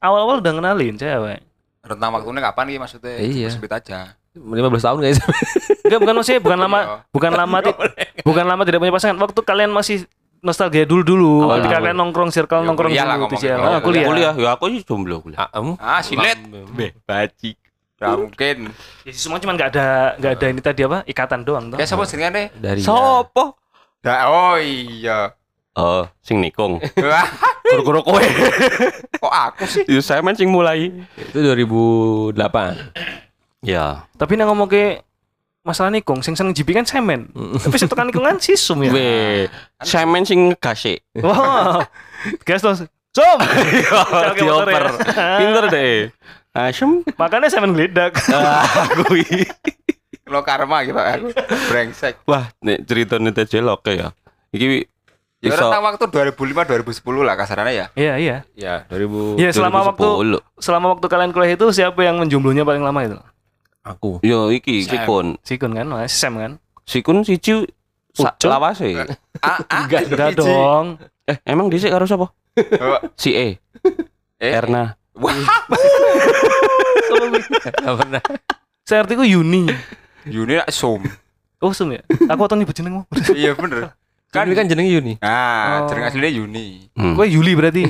awal-awal 0.04 0.38
udah 0.38 0.52
kenalin 0.54 0.94
cewek. 0.94 1.40
Rentang 1.82 2.12
waktunya 2.12 2.42
kapan 2.42 2.66
nih 2.68 2.78
maksudnya? 2.78 3.16
Iya. 3.18 3.48
Sebut 3.50 3.72
aja. 3.72 4.20
15 4.34 4.50
tahun 4.82 4.98
guys. 5.00 5.20
Enggak, 5.84 6.00
bukan 6.00 6.14
maksudnya 6.16 6.42
bukan 6.42 6.60
lama, 6.60 6.80
bukan 7.10 7.32
lama 7.32 7.58
bukan 8.24 8.46
lama 8.46 8.62
tidak 8.64 8.80
punya 8.82 8.92
pasangan. 8.92 9.18
Waktu 9.18 9.40
kalian 9.40 9.70
masih 9.70 10.10
nostalgia 10.42 10.84
dulu-dulu, 10.84 11.46
Awal 11.46 11.62
ketika 11.62 11.70
awal. 11.72 11.84
kalian 11.86 11.98
nongkrong 11.98 12.30
circle 12.30 12.60
Ya, 12.60 12.68
nongkrong 12.68 12.92
dulu 12.92 13.00
ngomongin 13.00 13.30
TJL. 13.32 13.40
kuliah. 13.54 13.70
Ah, 13.70 13.80
kuliah. 13.80 14.08
Kuliah, 14.10 14.34
ya 14.36 14.50
aku 14.52 14.66
sih 14.70 14.82
jomblo 14.82 15.22
kuliah. 15.22 15.46
Ah, 15.46 15.50
em. 15.56 15.68
Ah, 15.78 16.02
silet. 16.02 16.40
Be, 16.74 16.98
bajik. 17.04 17.56
Gak 17.94 18.10
mungkin. 18.18 18.58
Ya, 19.06 19.12
semua 19.14 19.38
cuman 19.38 19.54
nggak 19.54 19.70
ada 19.72 19.88
nggak 20.18 20.32
ada 20.34 20.46
ini 20.50 20.60
tadi 20.60 20.82
apa 20.84 20.98
ikatan 21.06 21.46
doang 21.46 21.72
toh. 21.72 21.78
Ya 21.78 21.86
siapa 21.86 22.04
jenengan 22.04 22.34
deh? 22.34 22.48
dari 22.58 22.82
Sopo? 22.82 23.56
Oh 24.04 24.56
iya. 24.58 25.32
Oh, 25.74 26.06
sing 26.22 26.38
nikung. 26.38 26.78
Guru-guru 27.74 28.06
kowe. 28.06 28.22
kok 29.18 29.34
aku 29.34 29.66
sih? 29.66 29.82
Ya 29.90 30.02
saya 30.06 30.22
main 30.22 30.38
sing 30.38 30.54
mulai. 30.54 30.94
itu 31.18 31.38
2008. 31.42 32.38
Ya. 33.66 34.06
Tapi 34.14 34.38
nang 34.38 34.54
ngomong 34.54 34.70
ke 34.70 35.02
masalah 35.66 35.90
nikung, 35.90 36.22
sing 36.22 36.38
seneng 36.38 36.54
jibi 36.54 36.78
kan 36.78 36.86
semen. 36.86 37.34
Tapi 37.34 37.76
sing 37.82 37.90
tekan 37.90 38.06
nikung 38.06 38.22
kan 38.22 38.38
sisum 38.38 38.86
ya. 38.86 38.94
We, 38.94 39.10
saya 39.82 40.06
main 40.06 40.22
sing 40.30 40.54
gase. 40.62 41.02
Wah. 41.18 41.90
Gas 42.48 42.62
terus. 42.62 42.86
Ke 43.14 43.26
motor 43.90 44.30
ya. 44.30 44.38
Dioper. 44.38 44.84
Pinter 45.42 45.66
deh. 45.74 45.94
Asem. 46.54 47.02
Makanya 47.18 47.50
semen 47.50 47.74
geledak. 47.74 48.14
Ah, 48.30 48.62
kui. 49.10 49.26
Lo 50.30 50.46
karma 50.46 50.86
gitu 50.86 51.02
aku. 51.02 51.34
Brengsek. 51.74 52.22
Wah, 52.30 52.54
nek 52.62 52.86
cerita 52.86 53.18
TJ 53.18 53.66
oke 53.66 53.90
ya. 53.90 54.14
Iki 54.54 54.93
Ya 55.44 55.52
iso 55.52 55.60
rentang 55.60 55.84
waktu 55.84 56.06
2005 56.08 57.04
2010 57.04 57.28
lah 57.28 57.36
kasarannya 57.36 57.74
ya. 57.76 57.86
Iya, 58.00 58.14
iya. 58.16 58.38
Ya, 58.56 58.76
2000 58.88 59.36
Iya, 59.36 59.50
selama 59.52 59.92
waktu 59.92 60.08
2010. 60.40 60.64
selama 60.64 60.86
waktu 60.96 61.06
kalian 61.12 61.32
kuliah 61.36 61.52
itu 61.60 61.68
siapa 61.76 62.00
yang 62.00 62.16
menjomblonya 62.24 62.64
paling 62.64 62.80
lama 62.80 63.00
itu? 63.04 63.20
aku. 63.84 64.24
Yo 64.24 64.48
iki 64.50 64.88
Sam. 64.88 64.96
Sikun. 64.96 65.28
Sikun 65.44 65.72
kan, 65.76 65.88
Mas 65.92 66.16
Sam 66.16 66.40
kan? 66.40 66.52
Sikun 66.88 67.28
lawase. 68.48 68.88
Ah, 69.44 69.60
ah. 69.68 69.84
Enggak, 69.84 70.08
enggak 70.08 70.40
dong. 70.40 70.96
Eh, 71.28 71.36
emang 71.44 71.68
dhisik 71.68 71.92
karo 71.92 72.08
sapa? 72.08 72.32
Si 73.20 73.36
E. 73.36 73.60
Eh, 74.40 74.52
Erna. 74.56 74.96
Wah, 75.20 75.36
Enggak 77.04 77.96
pernah. 78.00 78.22
Saya 78.88 79.04
artiku 79.04 79.28
Yuni. 79.28 79.68
Yuni 80.24 80.64
nak 80.64 80.72
sum. 80.72 81.04
Oh, 81.60 81.76
Sum 81.76 81.92
ya? 81.92 82.04
Aku 82.32 82.44
atau 82.44 82.56
nyebut 82.56 82.72
jenengmu. 82.72 83.04
Iya 83.36 83.56
bener. 83.56 83.96
Kan 84.34 84.50
ini 84.50 84.58
kan 84.58 84.66
jenenge 84.66 84.90
Yuni. 84.90 85.14
Nah, 85.22 85.86
Oh. 85.86 85.94
jeneng 85.94 86.10
aslinya 86.10 86.32
Yuni. 86.34 86.90
Hmm. 86.98 87.14
Gue 87.14 87.30
Yuli 87.30 87.54
berarti. 87.54 87.86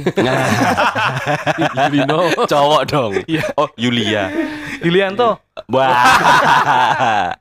Yulino. 1.88 2.20
Cowok 2.44 2.82
dong. 2.84 3.12
Iya. 3.24 3.48
Oh, 3.56 3.72
Yulia. 3.80 4.28
Yulianto. 4.84 5.40
Wah. 5.72 7.32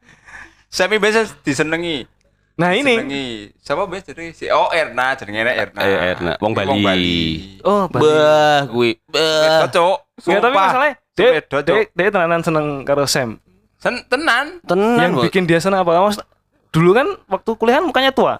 Semi 0.72 1.02
biasa 1.02 1.26
disenengi. 1.42 2.06
Nah, 2.54 2.78
ini. 2.78 2.94
Disenengi. 2.94 3.26
Siapa 3.58 3.82
biasa 3.90 4.14
jenenge 4.14 4.32
si 4.38 4.46
Oh 4.54 4.70
Erna, 4.70 5.18
jenenge 5.18 5.50
Erna. 5.50 5.80
Eh, 5.82 5.98
Erna. 6.14 6.32
Wong 6.38 6.52
Bali. 6.54 6.80
Oh, 7.66 7.90
Bali. 7.90 8.06
Bah, 8.06 8.60
kuwi. 8.70 8.90
Bah. 9.10 9.66
Cocok. 9.66 9.96
Enggak, 10.22 10.40
tapi 10.40 10.54
masalahnya 10.54 10.94
dia 11.12 11.30
dia, 11.42 11.82
dia 11.90 12.08
tenanan 12.08 12.40
seneng 12.40 12.66
karo 12.86 13.04
Sam. 13.04 13.42
Sen 13.82 13.98
tenan. 14.06 14.62
Tenan. 14.62 14.96
yang 15.02 15.12
bikin 15.18 15.44
dia 15.44 15.58
seneng 15.58 15.82
apa? 15.82 15.98
Mas, 15.98 16.22
dulu 16.70 16.94
kan 16.94 17.18
waktu 17.26 17.50
kuliahan 17.58 17.82
mukanya 17.82 18.14
tua. 18.14 18.38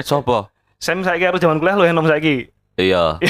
Sopo? 0.00 0.48
Sam 0.76 1.00
saya 1.00 1.16
kira 1.16 1.36
zaman 1.36 1.56
kuliah 1.56 1.74
lo 1.74 1.84
yang 1.84 1.96
nom 1.96 2.04
saiki. 2.04 2.50
Iya. 2.76 3.16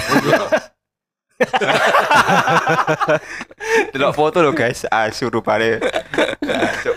Delok 3.93 4.13
foto 4.13 4.41
lo 4.41 4.51
guys, 4.51 4.89
asu 4.89 5.29
rupane. 5.29 5.79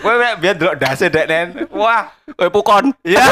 Kowe 0.00 0.14
mek 0.16 0.40
biar 0.40 0.54
delok 0.56 0.76
dase 0.76 1.06
dek 1.06 1.26
nen. 1.26 1.46
Wah, 1.70 2.08
Eh, 2.34 2.48
pukon. 2.48 2.90
iya. 3.04 3.20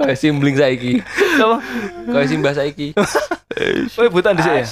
Kayak 0.00 0.16
simbling 0.16 0.56
saiki. 0.56 1.04
Apa? 1.36 1.56
Kayak 2.08 2.28
simbah 2.30 2.52
saiki. 2.56 2.88
Oh, 3.98 4.08
buta 4.08 4.32
di 4.32 4.40
ya. 4.40 4.64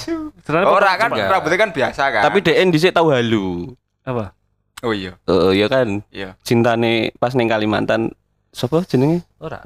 Ora 0.65 0.97
kan 0.97 1.13
rambutnya 1.13 1.57
kan 1.59 1.69
biasa 1.69 2.03
kan. 2.09 2.23
Tapi 2.25 2.41
DN 2.41 2.73
dhisik 2.73 2.89
tau 2.89 3.13
halu. 3.13 3.77
apa? 4.01 4.33
oh 4.81 4.89
iya. 4.89 5.13
Heeh, 5.29 5.59
ya 5.59 5.67
kan. 5.69 6.01
Iya. 6.09 6.33
Cintane 6.41 7.13
pas 7.21 7.37
ning 7.37 7.45
Kalimantan 7.45 8.09
Sopo 8.49 8.81
jenenge? 8.83 9.21
Ora. 9.39 9.61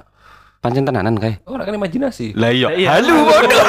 Pancen 0.64 0.88
tenanan 0.88 1.20
kae. 1.20 1.44
Ora 1.44 1.68
kan 1.68 1.76
imajinasi. 1.76 2.40
Lah 2.40 2.52
iya. 2.52 2.72
Iya. 2.72 2.90
Halu 2.96 3.16
bodoh. 3.28 3.64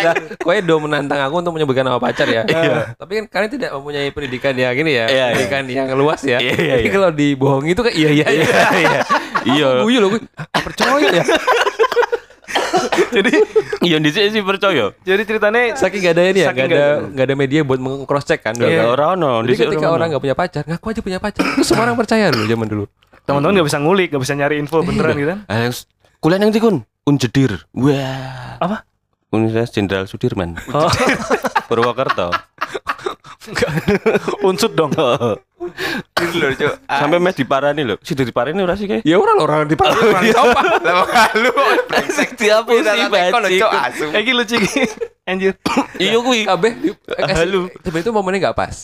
Lah, 0.00 0.14
kowe 0.42 0.56
do 0.58 0.74
menantang 0.82 1.22
aku 1.22 1.38
untuk 1.38 1.54
menyebutkan 1.54 1.86
nama 1.86 2.02
pacar 2.02 2.26
ya. 2.26 2.42
Iya. 2.42 2.98
Tapi 2.98 3.12
kan 3.22 3.24
kalian 3.30 3.50
tidak 3.54 3.70
mempunyai 3.78 4.10
pendidikan 4.10 4.54
yang 4.58 4.74
gini 4.74 4.98
ya. 4.98 5.06
Iya, 5.06 5.26
iya. 5.30 5.46
pendidikan 5.46 5.62
yang 5.70 5.86
luas 5.94 6.18
ya. 6.26 6.42
Iya, 6.42 6.54
iya, 6.58 6.74
Jadi 6.82 6.88
iya. 6.90 6.94
kalau 6.98 7.10
dibohongi 7.14 7.70
itu 7.74 7.82
kayak 7.86 7.96
iya 7.96 8.10
iya 8.10 8.26
iya. 8.26 8.46
Iya. 8.74 9.00
Iya. 9.46 9.68
Guyu 9.86 9.98
loh 10.02 10.08
gue. 10.18 10.20
Ah, 10.34 10.62
Percaya 10.62 11.08
ya. 11.14 11.24
Jadi 13.10 13.32
Iya 13.80 13.96
dhisik 13.96 14.22
sih 14.34 14.42
percaya. 14.44 14.92
jadi 15.02 15.22
ceritanya 15.24 15.72
Saking 15.72 16.00
gak 16.04 16.14
ada 16.14 16.22
ini 16.28 16.40
ya, 16.44 16.52
gak 16.52 16.68
ada 16.68 16.84
nggak 17.10 17.24
ada. 17.24 17.32
ada 17.32 17.34
media 17.38 17.60
buat 17.64 17.80
meng-cross 17.80 18.28
check 18.28 18.44
kan. 18.44 18.52
Iya. 18.60 18.92
Ora 18.92 19.16
ono. 19.16 19.40
Jadi 19.40 19.56
Dhisik 19.56 19.66
ketika 19.72 19.88
orang 19.88 20.12
nggak 20.12 20.22
punya 20.22 20.36
pacar, 20.36 20.62
ngaku 20.68 20.86
aja 20.92 21.00
punya 21.00 21.18
pacar. 21.22 21.42
Terus 21.56 21.64
semua 21.64 21.88
orang 21.88 21.96
percaya 21.96 22.28
dulu 22.28 22.44
zaman 22.44 22.66
dulu. 22.68 22.84
Teman-teman 23.24 23.52
nggak 23.56 23.68
bisa 23.68 23.78
ngulik, 23.78 24.08
nggak 24.10 24.22
bisa 24.22 24.34
nyari 24.34 24.56
info 24.56 24.80
beneran 24.80 25.14
gitu 25.14 25.28
kan? 25.28 25.40
Yang 25.46 25.74
s- 25.74 25.86
kuliah 26.22 26.38
nang 26.38 26.50
ndi 26.50 26.60
kun? 26.60 26.76
Unjedir. 27.02 27.64
Wah. 27.72 28.56
Apa? 28.58 28.84
Universitas 29.30 29.70
Jenderal 29.70 30.04
Sudirman. 30.04 30.58
Oh, 30.70 30.90
Purwokerto. 31.70 32.34
unsut 34.46 34.72
dong. 34.72 34.90
Diri 34.90 36.36
lho, 36.36 36.48
Cuk. 36.54 36.74
Sampai 36.82 37.16
meh 37.16 37.32
diparani 37.32 37.82
lho. 37.82 37.96
Si 37.98 38.12
diparani 38.12 38.58
ora 38.58 38.74
sih 38.74 38.84
kayak. 38.84 39.02
Ya 39.02 39.16
orang 39.16 39.38
orang 39.38 39.60
di 39.64 39.74
Orang 39.74 40.24
sopan. 40.26 40.64
Lah 40.80 41.04
kalu 41.04 41.48
kok 41.56 41.66
brengsek 41.86 42.28
Dihapusi, 42.34 42.80
Kita 42.80 42.92
tak 42.96 43.08
teko 43.10 43.38
lho, 43.38 43.48
Cuk, 43.56 43.70
asu. 43.70 44.06
Eh, 44.08 44.20
iki 44.20 44.32
lucu 44.32 44.56
iki. 44.56 44.82
Anjir. 45.22 45.52
Iya 45.94 46.18
kuwi. 46.18 46.42
kabeh 46.42 46.72
di- 46.74 46.90
kasih- 46.90 47.36
Halu. 47.38 47.60
Sebenarnya 47.78 48.02
itu 48.02 48.10
momennya 48.10 48.38
nggak 48.42 48.56
pas. 48.56 48.76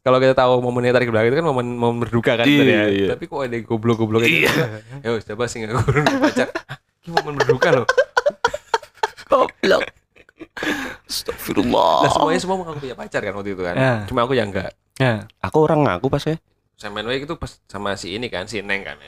Kalau 0.00 0.18
kita 0.18 0.34
tahu 0.34 0.52
momennya 0.58 0.92
tarik 0.92 1.08
belakang 1.08 1.30
itu 1.30 1.38
kan 1.38 1.46
momen 1.46 1.66
momen 1.72 1.98
berduka 2.00 2.34
kan 2.34 2.44
Iya, 2.44 2.58
tadi 2.58 2.72
ya. 2.72 2.84
iya. 2.88 3.06
Tapi 3.14 3.24
kok 3.24 3.40
ada 3.40 3.56
goblok-goblok 3.60 4.20
gitu. 4.22 4.48
Ya 5.00 5.08
wis 5.10 5.22
coba 5.24 5.46
sih 5.46 5.62
nggak 5.62 5.76
pacar. 6.18 6.48
Ini 7.00 7.10
momen 7.12 7.36
berduka 7.36 7.68
loh. 7.70 7.86
Goblok. 9.30 9.82
Nah 10.54 11.02
Astagfirullah. 11.04 12.06
semuanya 12.08 12.40
semua 12.40 12.56
mengaku 12.56 12.78
punya 12.80 12.94
pacar 12.94 13.20
kan 13.20 13.34
waktu 13.34 13.50
itu 13.52 13.62
kan. 13.62 13.74
Ya. 13.74 13.92
Cuma 14.06 14.22
aku 14.22 14.32
yang 14.32 14.48
enggak. 14.48 14.70
Ya. 14.96 15.26
Aku 15.40 15.62
orang 15.62 15.82
ngaku 15.82 16.06
pas 16.06 16.22
ya. 16.22 16.38
Sama 16.74 17.02
Way 17.02 17.22
itu 17.22 17.34
pas 17.34 17.58
sama 17.64 17.94
si 17.94 18.14
ini 18.14 18.26
kan 18.26 18.46
si 18.46 18.58
Neng 18.58 18.82
kan. 18.82 18.98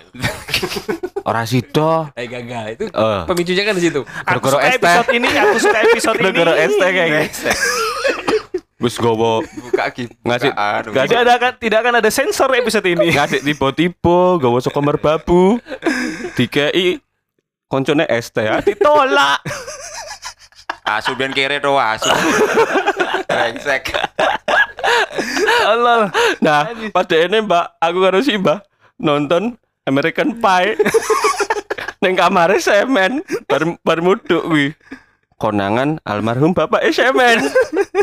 Ora 1.28 1.42
sido. 1.42 2.10
Eh 2.14 2.26
gagal 2.26 2.74
itu 2.74 2.84
Eh. 2.86 3.22
pemicunya 3.26 3.62
kan 3.62 3.74
di 3.74 3.82
situ. 3.82 4.02
Aku 4.02 4.46
suka 4.48 4.66
episode 4.68 5.10
ini, 5.12 5.28
aku 5.28 5.56
suka 5.58 5.78
episode 5.84 6.16
ini. 6.16 6.30
Gara-gara 6.32 6.52
ST 6.64 6.82
kayak 6.82 7.08
gitu. 7.24 7.50
Wis 8.76 8.94
gowo 8.96 9.40
Buka. 9.40 9.88
Ngasih- 9.88 10.10
Bukaan. 10.20 10.82
ngasih- 10.92 11.08
Tidak 11.08 11.20
ada 11.22 11.32
akan 11.34 11.52
tidak 11.56 11.78
akan 11.80 11.94
ada 11.96 12.10
sensor 12.12 12.50
episode 12.54 12.86
ini. 12.86 13.08
ngasih 13.08 13.40
tiba-tiba 13.40 14.18
gawa 14.36 14.58
saka 14.60 14.78
merbabu. 14.78 15.58
Dikei 16.34 17.00
koncone 17.66 18.06
ST 18.06 18.36
ya 18.36 18.58
ditolak. 18.60 19.42
Asu 20.86 21.18
ben 21.18 21.34
kere 21.34 21.58
to 21.58 21.74
asu. 21.74 22.08
Brengsek. 23.26 23.90
Allah. 25.66 26.14
Nah, 26.38 26.70
pada 26.94 27.16
ini 27.18 27.42
Mbak, 27.42 27.66
aku 27.82 27.98
karo 27.98 28.18
si 28.22 28.38
Mbak 28.38 28.58
nonton 29.02 29.58
American 29.82 30.38
Pie. 30.38 30.78
Neng 32.04 32.14
kamare 32.14 32.60
semen, 32.62 33.24
bar 33.50 33.66
bar 33.82 33.98
muduk 33.98 34.46
kuwi. 34.46 34.76
Konangan 35.40 35.98
almarhum 36.06 36.54
Bapak 36.54 36.84
semen. 36.94 37.50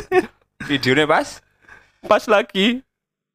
Videonya 0.70 1.08
pas 1.08 1.40
Pas 2.04 2.24
lagi 2.28 2.84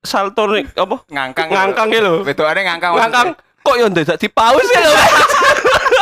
salto 0.05 0.45
nih 0.45 0.69
apa? 0.77 0.97
ngangkang. 1.09 1.49
Ngangkang 1.49 1.89
ya 1.89 2.01
lho. 2.05 2.21
Wedokane 2.21 2.61
ngangkang. 2.69 2.93
Ngangkang 3.01 3.29
kok 3.65 3.77
yo 3.81 3.87
ndak 3.89 4.21
di 4.21 4.29
paus 4.29 4.67
ya 4.69 4.81
lho. 4.85 4.93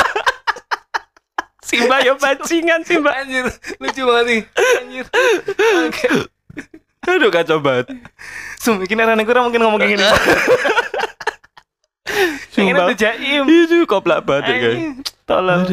Simba 1.66 1.98
yo 2.06 2.14
bajingan 2.14 2.86
Simba. 2.86 3.10
Anjir, 3.18 3.50
lucu 3.82 4.02
banget 4.06 4.24
nih. 4.30 4.40
Anjir. 4.78 5.04
Aduh 7.06 7.30
kacau 7.34 7.58
banget. 7.58 7.90
Sum, 8.62 8.78
iki 8.86 8.94
nek 8.94 9.26
kurang 9.26 9.50
mungkin 9.50 9.66
ngomong 9.66 9.82
kayak 9.82 9.98
gini. 9.98 10.06
Pengen 12.54 12.74
Sumpah. 12.78 12.88
ada 12.88 12.94
jaim. 12.96 13.42
Itu 13.44 13.84
koplak 13.84 14.22
banget 14.24 14.48
ya. 14.48 14.70
Tolong. 15.26 15.66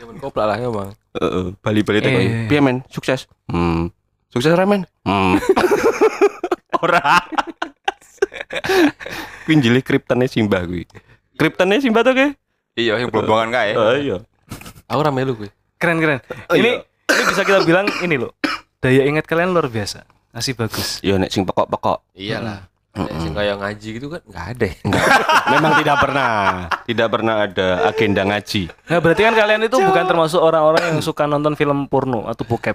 Zaman 0.00 0.16
kopla 0.18 0.48
lah 0.48 0.56
emang. 0.56 0.96
Heeh, 1.14 1.44
bali-bali 1.60 2.00
teko. 2.00 2.18
Eh. 2.18 2.48
Piye 2.48 2.60
men? 2.64 2.82
Sukses. 2.88 3.28
Hmm. 3.46 3.92
Sukses 4.32 4.50
ora 4.50 4.64
men? 4.66 4.88
Hmm. 5.04 5.36
ora. 6.84 7.20
Kuwi 9.46 9.54
njilih 9.60 9.84
kriptene 9.84 10.26
Simba 10.26 10.64
kuwi. 10.64 10.88
Kriptene 11.36 11.78
Simba 11.78 12.02
tuh 12.02 12.16
ke? 12.16 12.26
Iya, 12.78 12.96
yang 12.98 13.12
blombongan 13.12 13.52
kae. 13.52 13.72
Oh 13.76 13.94
iya. 13.94 14.18
Aku 14.90 15.00
rame 15.00 15.22
lu 15.22 15.32
gue. 15.36 15.50
Keren 15.78 15.96
keren. 15.96 16.18
Oh, 16.50 16.54
ini 16.54 16.82
ini 16.82 17.22
bisa 17.24 17.42
kita 17.42 17.62
bilang 17.62 17.86
ini 18.02 18.18
loh. 18.18 18.34
Daya 18.78 19.06
ingat 19.06 19.24
kalian 19.24 19.54
luar 19.54 19.70
biasa. 19.70 20.02
Masih 20.30 20.52
bagus. 20.52 20.98
Yo 21.00 21.14
nek 21.14 21.30
sing 21.30 21.46
pokok-pokok. 21.46 22.10
Iyalah. 22.12 22.66
Nek 22.90 23.12
Sing 23.16 23.30
kayak 23.30 23.54
ngaji 23.56 23.88
gitu 23.96 24.06
kan 24.10 24.18
nggak 24.20 24.46
ada. 24.50 24.66
Memang 25.48 25.72
tidak 25.78 25.96
pernah, 26.02 26.30
tidak 26.84 27.08
pernah 27.08 27.34
ada 27.40 27.68
agenda 27.86 28.22
ngaji. 28.26 28.62
Nah, 28.66 28.98
berarti 28.98 29.22
kan 29.22 29.34
kalian 29.34 29.62
itu 29.62 29.76
bukan 29.78 30.04
termasuk 30.04 30.42
orang-orang 30.42 30.82
yang 30.90 30.98
suka 30.98 31.24
nonton 31.24 31.54
film 31.54 31.86
porno 31.86 32.26
atau 32.26 32.42
bokep. 32.42 32.74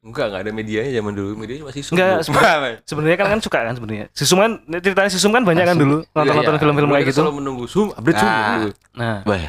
Enggak, 0.00 0.32
enggak 0.32 0.42
ada 0.44 0.52
medianya 0.52 0.92
zaman 0.92 1.12
dulu. 1.12 1.36
Medianya 1.36 1.64
masih 1.68 1.80
sumbu. 1.84 2.00
Enggak, 2.00 2.24
seben- 2.24 2.80
sebenarnya 2.84 3.16
kan 3.16 3.26
kan 3.28 3.40
suka 3.40 3.58
kan 3.60 3.74
sebenarnya. 3.76 4.06
Sisum 4.12 4.38
kan 4.40 4.50
ceritanya 4.76 5.10
Sisum 5.12 5.32
kan 5.32 5.42
banyak 5.44 5.64
kan 5.64 5.76
dulu 5.76 6.04
nonton-nonton 6.12 6.52
Iya, 6.52 6.60
film-film 6.60 6.88
dulu 6.88 6.94
kayak 6.96 7.08
gitu. 7.08 7.20
Selalu 7.20 7.36
menunggu 7.36 7.64
sum, 7.68 7.88
update 7.92 8.16
sum 8.16 8.28
Nah. 8.28 8.48
dulu. 8.56 8.70
Nah, 8.96 9.16
Wah, 9.24 9.40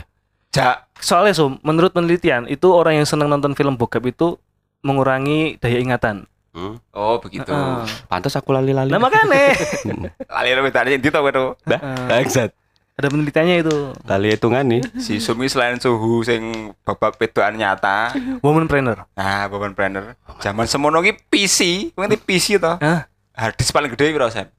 Ja, 0.51 0.83
soalnya 0.99 1.31
Sum, 1.31 1.55
menurut 1.63 1.95
penelitian 1.95 2.43
itu 2.51 2.67
orang 2.75 2.99
yang 2.99 3.07
senang 3.07 3.31
nonton 3.31 3.55
film 3.55 3.79
bokep 3.79 4.03
itu 4.11 4.35
mengurangi 4.83 5.55
daya 5.63 5.79
ingatan. 5.79 6.27
hmm. 6.51 6.75
oh 6.91 7.15
begitu. 7.23 7.47
Heeh. 7.47 7.87
pantas 8.11 8.35
aku 8.35 8.51
lali-lali. 8.51 8.91
Nah, 8.91 8.99
makanya 8.99 9.55
Lali 10.35 10.71
tadi 10.75 10.99
itu 10.99 11.07
tau. 11.07 11.23
Bah, 11.23 11.79
Eh. 11.79 12.07
bangsat. 12.11 12.51
ada 12.99 13.07
penelitiannya 13.07 13.55
itu. 13.63 13.95
Lali 14.03 14.35
hitungan 14.35 14.67
nih. 14.67 14.83
Si 14.99 15.23
Sumi 15.23 15.47
selain 15.47 15.79
suhu 15.79 16.21
sing 16.27 16.75
babak 16.83 17.15
pedoan 17.15 17.55
nyata. 17.55 18.11
Woman 18.43 18.67
planner. 18.67 19.07
Nah, 19.15 19.47
Bapak 19.47 19.73
Planner. 19.73 20.19
Zaman 20.43 20.67
semono 20.67 20.99
ki 20.99 21.15
PC, 21.31 21.89
ngerti 21.95 22.17
PC 22.19 22.45
to? 22.59 22.75
Hah? 22.77 23.07
Harddisk 23.31 23.71
paling 23.71 23.89
gede 23.95 24.11
piro 24.11 24.27
sen? 24.27 24.51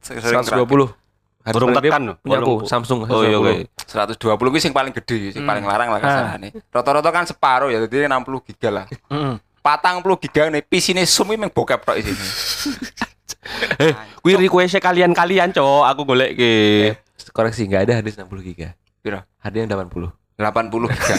Sering 0.00 0.42
120. 0.42 0.90
Harus 1.48 1.56
Burung 1.56 1.72
tekan. 1.72 2.02
Punya 2.20 2.38
aku, 2.44 2.54
Samsung. 2.68 3.08
Oh 3.08 3.24
iya, 3.24 3.40
oke. 3.40 3.72
120 3.88 4.20
ki 4.52 4.60
sing 4.60 4.76
paling 4.76 4.92
gede, 4.92 5.32
sing 5.32 5.48
paling 5.48 5.64
larang 5.64 5.88
lah 5.88 6.00
kasarane. 6.00 6.52
Rata-rata 6.68 7.08
kan 7.08 7.24
separuh 7.24 7.72
ya, 7.72 7.80
jadi 7.88 8.04
60 8.04 8.48
giga 8.52 8.68
lah. 8.68 8.84
Heeh. 9.08 9.40
Patang 9.64 10.00
puluh 10.00 10.16
giga 10.20 10.48
nih, 10.48 10.64
PC 10.64 10.96
ini 10.96 11.04
Sumi 11.08 11.36
memang 11.36 11.52
bokep 11.52 11.80
tok 11.84 11.96
isine. 11.96 12.16
Eh, 13.80 13.96
kuwi 14.20 14.36
request 14.36 14.76
kalian-kalian, 14.76 15.56
Cok. 15.56 15.88
Aku 15.88 16.04
golek 16.04 16.36
ke. 16.36 16.52
Eh, 16.92 16.92
koreksi 17.32 17.64
nggak 17.64 17.88
ada 17.88 17.92
hadis 18.04 18.20
60 18.20 18.44
giga. 18.44 18.76
Piro? 19.00 19.24
Ada 19.40 19.64
yang 19.64 19.68
80. 19.72 20.12
80 20.36 20.92
giga. 20.92 21.14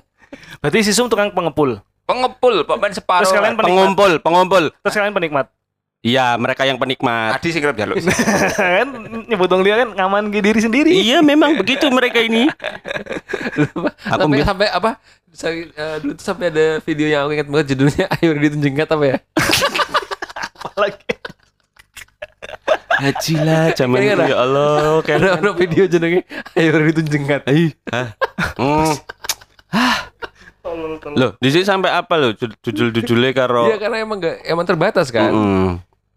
Berarti 0.62 0.78
Sisum 0.86 1.10
tukang 1.10 1.34
pengepul. 1.34 1.82
Pengepul, 2.06 2.62
pemain 2.62 2.94
separuh. 2.94 3.26
Terus 3.26 3.34
kalian 3.34 3.58
penikmat. 3.58 3.74
Pengumpul, 3.74 4.12
pengumpul. 4.22 4.64
Terus 4.70 4.94
kalian 4.94 5.14
penikmat. 5.16 5.46
Iya, 6.04 6.36
mereka 6.36 6.68
yang 6.68 6.76
penikmat. 6.76 7.40
Adi 7.40 7.48
sing 7.48 7.64
kerep 7.64 7.80
jaluk. 7.80 7.96
kan 8.60 8.88
nyebut 9.24 9.48
dong 9.48 9.64
dia 9.64 9.80
kan 9.80 9.88
ngaman 9.96 10.28
ke 10.28 10.44
diri 10.44 10.60
sendiri. 10.60 10.92
Iya, 10.92 11.24
memang 11.24 11.56
begitu 11.56 11.88
mereka 11.88 12.20
ini. 12.20 12.44
Aku 14.12 14.28
sampai 14.28 14.44
sampai 14.44 14.68
apa? 14.68 15.00
Saya, 15.32 15.64
eh, 15.64 15.96
dulu 16.04 16.12
tuh 16.12 16.24
sampai 16.28 16.52
ada 16.52 16.78
video 16.84 17.08
yang 17.08 17.26
aku 17.26 17.34
ingat 17.34 17.48
banget 17.50 17.66
judulnya 17.74 18.06
Ayo 18.22 18.38
ditunjukkan 18.38 18.86
apa 18.86 19.04
ya? 19.08 19.16
Lagi. 20.78 21.12
Haji 22.94 23.34
lah, 23.42 23.64
zaman 23.74 23.98
itu 23.98 24.22
ya 24.30 24.38
Allah. 24.38 25.02
Kayak 25.02 25.18
Ada 25.18 25.28
ada 25.42 25.50
video 25.58 25.84
judulnya 25.90 26.22
Ayo 26.54 26.68
ditunjukkan. 26.70 27.40
Ih, 27.50 27.72
hah? 27.90 28.08
Hmm. 28.60 28.92
Loh, 31.18 31.34
di 31.40 31.48
sini 31.48 31.64
sampai 31.64 31.90
apa 31.96 32.14
loh? 32.14 32.30
Judul-judulnya 32.36 33.32
karo 33.34 33.68
Iya 33.68 33.76
karena 33.80 34.04
emang 34.04 34.22
gak 34.22 34.36
emang 34.46 34.64
terbatas 34.68 35.10
kan. 35.10 35.32
Mm, 35.34 35.70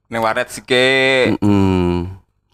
Ning 0.08 0.24
warnet 0.24 0.48
sike 0.48 1.36
mm. 1.44 2.00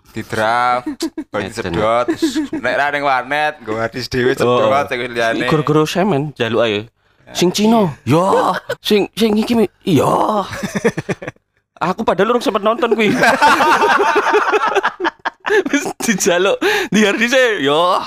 di 0.10 0.22
draft, 0.26 0.90
baru 1.30 1.46
disedot. 1.54 2.10
Nek 2.50 2.74
ra 2.74 2.90
ning 2.90 3.06
warnet, 3.06 3.62
nggo 3.62 3.78
hadis 3.78 4.10
dhewe 4.10 4.34
Oh. 4.34 4.66
sedot 4.66 4.90
sing 4.90 5.14
liyane. 5.14 5.46
Goro-goro 5.46 5.86
semen 5.86 6.34
jaluk 6.34 6.66
ayo. 6.66 6.82
Sing 7.34 7.54
Cino, 7.54 7.94
yo. 8.10 8.54
Sing 8.82 9.06
sing 9.14 9.38
iki 9.38 9.54
yo. 9.86 10.42
Aku 11.94 12.02
padahal 12.02 12.34
urung 12.34 12.42
sempet 12.42 12.66
nonton 12.66 12.98
kuwi. 12.98 13.14
Wis 15.70 15.84
dijaluk 16.02 16.58
di 16.90 17.06
hardise 17.06 17.62
yo. 17.62 18.02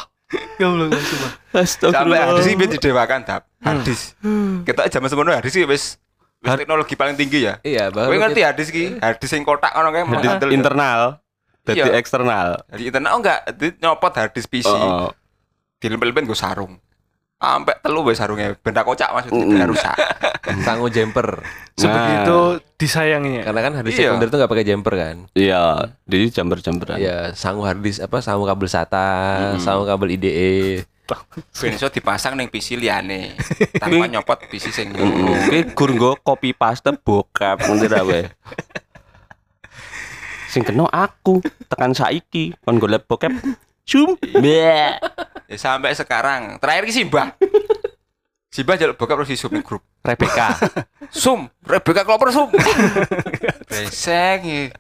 Cuma. 0.59 0.91
Sampai 0.91 1.63
Astagfirullah. 1.63 2.35
hadis 2.35 2.47
iki 2.51 2.67
didewakan 2.67 3.23
tap. 3.23 3.47
Hadis. 3.63 4.19
Kita 4.67 4.91
zaman 4.91 5.07
semono 5.07 5.31
hadis 5.31 5.55
iki 5.55 5.67
wis 5.71 6.03
Har- 6.47 6.59
teknologi 6.59 6.95
paling 6.95 7.15
tinggi 7.15 7.45
ya. 7.45 7.59
Iya, 7.61 7.91
baru 7.91 8.09
Kowe 8.09 8.19
ngerti 8.19 8.41
hadis 8.41 8.69
ki? 8.69 8.85
Hadis 8.99 9.27
sing 9.27 9.43
kotak 9.43 9.73
ngono 9.73 9.91
kae 9.91 10.03
Hadis 10.03 10.31
model 10.33 10.51
internal, 10.51 11.01
dadi 11.63 11.81
Iya. 11.81 11.95
eksternal. 11.95 12.63
Jadi 12.69 12.83
internet 12.87 13.11
oh 13.11 13.19
enggak, 13.19 13.41
nyopot 13.77 14.13
hadis 14.13 14.45
PC. 14.45 14.67
Oh, 14.67 15.09
oh. 15.09 15.11
Dilempel-lempel 15.77 16.25
gue 16.25 16.35
sarung. 16.35 16.79
Sampai 17.37 17.77
telu 17.79 18.01
wis 18.01 18.17
sarungnya 18.17 18.57
benda 18.57 18.81
kocak 18.81 19.13
maksudnya 19.13 19.45
Mm. 19.45 19.51
benda 19.53 19.67
rusak. 19.69 19.97
sangu 20.67 20.89
jumper. 20.89 21.45
Sebegitu 21.77 22.39
disayanginya. 22.77 23.45
Karena 23.45 23.61
kan 23.61 23.73
hadis 23.77 23.93
Iya. 23.93 24.09
sekunder 24.09 24.29
tuh 24.33 24.39
gak 24.41 24.49
pakai 24.49 24.65
jumper 24.65 24.95
kan. 24.97 25.17
Iya, 25.33 25.63
jadi 26.03 26.33
jamber-jamberan. 26.33 26.97
Iya, 26.97 27.19
sangu 27.33 27.61
harddisk 27.63 28.01
apa 28.01 28.25
sangu 28.25 28.49
kabel 28.49 28.67
SATA, 28.67 29.09
sangu 29.59 29.85
kabel 29.85 30.17
IDE. 30.17 30.89
Ben 31.63 31.79
iso 31.79 31.87
dipasang 31.87 32.35
ning 32.35 32.51
PC 32.51 32.75
liyane. 32.75 33.39
Tanpa 33.83 34.11
nyopot 34.11 34.43
PC 34.51 34.75
sing 34.75 34.91
Ki 34.93 35.61
gur 35.73 35.91
nggo 35.95 36.19
copy 36.19 36.51
paste 36.51 36.91
bokap 36.99 37.63
ngerti 37.63 37.87
ra 37.87 38.03
kowe. 38.03 38.21
Sing 40.51 40.67
kena 40.67 40.91
aku 40.91 41.39
tekan 41.71 41.95
saiki 41.95 42.57
kon 42.67 42.83
golek 42.83 43.07
bokep. 43.07 43.31
Bleh. 44.35 44.99
Ya, 45.47 45.57
sampai 45.57 45.95
sekarang. 45.95 46.59
Terakhir 46.59 46.91
ki 46.91 46.95
Simbah. 46.95 47.39
Simbah 48.55 48.75
jaluk 48.75 48.99
bokap 48.99 49.23
terus 49.23 49.31
di 49.31 49.39
sub 49.39 49.55
ning 49.55 49.63
grup. 49.63 49.87
Rebecca. 50.07 50.55
Sum, 51.11 51.51
Rebecca 51.61 52.03
Clover 52.03 52.31
Sum. 52.31 52.49
Besek. 53.71 54.39
ya. 54.41 54.71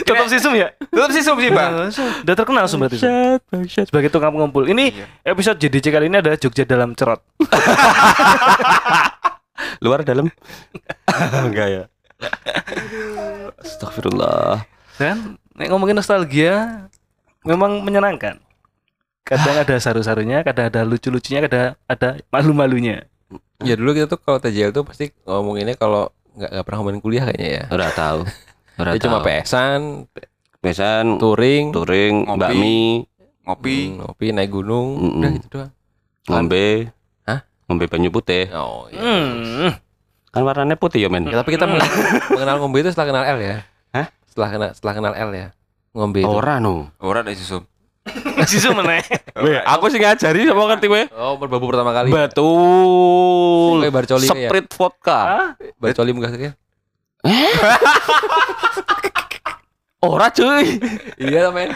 Tetap 0.00 0.26
si 0.30 0.38
Sum 0.38 0.54
ya? 0.54 0.70
Tetap 0.78 1.10
sih 1.10 1.20
sum 1.20 1.36
sih, 1.36 1.50
Bang. 1.50 1.90
Udah 2.24 2.34
terkenal 2.34 2.64
Sum 2.70 2.78
berarti. 2.80 3.02
Sum. 3.02 3.42
Sebagai 3.66 4.08
tukang 4.08 4.30
pengumpul. 4.30 4.64
Ini 4.64 4.94
Iya. 4.94 5.06
episode 5.26 5.58
JDC 5.58 5.90
kali 5.90 6.06
ini 6.06 6.22
adalah 6.22 6.38
Jogja 6.38 6.62
dalam 6.62 6.94
cerot. 6.94 7.20
Luar 9.82 10.06
dalam? 10.06 10.30
Enggak 11.42 11.68
ya. 11.68 11.82
Astagfirullah. 13.60 14.64
Dan 14.96 15.36
nek 15.52 15.68
ngomongin 15.68 15.96
nostalgia 15.96 16.86
memang 17.44 17.82
menyenangkan. 17.82 18.40
Kadang 19.26 19.58
ada 19.58 19.74
saru-sarunya, 19.76 20.46
kadang 20.46 20.70
ada 20.70 20.86
lucu-lucunya, 20.86 21.42
kadang 21.42 21.74
ada 21.84 22.08
malu-malunya. 22.30 23.10
Ya 23.60 23.74
dulu 23.74 23.90
kita 23.92 24.06
tuh 24.06 24.20
kalau 24.20 24.38
TJL 24.38 24.70
tuh 24.70 24.84
pasti 24.84 25.10
ngomonginnya 25.24 25.74
kalau 25.74 26.12
nggak 26.36 26.50
nggak 26.52 26.64
pernah 26.64 26.78
ngomongin 26.80 27.00
kuliah 27.00 27.24
kayaknya 27.26 27.48
ya. 27.48 27.64
Ora 27.68 27.88
tahu. 27.90 28.20
Ya 28.76 29.00
cuma 29.00 29.18
tahu. 29.18 29.26
PS-an, 29.26 29.80
Besan 30.60 31.16
touring, 31.16 31.70
touring, 31.72 32.26
Ngopi. 32.26 32.40
bakmi, 32.42 32.78
Ngopi. 33.46 33.76
hmm, 33.86 33.96
ngopi, 34.02 34.26
naik 34.34 34.50
gunung, 34.50 34.88
Mm-mm. 34.98 35.16
udah 35.16 35.30
gitu 35.32 35.46
doang. 35.48 35.70
ngombe. 36.26 36.90
Hah? 37.22 37.40
Ngombe 37.64 37.84
banyu 37.86 38.10
putih. 38.10 38.50
Oh 38.50 38.90
iya. 38.90 38.98
Hmm. 39.00 39.70
Kan 40.28 40.42
warnanya 40.42 40.76
putih 40.76 41.00
ya, 41.00 41.08
men. 41.08 41.24
Ya, 41.24 41.40
tapi 41.40 41.54
kita 41.54 41.64
mengenal, 41.64 41.86
mengenal 42.34 42.56
ngombe 42.60 42.82
itu 42.82 42.90
setelah 42.90 43.08
kenal 43.08 43.24
L 43.24 43.38
ya. 43.38 43.56
Hah? 43.94 44.06
Setelah 44.26 44.48
kenal 44.50 44.70
setelah 44.74 44.94
kenal 44.94 45.14
L 45.16 45.30
ya. 45.32 45.48
Ngombe 45.94 46.20
itu. 46.20 46.28
Ora 46.28 46.58
no. 46.60 46.90
Ora 47.00 47.24
ada 47.24 47.32
si 47.32 47.40
sum. 48.06 48.46
Si 48.46 48.56
Sum 48.62 48.74
meneh. 48.78 49.02
Weh, 49.36 49.60
aku 49.62 49.90
sih 49.90 49.98
ngajari 49.98 50.46
sama 50.46 50.70
ngerti 50.70 50.86
weh. 50.86 51.06
Oh, 51.12 51.36
berbabu 51.36 51.66
pertama 51.66 51.90
kali. 51.90 52.14
Betul. 52.14 53.82
Kayak 53.82 53.94
barcoli 53.94 54.26
kayak. 54.30 54.50
Sprite 54.50 54.70
vodka. 54.74 55.20
Hah? 55.20 55.48
Barcoli 55.76 56.10
muka 56.14 56.30
sekali. 56.30 56.54
Ora 60.06 60.30
cuy. 60.30 60.78
Iya, 61.18 61.50
men. 61.50 61.74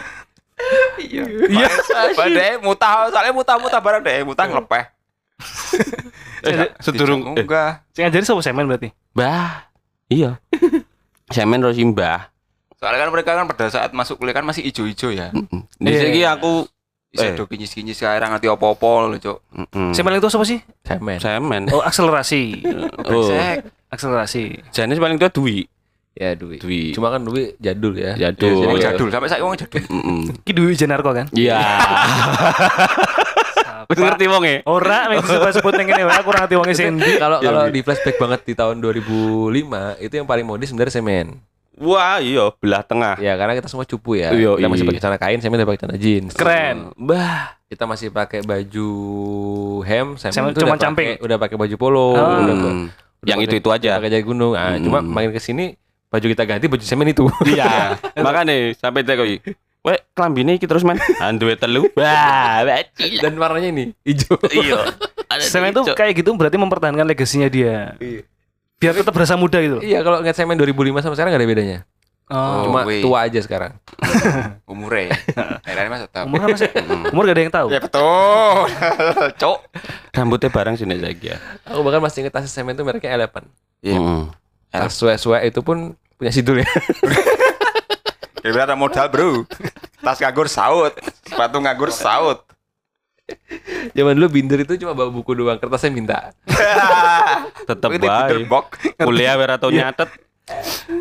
Iya. 1.01 1.23
Iya. 1.49 1.67
Padahal 2.15 2.61
mutah, 2.63 3.11
soalnya 3.11 3.33
mutah-mutah 3.35 3.79
barang 3.81 4.01
deh, 4.05 4.23
mutah 4.23 4.45
ngelepeh. 4.47 4.83
Sedurung 6.85 7.33
eh, 7.37 7.43
enggak. 7.45 7.85
Sing 7.93 8.07
ngajari 8.07 8.23
sapa 8.25 8.41
semen 8.41 8.65
berarti? 8.69 8.89
Bah. 9.13 9.67
Iya. 10.07 10.37
Semen 11.35 11.63
terus 11.63 11.79
imbah. 11.79 12.31
Soalnya 12.81 12.99
kan 12.99 13.09
mereka 13.13 13.31
kan 13.37 13.45
pada 13.45 13.69
saat 13.69 13.93
masuk 13.93 14.17
kuliah 14.17 14.33
kan 14.33 14.41
masih 14.41 14.65
ijo-ijo 14.65 15.13
ya. 15.13 15.29
Di 15.77 15.85
Iya. 15.85 15.99
sini 16.01 16.19
aku 16.25 16.65
Bisa 17.07 17.27
Eh. 17.27 17.35
do 17.35 17.43
kinyis-kinyis 17.43 17.99
sekarang 17.99 18.31
ngerti 18.31 18.47
apa-apa 18.47 18.89
lho, 19.05 19.19
Cuk. 19.19 19.37
mm-mm. 19.51 19.91
Semen 19.91 20.15
itu 20.15 20.31
apa 20.31 20.45
sih? 20.47 20.63
Cemen. 20.81 21.19
semen. 21.19 21.67
Oh, 21.67 21.83
akselerasi. 21.83 22.63
Oh. 23.05 23.27
Akselerasi. 23.85 24.63
Jenis 24.71 24.95
paling 24.95 25.19
tua 25.19 25.27
Dwi. 25.27 25.67
Ya, 26.11 26.31
Dwi. 26.33 26.55
Dwi. 26.57 26.95
Cuma 26.95 27.11
kan 27.11 27.19
Dwi 27.21 27.51
jadul 27.57 27.99
ya. 27.99 28.15
Jadul. 28.15 28.63
Iya, 28.71 28.95
jadul 28.95 29.11
sampai 29.11 29.27
saya 29.27 29.43
wong 29.43 29.53
jadul. 29.53 29.83
Mm-mm. 29.85 30.39
Ki 30.41 30.55
duwe 30.55 30.71
Jenarko 30.71 31.11
kan? 31.11 31.27
Iya. 31.31 31.59
Wis 33.85 33.99
ngerti 33.99 34.25
wong 34.25 34.43
e. 34.43 34.55
Ora 34.63 35.11
mek 35.11 35.19
disebut-sebut 35.19 35.73
ning 35.75 35.91
kene 35.91 36.07
wae 36.07 36.15
aku 36.15 36.31
ora 36.31 36.47
ngerti 36.47 36.55
wong 36.55 36.67
sing 36.71 36.95
endi. 36.95 37.19
Kalau 37.19 37.43
Iya, 37.43 37.51
kalau 37.51 37.61
Dwi. 37.67 37.75
di 37.75 37.79
flashback 37.83 38.15
banget 38.17 38.39
di 38.47 38.53
tahun 38.55 38.79
2005 38.79 39.99
itu 39.99 40.13
yang 40.15 40.23
paling 40.23 40.47
modis 40.47 40.71
sebenarnya 40.71 40.95
semen. 40.95 41.43
Wah, 41.81 42.21
iya 42.21 42.53
belah 42.55 42.81
tengah. 42.81 43.17
Ya 43.17 43.33
karena 43.33 43.53
kita 43.53 43.65
semua 43.65 43.83
cupu 43.83 44.13
ya. 44.13 44.29
Iya, 44.29 44.53
kita 44.53 44.67
masih 44.67 44.83
iya. 44.83 44.89
pakai 44.89 45.01
celana 45.01 45.17
kain, 45.17 45.39
semen 45.39 45.57
udah 45.57 45.67
pakai 45.67 45.79
celana 45.79 45.97
jeans. 45.97 46.31
Keren. 46.31 46.77
Bah. 46.95 47.57
Kita 47.65 47.83
masih 47.83 48.07
pakai 48.07 48.39
baju 48.41 48.89
hem, 49.81 50.07
semen, 50.15 50.31
Semen 50.31 50.49
itu 50.51 50.59
cuma 50.59 50.75
udah 50.75 50.83
camping. 50.83 51.17
udah 51.17 51.37
pakai 51.37 51.55
baju 51.55 51.75
polo, 51.75 52.07
Oh. 52.11 52.13
udah, 52.13 52.53
udah 52.53 52.55
Hmm. 52.61 52.87
Yang 53.21 53.37
pakai- 53.37 53.47
itu-itu 53.47 53.69
aja. 53.71 53.91
Pakai 53.97 54.09
jaket 54.11 54.25
gunung. 54.25 54.53
Ah, 54.53 54.75
Hmm. 54.75 54.83
cuma 54.83 54.99
makin 55.01 55.31
ke 55.31 55.39
sini 55.39 55.73
baju 56.07 56.25
kita 56.27 56.43
ganti 56.43 56.65
baju 56.67 56.83
semen 56.83 57.07
itu. 57.07 57.25
Iya. 57.47 57.97
Makanya 58.15 58.53
sampai 58.75 59.01
teko 59.01 59.23
iki. 59.23 59.55
Weh, 59.81 59.97
klambine 60.13 60.53
iki 60.53 60.65
terus 60.65 60.83
men. 60.83 61.01
Anduwe 61.17 61.55
telu. 61.55 61.89
Wah. 61.95 62.61
Dan 62.93 63.33
warnanya 63.35 63.71
ini 63.71 63.95
hijau. 64.03 64.37
Iya. 64.45 64.85
Semen 65.41 65.71
itu 65.71 65.81
kayak 65.87 66.13
gitu 66.13 66.35
berarti 66.35 66.53
mempertahankan 66.55 67.07
legasinya 67.07 67.47
dia. 67.47 67.95
Iya. 67.97 68.21
Biar 68.81 68.97
tetap 68.97 69.13
berasa 69.13 69.37
muda 69.37 69.61
gitu. 69.61 69.77
Iya, 69.85 70.01
kalau 70.01 70.25
ngeliat 70.25 70.33
semen 70.33 70.57
2005 70.57 71.05
sama 71.05 71.13
sekarang 71.13 71.31
gak 71.37 71.41
ada 71.45 71.49
bedanya. 71.53 71.79
Oh. 72.31 72.71
Cuma 72.71 72.87
wih. 72.87 73.03
tua 73.03 73.27
aja 73.27 73.39
sekarang. 73.43 73.75
Umure. 74.71 75.11
Akhirnya 75.61 75.91
mas 75.91 76.01
tetap. 76.07 76.25
Umur 76.25 76.39
apa 76.47 76.57
sih? 76.57 76.71
Umur 77.13 77.23
gak 77.29 77.35
ada 77.35 77.43
yang 77.43 77.53
tahu. 77.53 77.67
Ya 77.69 77.79
betul. 77.83 78.55
Cuk. 79.41 79.57
rambutnya 80.15 80.49
barang 80.49 80.75
sini 80.79 80.95
saja. 80.97 81.35
ya. 81.35 81.37
Aku 81.69 81.85
bahkan 81.85 82.01
masih 82.01 82.25
inget 82.25 82.33
tas 82.33 82.47
semen 82.49 82.73
itu 82.73 82.81
mereknya 82.81 83.13
Eleven. 83.13 83.45
Iya. 83.85 83.99
Heeh. 83.99 84.23
Tas 84.71 84.95
suwe-suwe 84.95 85.43
itu 85.45 85.59
pun 85.61 85.93
punya 86.15 86.31
sidul 86.33 86.63
ya. 86.63 86.69
Kira 88.41 88.65
ada 88.65 88.73
modal, 88.73 89.05
Bro. 89.13 89.45
Tas 90.01 90.17
nganggur 90.17 90.49
saut, 90.49 90.97
sepatu 91.29 91.61
nganggur 91.61 91.93
saut. 91.93 92.41
Zaman 93.97 94.13
dulu 94.17 94.27
binder 94.29 94.59
itu 94.61 94.77
cuma 94.77 94.93
bawa 94.93 95.09
buku 95.09 95.33
doang, 95.33 95.57
kertasnya 95.57 95.89
minta. 95.89 96.17
Tetep 97.69 97.89
bae. 97.97 98.45
Kuliah 99.01 99.35
ora 99.35 99.57
tau 99.57 99.73
nyatet. 99.73 100.09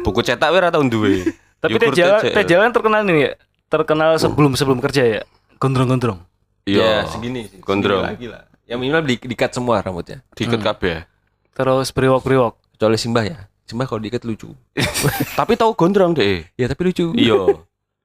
Buku 0.05 0.21
cetak 0.25 0.51
ora 0.51 0.73
tau 0.73 0.83
duwe. 0.85 1.25
Tapi 1.61 1.77
Yogurt 1.77 1.93
Tejawan, 1.93 2.21
aja. 2.25 2.35
Tejawan 2.41 2.71
terkenal 2.73 3.01
ini 3.05 3.21
ya. 3.29 3.33
Terkenal 3.69 4.11
sebelum 4.17 4.53
sebelum 4.57 4.79
kerja 4.81 5.03
ya. 5.05 5.23
Gondrong-gondrong. 5.61 6.25
Ya, 6.65 7.05
Iya, 7.05 7.09
segini 7.09 7.47
sih. 7.47 7.61
Gondrong. 7.61 8.05
Segini 8.05 8.17
lagi 8.17 8.27
lah. 8.33 8.43
Yang 8.65 8.79
minimal 8.81 9.03
di, 9.05 9.15
dikat 9.19 9.51
semua 9.53 9.83
rambutnya. 9.83 10.23
diikat 10.39 10.61
kabeh. 10.63 11.05
Terus 11.53 11.93
brewok-brewok. 11.93 12.57
Kecuali 12.79 12.97
Simbah 12.97 13.25
ya. 13.29 13.39
Simbah 13.69 13.85
kalau 13.85 14.01
diikat 14.01 14.25
lucu. 14.25 14.57
Tapi 15.39 15.53
tau 15.61 15.77
gondrong 15.77 16.17
deh. 16.17 16.49
Ya 16.57 16.67
tapi 16.67 16.91
lucu. 16.91 17.13
Iya. 17.13 17.61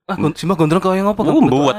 Ah, 0.06 0.18
Simbah 0.36 0.54
gondrong 0.60 0.82
kau 0.84 0.94
yang 0.94 1.10
apa? 1.10 1.22
Oh, 1.24 1.42
buat. 1.42 1.74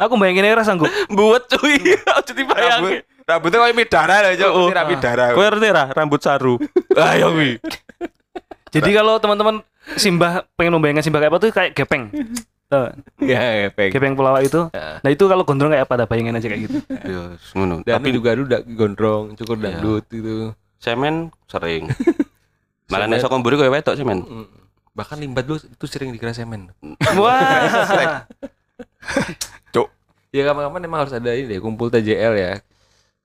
Aku 0.00 0.16
bayangin 0.16 0.48
aja 0.48 0.64
sanggup. 0.64 0.88
Buat 1.06 1.44
cuy. 1.46 1.76
Aja 1.76 2.08
Rambut, 2.10 2.32
dibayangke. 2.32 2.96
rambutnya 3.22 3.58
kayak 3.60 3.76
midara 3.76 4.16
lah, 4.18 4.32
Cuk. 4.32 4.50
Oh, 4.50 4.66
Ini 4.66 4.74
rapi 4.74 4.94
darah. 4.96 5.28
Kowe 5.30 5.44
ngerti 5.44 5.68
ra 5.68 5.84
rambut 5.90 6.18
saru. 6.18 6.54
Ayo 7.12 7.30
wi. 7.32 7.60
Jadi 8.70 8.90
kalau 8.90 9.16
teman-teman 9.16 9.60
Simbah 9.92 10.46
pengen 10.54 10.72
membayangkan 10.72 11.02
Simbah 11.02 11.18
kayak 11.18 11.30
apa 11.30 11.38
tuh 11.38 11.48
kayak 11.50 11.70
gepeng. 11.74 12.08
Tuh, 12.66 12.94
Ya, 13.18 13.66
efek. 13.66 13.90
gepeng 13.90 14.14
pelawak 14.14 14.40
itu. 14.42 14.70
Ya. 14.70 14.98
Nah 14.98 15.10
itu 15.10 15.24
kalau 15.24 15.42
gondrong 15.42 15.68
kayak 15.68 15.84
apa? 15.84 15.94
Ada 15.94 16.06
bayangin 16.06 16.32
aja 16.32 16.46
kayak 16.46 16.62
gitu. 16.64 16.78
Iya, 16.88 17.22
ngono. 17.52 17.74
Tapi 17.82 18.08
juga 18.10 18.30
dulu 18.32 18.46
da- 18.46 18.62
gondrong, 18.62 19.34
cukur 19.34 19.56
Iya. 19.56 19.64
dangdut 19.74 20.04
gitu. 20.06 20.54
semen 20.78 21.28
sering. 21.44 21.90
Malah 22.90 23.04
nek 23.04 23.20
sok 23.20 23.36
mburi 23.36 23.54
kowe 23.54 23.68
wetok 23.68 23.94
semen. 23.94 24.22
Bahkan 24.90 25.18
limbat 25.18 25.44
dulu 25.44 25.58
itu 25.60 25.84
sering 25.84 26.08
dikira 26.08 26.30
semen. 26.30 26.70
Wah. 27.14 28.24
Ya 30.30 30.46
kapan-kapan 30.46 30.80
emang 30.86 30.98
harus 31.02 31.12
ada 31.12 31.30
ini 31.34 31.50
deh, 31.50 31.58
kumpul 31.58 31.90
TJL 31.90 32.34
ya. 32.34 32.52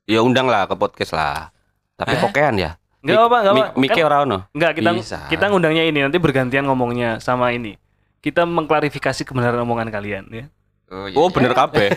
Ya 0.06 0.20
undang 0.22 0.50
lah 0.50 0.66
ke 0.66 0.74
podcast 0.74 1.14
lah. 1.14 1.54
Tapi 1.96 2.18
Eh? 2.18 2.22
pokean 2.22 2.58
ya. 2.58 2.82
Enggak 3.06 3.22
apa, 3.22 3.38
enggak 3.38 3.54
apa. 3.54 3.62
Mik- 3.62 3.76
Mike 3.78 3.94
Kan- 3.94 4.06
ora 4.06 4.18
ono. 4.26 4.38
Enggak, 4.52 4.72
kita 4.74 4.90
Bisa. 4.92 5.20
kita 5.30 5.46
ngundangnya 5.48 5.86
ini 5.86 6.02
nanti 6.02 6.18
bergantian 6.18 6.66
ngomongnya 6.66 7.22
sama 7.22 7.54
ini. 7.54 7.78
Kita 8.20 8.42
mengklarifikasi 8.42 9.22
kebenaran 9.22 9.62
omongan 9.62 9.94
kalian 9.94 10.26
ya. 10.34 10.46
Oh, 10.90 11.06
iya. 11.06 11.16
Oh 11.16 11.30
bener 11.30 11.54
kabeh. 11.54 11.94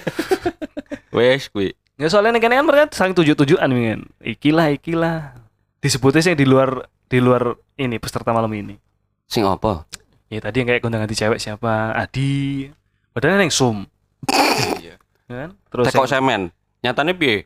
Wes 1.16 1.48
kuwi. 1.48 1.72
Ya 1.96 2.12
soalnya 2.12 2.36
nih 2.36 2.42
kan 2.44 2.52
mereka 2.62 2.84
saling 2.92 3.16
tujuh-tujuan 3.16 3.64
kan. 3.64 4.00
Ikilah, 4.20 4.68
ikilah. 4.70 5.32
Disebutnya 5.80 6.20
sih 6.20 6.36
di 6.36 6.44
luar 6.44 6.84
di 7.08 7.18
luar 7.18 7.56
ini 7.80 7.96
peserta 7.96 8.36
malam 8.36 8.52
ini. 8.52 8.76
Sing 9.24 9.48
apa? 9.48 9.88
Ya 10.28 10.44
tadi 10.44 10.60
yang 10.60 10.68
kayak 10.68 10.84
gondang 10.84 11.00
ganti 11.00 11.16
cewek 11.16 11.40
siapa? 11.40 11.96
Adi. 11.96 12.68
Padahal 13.16 13.40
yang 13.40 13.48
sum. 13.48 13.88
Kan? 15.28 15.52
Terus 15.68 15.84
Tekok 15.92 16.08
yang- 16.08 16.10
semen. 16.10 16.40
Nyatane 16.80 17.12
piye? 17.12 17.44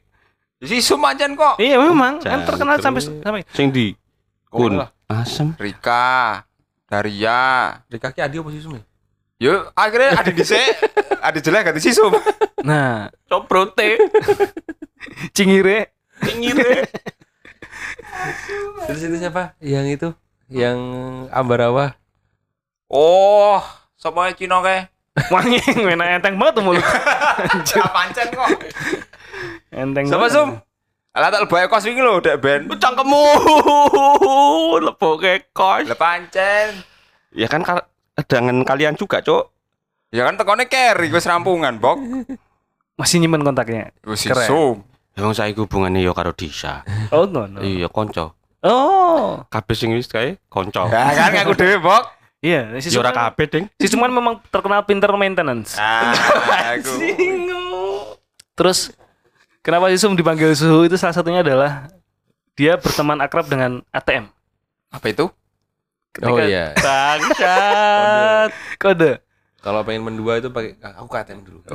Si 0.62 0.78
Sumajan 0.78 1.34
kok. 1.34 1.58
Iya 1.58 1.82
memang 1.82 2.22
kan 2.22 2.46
terkenal 2.46 2.78
sampai 2.78 3.02
sampai 3.02 3.42
Sing 3.50 3.74
di 3.74 3.90
kun. 4.46 4.78
Oh. 4.78 4.88
Asem. 5.10 5.52
Rika, 5.58 6.46
Daria. 6.88 7.76
Dari 7.90 8.00
kaki 8.00 8.22
Adi 8.22 8.40
apa 8.40 8.48
sih 8.48 8.62
Sumi? 8.64 8.80
Yuk, 9.42 9.74
akhirnya 9.74 10.22
ada 10.22 10.30
di 10.30 10.42
ada 11.18 11.38
jelek 11.42 11.62
ganti 11.68 11.82
si 11.82 11.90
Sum. 11.90 12.14
Nah, 12.62 13.10
Coprote. 13.26 13.98
cingire 15.36 15.90
Ngire. 16.22 16.86
Terus 18.86 19.02
itu 19.02 19.16
siapa? 19.18 19.58
Yang 19.58 19.86
itu, 19.98 20.08
yang 20.46 20.78
Ambarawa. 21.34 21.98
Oh, 22.86 23.58
sapa 23.98 24.30
Cino 24.38 24.62
ke? 24.62 24.86
Wangi 25.28 25.60
enak 25.76 26.08
enteng 26.20 26.34
banget 26.40 26.52
tuh 26.56 26.64
mulut. 26.64 26.84
pancen 27.92 28.26
kok. 28.32 28.48
Enteng. 29.68 30.04
Banget. 30.08 30.32
Sum? 30.32 30.48
Alah 31.12 31.28
tak 31.28 31.44
lebae 31.44 31.68
kos 31.68 31.84
wingi 31.84 32.00
lho, 32.00 32.24
dek 32.24 32.40
ben. 32.40 32.64
Cangkemmu. 32.72 33.24
Leboke 34.88 35.52
kos. 35.52 35.84
Lah 35.84 35.98
pancen. 36.00 36.80
Ya 37.36 37.48
kan 37.48 37.60
dengan 38.24 38.64
kalian 38.64 38.96
juga, 38.96 39.20
Cok. 39.20 39.44
Ya 40.12 40.24
kan 40.24 40.40
tekone 40.40 40.68
carry 40.68 41.12
wis 41.12 41.28
rampungan, 41.28 41.76
Bok. 41.76 42.00
Masih 42.96 43.20
nyimpen 43.20 43.44
kontaknya. 43.44 43.92
Wis. 44.08 44.24
Sum. 44.48 44.84
Emang 45.12 45.36
saya 45.36 45.52
hubungannya 45.52 46.00
ya 46.00 46.16
karo 46.16 46.32
Disa. 46.32 46.88
Oh, 47.12 47.28
no, 47.28 47.44
no. 47.44 47.60
Iya, 47.60 47.92
konco. 47.92 48.32
Oh. 48.64 49.44
Kabeh 49.52 49.76
sing 49.76 49.92
wis 49.92 50.08
kae 50.08 50.40
konco. 50.48 50.88
Ya 50.88 51.12
kan 51.12 51.36
ngaku 51.36 51.52
dhewe, 51.52 51.76
Bok. 51.84 52.21
Iya, 52.42 52.74
si 52.82 52.90
Sum 52.90 53.06
kan, 53.06 53.14
kabeh, 53.14 53.46
Ding. 53.46 53.64
si 53.78 53.86
Sum 53.86 54.02
kan 54.02 54.10
memang 54.10 54.42
terkenal 54.50 54.82
pinter 54.82 55.06
maintenance. 55.14 55.78
Ah, 55.78 56.10
aku. 56.74 56.90
Terus 58.52 58.90
kenapa 59.62 59.86
si 59.88 60.02
Sum 60.02 60.18
dipanggil 60.18 60.50
suhu 60.52 60.82
itu 60.82 60.98
salah 60.98 61.14
satunya 61.14 61.46
adalah 61.46 61.86
dia 62.58 62.74
berteman 62.74 63.22
akrab 63.22 63.46
dengan 63.46 63.86
ATM. 63.88 64.26
Apa 64.90 65.06
itu? 65.08 65.30
Oh 66.18 66.36
iya. 66.36 66.74
Bangsat. 66.76 68.50
Kode. 68.76 69.22
Kalau 69.62 69.86
pengen 69.86 70.02
mendua 70.02 70.42
itu 70.42 70.50
pakai 70.50 70.74
ah, 70.82 70.98
aku 70.98 71.06
ke 71.08 71.18
ATM 71.22 71.46
dulu. 71.46 71.62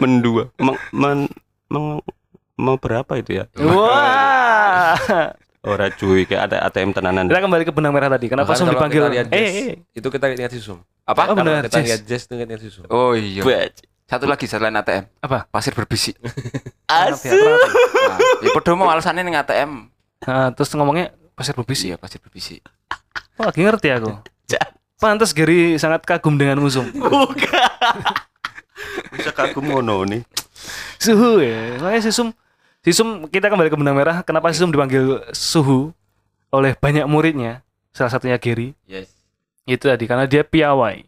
Mendua. 0.00 0.54
Meng, 0.56 0.78
men, 0.92 1.18
meng- 1.66 2.06
mau 2.54 2.78
berapa 2.78 3.10
itu 3.18 3.42
ya? 3.42 3.44
Wah. 3.58 4.94
Ora 5.60 5.92
cuy, 5.92 6.24
kayak 6.24 6.42
ada 6.48 6.56
ATM 6.72 6.96
tenanan. 6.96 7.28
Kita 7.28 7.44
kembali 7.44 7.64
ke 7.68 7.72
benang 7.76 7.92
merah 7.92 8.08
tadi. 8.08 8.32
Kenapa 8.32 8.56
Sum 8.56 8.72
dipanggil? 8.72 9.04
lihat 9.12 9.28
Eh, 9.28 9.36
Jazz, 9.36 9.56
eh. 9.60 9.72
itu 9.92 10.08
kita 10.08 10.32
ingat 10.32 10.52
si 10.56 10.60
Sum. 10.64 10.80
Apa? 11.04 11.28
Oh, 11.28 11.36
benar, 11.36 11.68
kita 11.68 11.84
lihat 11.84 12.00
Jazz 12.08 12.24
itu 12.24 12.32
ingat 12.40 12.60
si 12.64 12.72
Sum. 12.72 12.88
Oh 12.88 13.12
iya. 13.12 13.44
Satu 14.08 14.24
lagi 14.24 14.48
selain 14.48 14.72
ATM. 14.72 15.04
Apa? 15.20 15.44
Pasir 15.52 15.76
berbisik. 15.76 16.16
Asu. 16.90 17.30
Nah, 17.30 18.18
ya 18.42 18.48
podo 18.50 18.74
mau 18.74 18.88
alasannya 18.90 19.22
ning 19.22 19.36
ATM. 19.38 19.86
Nah, 20.26 20.50
terus 20.50 20.72
ngomongnya 20.74 21.14
pasir 21.38 21.54
berbisik. 21.54 21.94
Iya, 21.94 21.96
pasir 22.00 22.18
berbisik. 22.18 22.64
Oh, 23.38 23.46
lagi 23.46 23.60
ngerti 23.62 23.88
aku. 23.94 24.16
Pantas 25.00 25.32
Gary 25.32 25.80
sangat 25.80 26.04
kagum 26.04 26.36
dengan 26.36 26.60
Musum. 26.60 26.84
Bisa 29.16 29.32
kagum 29.32 29.64
ngono 29.64 30.04
nih. 30.04 30.20
Suhu 31.00 31.40
ya. 31.40 31.80
Makanya 31.80 32.04
si 32.04 32.12
Sum, 32.12 32.36
si 32.80 32.90
Sum 32.90 33.26
kita 33.26 33.48
kembali 33.48 33.68
ke 33.68 33.76
benang 33.76 33.94
merah. 33.94 34.22
Kenapa 34.22 34.50
si 34.50 34.58
Sum 34.58 34.70
dipanggil 34.70 35.20
Suhu 35.30 35.92
oleh 36.48 36.74
banyak 36.74 37.04
muridnya? 37.04 37.60
Salah 37.90 38.10
satunya 38.10 38.36
Gary. 38.36 38.72
Yes. 38.84 39.10
Itu 39.64 39.86
tadi 39.86 40.04
karena 40.04 40.24
dia 40.24 40.40
piawai. 40.40 41.04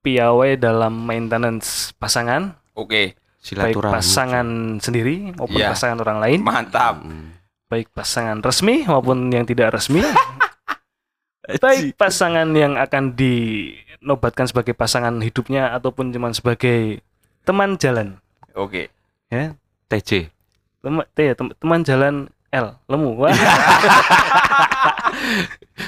Piawai 0.00 0.58
dalam 0.58 0.90
maintenance 0.98 1.94
pasangan, 1.94 2.58
Oke, 2.74 3.14
baik 3.14 3.38
Silaturahmi. 3.38 3.94
pasangan 3.94 4.46
sendiri 4.82 5.30
maupun 5.32 5.54
Iya. 5.56 5.70
pasangan 5.70 5.98
orang 6.00 6.18
lain, 6.18 6.38
mantap. 6.42 6.98
Hmm. 6.98 7.38
baik 7.70 7.86
pasangan 7.88 8.42
resmi 8.42 8.82
maupun 8.82 9.30
yang 9.30 9.46
tidak 9.46 9.70
resmi, 9.72 10.02
baik 11.62 11.94
pasangan 11.94 12.50
yang 12.50 12.74
akan 12.74 13.14
dinobatkan 13.14 14.44
sebagai 14.44 14.74
pasangan 14.74 15.22
hidupnya 15.22 15.70
ataupun 15.70 16.10
cuma 16.10 16.34
sebagai 16.34 16.98
teman 17.42 17.78
jalan, 17.78 18.18
Oke. 18.52 18.90
ya. 19.28 19.54
TJ. 19.86 20.34
Lemu, 20.82 21.00
T 21.14 21.18
ya 21.30 21.34
teman 21.38 21.80
jalan 21.86 22.26
L, 22.50 22.66
lemu. 22.90 23.10
Wah. 23.16 23.30
Iya. 23.30 23.54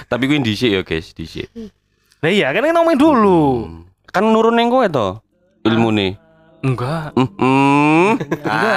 Tapi 0.11 0.23
gue 0.31 0.37
indisi 0.39 0.71
ya, 0.71 0.81
guys, 0.87 1.13
indisi 1.13 1.45
Nah 2.23 2.31
iya, 2.31 2.55
kan 2.55 2.65
ngomongin 2.65 2.97
dulu. 3.03 3.67
Hmm. 3.67 3.85
Kan 4.09 4.25
nurun 4.31 4.55
neng 4.55 4.71
gue 4.71 4.87
to 4.89 5.19
nih 5.65 6.13
Enggak. 6.65 7.13
enggak 7.13 7.45
enggak 8.49 8.73